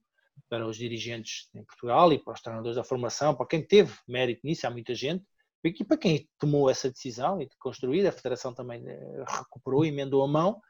[0.48, 4.40] para os dirigentes em Portugal e para os treinadores da formação, para quem teve mérito
[4.44, 5.24] nisso, há muita gente,
[5.64, 10.22] e para quem tomou essa decisão e de construir, a Federação também eh, recuperou, emendou
[10.22, 10.60] a mão.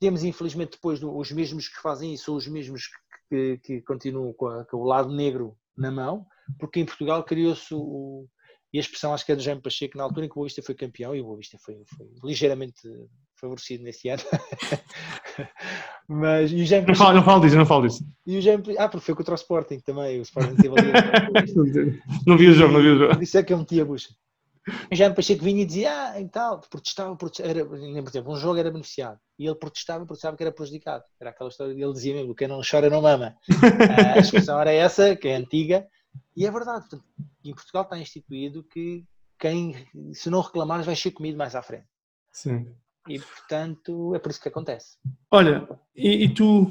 [0.00, 2.94] Temos, infelizmente, depois os mesmos que fazem isso, são os mesmos que,
[3.62, 6.26] que continuam com, a, com, o lado negro na mão,
[6.58, 8.26] porque em Portugal criou-se o,
[8.72, 10.46] e a expressão acho que é do Jaime Pacheco, na altura em que o Boa
[10.46, 12.80] Vista foi campeão, e o Boa Vista foi, foi ligeiramente
[13.40, 14.22] favorecido nesse ano.
[16.08, 18.04] Mas, e o Jaime Pacheco, não, falo, não falo disso, não falo disso.
[18.26, 20.92] E o Jaime, ah, porque foi contra o Sporting também, o Sporting teve ali.
[22.26, 23.22] não vi o jogo, não vi o jogo.
[23.22, 24.14] Isso é que eu meti a bucha.
[24.90, 28.36] O Jaime Pacheco vinha e dizia, ah, e tal, protestava, protestava era, por exemplo, um
[28.36, 31.02] jogo era beneficiado, e ele protestava e protestava que era prejudicado.
[31.18, 33.36] Era aquela história, ele dizia mesmo, quem não chora não mama.
[34.14, 35.86] a expressão era essa, que é antiga,
[36.36, 36.88] e é verdade.
[36.88, 37.04] Portanto,
[37.44, 39.04] em Portugal está instituído que
[39.38, 39.74] quem,
[40.12, 41.86] se não reclamares, vai ser comido mais à frente.
[42.30, 42.72] Sim.
[43.08, 44.98] E, portanto, é por isso que acontece.
[45.30, 46.70] Olha, e, e tu,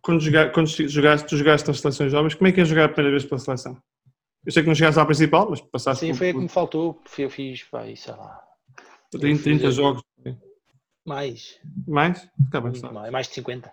[0.00, 2.88] quando, joga, quando jogaste, tu jogaste nas seleções jovens, como é que é jogar a
[2.88, 3.76] primeira vez pela seleção?
[4.46, 6.48] Eu sei que não chegaste à principal, mas passaste Sim, por, foi a que me
[6.48, 7.02] faltou.
[7.18, 8.42] Eu fiz, pá, sei lá.
[9.10, 10.02] 30, 30 jogos.
[11.04, 11.58] Mais.
[11.86, 12.28] Mais?
[12.50, 13.72] Tá bem, Muito mais, mais de 50.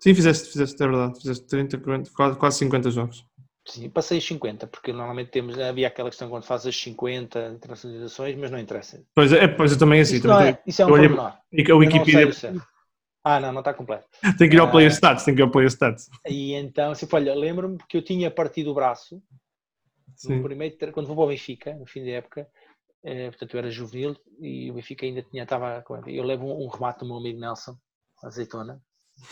[0.00, 1.18] Sim, fizeste, fizeste, é verdade.
[1.20, 3.24] Fizeste 30, 40, quase, quase 50 jogos.
[3.64, 8.36] Sim, passei os 50, porque normalmente temos, havia aquela questão quando fazes as 50 internacionalizações,
[8.36, 9.00] mas não interessa.
[9.14, 10.14] Pois é, pois eu também assim.
[10.16, 12.30] Isso, também é, tenho- isso é um eu olhei- a Eu Wikipedia.
[13.24, 14.06] Ah, não, não está completo.
[14.38, 14.94] tem que ir ao Player Ah.
[14.94, 16.08] Stats, tem que ir ao Player Stats.
[16.28, 19.22] E então, se olha, lembro-me que eu tinha partido o braço
[20.42, 22.48] primeiro, quando vou para o Benfica, no fim da época,
[23.04, 26.64] eh, portanto eu era juvenil e o Benfica ainda tinha, estava, com- eu levo um,
[26.64, 27.76] um remate do meu amigo Nelson,
[28.22, 28.80] azeitona,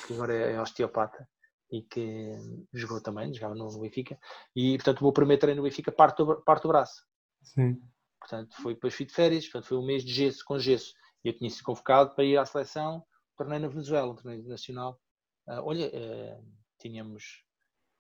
[0.07, 1.29] que agora é osteopata
[1.71, 2.33] e que
[2.73, 4.19] jogou também, jogava no, Benfica,
[4.57, 7.05] e portanto o meu primeiro treino no Benfica parte o, parte o braço.
[7.43, 7.79] Sim.
[8.19, 10.93] Portanto, foi depois fui de férias, portanto, foi um mês de gesso com gesso.
[11.25, 13.03] E eu tinha sido convocado para ir à seleção,
[13.41, 15.01] torneio na Venezuela, um torneio nacional.
[15.49, 16.39] Ah, olha, eh,
[16.79, 17.43] tínhamos.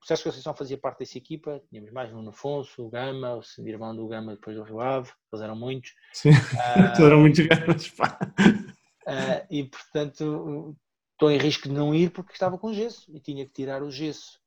[0.02, 3.94] O Sérgio Conceição fazia parte dessa equipa, tínhamos mais Nuno Afonso, o Gama, o irmão
[3.94, 5.92] do Gama depois do Rio Ave, eles eram muitos.
[6.12, 6.30] Sim.
[6.96, 7.88] Todos eram muito grandes.
[7.90, 8.18] pá.
[9.06, 10.76] ah, e portanto,
[11.12, 13.90] estou em risco de não ir porque estava com gesso e tinha que tirar o
[13.90, 14.38] gesso.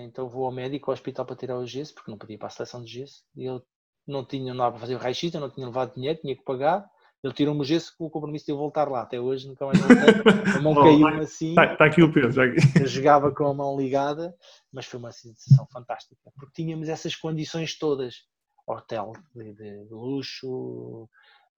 [0.00, 2.48] Então vou ao médico, ao hospital para tirar o gesso, porque não podia ir para
[2.48, 3.24] a seleção de gesso.
[3.34, 3.62] E ele
[4.06, 6.86] não tinha nada para fazer o raio-x, eu não tinha levado dinheiro, tinha que pagar.
[7.22, 9.02] Ele tirou-me o gesso com o compromisso de eu voltar lá.
[9.02, 10.54] Até hoje nunca mais voltei.
[10.56, 12.56] A mão Oh, caiu-me assim, Está tá aqui o já aqui.
[12.80, 14.34] eu jogava com a mão ligada,
[14.72, 18.28] mas foi uma sensação fantástica, porque tínhamos essas condições todas.
[18.66, 21.08] Hotel de, de luxo,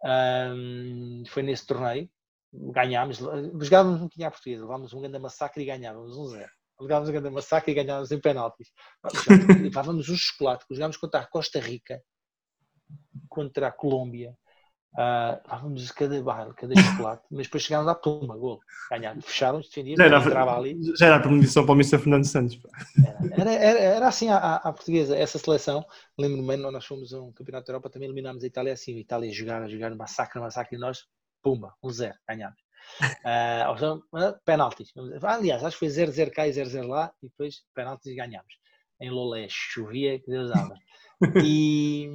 [0.02, 2.08] ahm, foi nesse torneio,
[2.52, 6.50] ganhámos, jogávamos um bocadinho à portuguesa, levámos um grande massacre e ganhávamos um zero.
[6.80, 8.72] Levávamos um grande massacre e ganhávamos em penaltis.
[9.62, 12.02] Levávamos um chocolate, jogámos contra a Costa Rica,
[13.28, 14.36] contra a Colômbia,
[14.96, 19.98] ah, levávamos cada barra, cada chocolate, mas depois chegámos à tumba, gol, ganhámos, fecharam-nos, defendíamos,
[19.98, 20.78] Já era, entrava ali.
[20.98, 21.98] já era a premonição para o Mr.
[21.98, 22.58] Fernando Santos.
[23.32, 25.84] Era, era, era assim à portuguesa, essa seleção.
[26.18, 28.96] Lembro-me nós fomos a um campeonato da Europa, também eliminámos a Itália assim.
[28.96, 31.06] A Itália a jogar, a jogar, massacre, massacre, e nós,
[31.42, 32.60] pumba, um zero, ganhámos.
[32.98, 34.92] Seja, ah, penaltis.
[35.22, 38.61] Aliás, acho que foi 0-0 cá e 0-0 lá, e depois penaltis e ganhámos.
[39.02, 40.74] Em Lolé, chovia, que Deus dava.
[41.44, 42.08] E,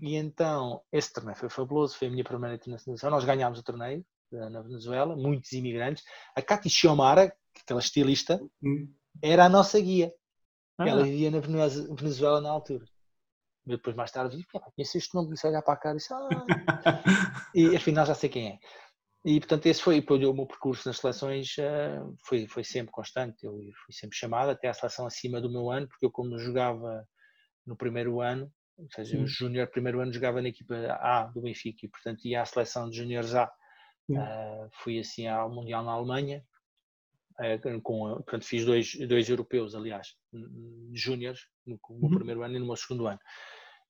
[0.00, 3.10] e então, esse torneio foi fabuloso, foi a minha primeira internacionalização.
[3.10, 6.04] Nós ganhámos o torneio eh, na Venezuela, muitos imigrantes.
[6.36, 8.88] A Cati Xiomara, aquela estilista, Hum.
[9.20, 10.14] era a nossa guia.
[10.78, 12.84] Ah, Ela vivia na Venez- Venezuela na altura.
[13.66, 16.12] Eu depois mais tarde "Pá, conheço este nome, disse olhar para a cara e disse,
[16.14, 16.28] ah.
[17.54, 18.58] e afinal já sei quem é.
[19.24, 23.58] E portanto esse foi, o meu percurso nas seleções eh, foi, foi sempre constante, eu
[23.84, 27.08] fui sempre chamado até à seleção acima do meu ano, porque eu como jogava
[27.66, 31.86] no primeiro ano, ou seja, o júnior primeiro ano jogava na equipa A do Benfica
[31.86, 33.50] e portanto ia à seleção de júniores A.
[34.10, 36.44] Eh, fui assim ao Mundial na Alemanha,
[37.40, 40.14] eh, com, portanto, fiz dois, dois europeus, aliás,
[40.92, 42.14] júniores, no, no Uhum.
[42.14, 43.18] primeiro ano e no meu segundo ano.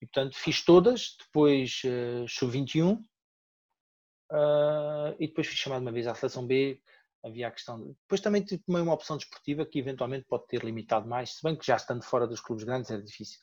[0.00, 2.98] E, portanto, fiz todas, depois uh, sub-21,
[4.34, 6.80] ah, e depois fui chamado uma vez à seleção B,
[7.24, 7.80] havia a questão...
[7.80, 11.42] de- Depois também tive- tomei uma opção desportiva que eventualmente pode ter limitado mais, se
[11.42, 13.40] bem que já estando fora dos clubes grandes era difícil.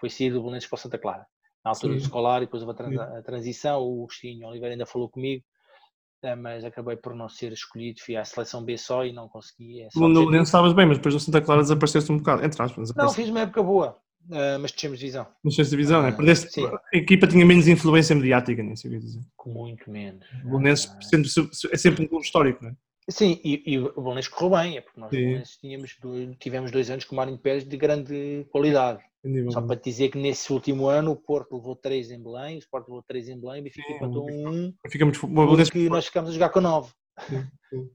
[0.00, 1.26] Foi sair do Bolonenses para o Santa Clara.
[1.64, 2.04] Na altura do Sim.
[2.06, 5.42] escolar, e depois houve a, trans- a transição, o Agostinho Oliveira ainda falou comigo,
[6.22, 9.82] eh, mas acabei por não ser escolhido, fui à seleção B só e não consegui.
[9.82, 12.44] é No Belenenses estavas bem, mas depois no Santa Clara desapareceste um bocado.
[12.44, 13.98] Entre aspas, Não, fiz uma época boa,
[14.30, 16.08] eh, mas descemos divisão, se divisão, né?
[16.08, 16.66] Ah, Perdeste, sim.
[16.66, 19.20] a equipa tinha menos influência mediática, nem sei o que dizer.
[19.36, 20.24] com muito menos.
[20.44, 22.76] O Belenenses Ah, sempre- é sempre um clube histórico, não é?
[23.10, 25.10] Sim, e, e o Bolonenses correu bem, é porque nós.
[25.10, 29.02] Bolonenses tínhamos, dois- tivemos dois anos com o Mário Pérez de grande qualidade.
[29.22, 32.56] Entendi, Só para te dizer que nesse último ano o Porto levou três em Belém,
[32.56, 35.24] o Sport levou três em Belém, o Benfica empatou o um, Fica muito.
[35.24, 36.92] O Belenenses porque nós ficámos a jogar com nove.
[37.28, 37.90] Sim, sim.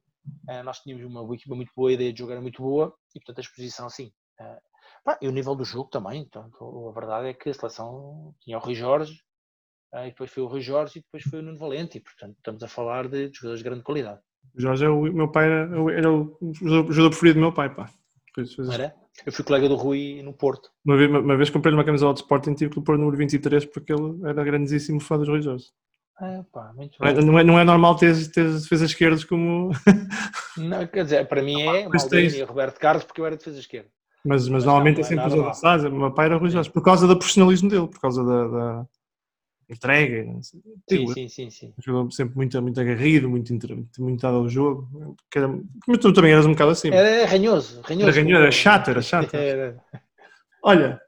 [0.48, 3.20] Eh, nós tínhamos uma equipa muito boa, a ideia de jogar era muito boa e
[3.20, 4.12] portanto a exposição sim.
[5.04, 6.50] Pá, e o nível do jogo também, então,
[6.90, 9.20] a verdade é que a seleção tinha o Rui Jorge,
[9.94, 12.36] eh, e depois foi o Rui Jorge e depois foi o Nuno Valente, e portanto
[12.38, 14.20] estamos a falar de, de jogadores de grande qualidade.
[14.56, 17.74] O Jorge é o meu pai, era, o- era o jogador, preferido do meu pai,
[17.74, 17.90] pá.
[18.72, 18.96] Era?
[19.26, 20.70] Eu fui colega do Rui no Porto.
[20.86, 23.18] Uma vez, uma vez comprei-lhe uma camisola de Sporting tive que lhe pôr o número
[23.18, 25.66] 23 porque ele era grandíssimo fã dos Rui Jorge.
[26.22, 29.72] É, pá, Não é, não é, não é normal ter, ter defesas esquerdas como.
[30.58, 33.90] Não, quer dizer, para mim é Maldini e Roberto Carlos porque eu era defesa esquerda.
[34.26, 35.50] Mas, mas, Mas normalmente não, é sempre é os normal.
[35.52, 35.86] avançados.
[35.86, 38.88] O meu pai era Rui Jorge por causa do profissionalismo dele, por causa da, da
[39.70, 40.26] entrega.
[40.90, 41.74] Sim, sim, sim, sim.
[41.80, 44.90] jogador sempre muito, muito agarrido, muito, muito, muito dado ao jogo.
[45.88, 46.90] Mas tu também eras um bocado assim.
[46.90, 48.08] Era ranhoso, ranhoso.
[48.08, 49.34] Era ranhoso, era chato, era chato.
[49.36, 49.82] Era.
[50.64, 51.00] Olha,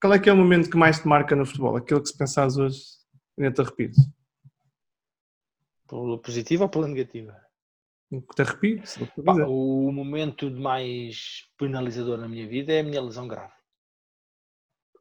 [0.00, 1.76] qual é que é o momento que mais te marca no futebol?
[1.76, 2.78] Aquele que se pensares hoje
[3.38, 3.90] ainda te?
[5.88, 7.36] Pela positiva ou pela negativa?
[8.34, 8.82] Te arrepio.
[9.24, 13.52] Pá, o momento mais penalizador na minha vida é a minha lesão grave.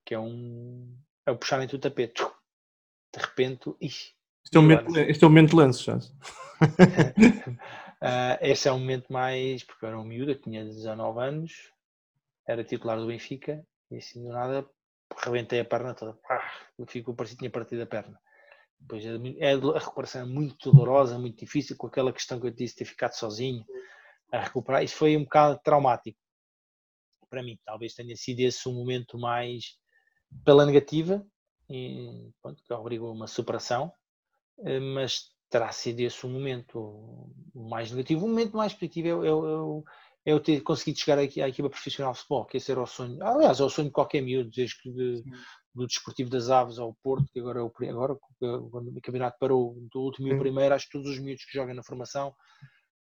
[0.06, 0.95] Que é um.
[1.26, 2.23] É o puxarem-te o tapete.
[3.14, 4.14] De repente, ixi,
[4.45, 5.99] Este é o momento, este é o momento de lenço, já.
[8.02, 9.61] Ah, esse é o momento mais.
[9.64, 11.73] Porque eu era um miúdo, eu tinha 19 anos,
[12.48, 13.61] era titular do Benfica,
[13.91, 14.65] e assim do nada
[15.18, 16.14] rebentei a perna toda.
[16.14, 16.41] Pá,
[16.77, 18.18] Eu fico, parecia que tinha partido a perna.
[18.80, 22.52] Depois é, é a recuperação é muito dolorosa, muito difícil, com aquela questão que eu
[22.52, 23.66] disse, ter ficado sozinho
[24.32, 24.84] a recuperar.
[24.84, 26.18] Isso foi um bocado traumático
[27.30, 27.58] para mim.
[27.66, 29.78] Talvez tenha sido esse o momento mais
[30.46, 31.26] pela negativa,
[31.70, 33.92] e, pronto, que obrigou uma superação,
[34.66, 36.80] eh, mas terá sido esse o momento
[37.56, 38.26] o mais negativo.
[38.26, 39.86] O momento mais positivo é, eu- é, eu-
[40.26, 42.88] é eu ter conseguido chegar aqui à equipa profissional de futebol, que esse era o
[42.88, 43.24] sonho.
[43.24, 45.24] Aliás, é o sonho de qualquer miúdo, desde que de-
[45.74, 49.76] do Desportivo das Aves ao Porto, que agora é o agora quando o campeonato parou
[49.91, 52.34] do último e o primeiro, acho que todos os miúdos que jogam na formação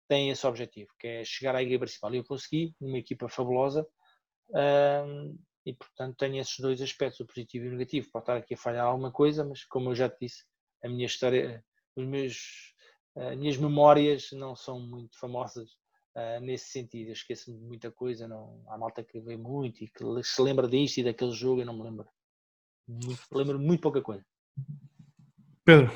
[0.07, 2.13] têm esse objetivo, que é chegar à equipa principal.
[2.13, 3.87] E eu consegui, numa equipa fabulosa,
[5.65, 8.09] e portanto tenho esses dois aspectos, o positivo e o negativo.
[8.11, 10.43] Pode estar aqui a falhar alguma coisa, mas como eu já te disse,
[10.83, 11.63] a minha história,
[11.95, 12.73] os meus,
[13.15, 15.69] as minhas memórias não são muito famosas
[16.15, 17.09] ah, nesse sentido.
[17.09, 20.67] Eu esqueço-me de muita coisa, não, há malta que vê muito e que se lembra
[20.67, 22.07] disto e daquele jogo, eu não me lembro.
[22.89, 24.25] Muito- lembro muito pouca coisa.
[25.63, 25.91] Pedro,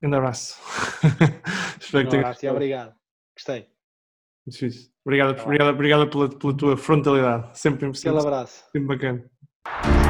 [0.00, 0.60] grande abraço.
[1.80, 2.94] Espero Um que tenhas abraço e obrigado.
[3.36, 3.68] Gostei.
[4.46, 4.92] Muito.
[5.04, 7.58] Obrigado, Tá obrigado, obrigado pela, pela tua frontalidade.
[7.58, 8.64] Sempre, sempre, abraço.
[8.72, 10.03] sempre bacana.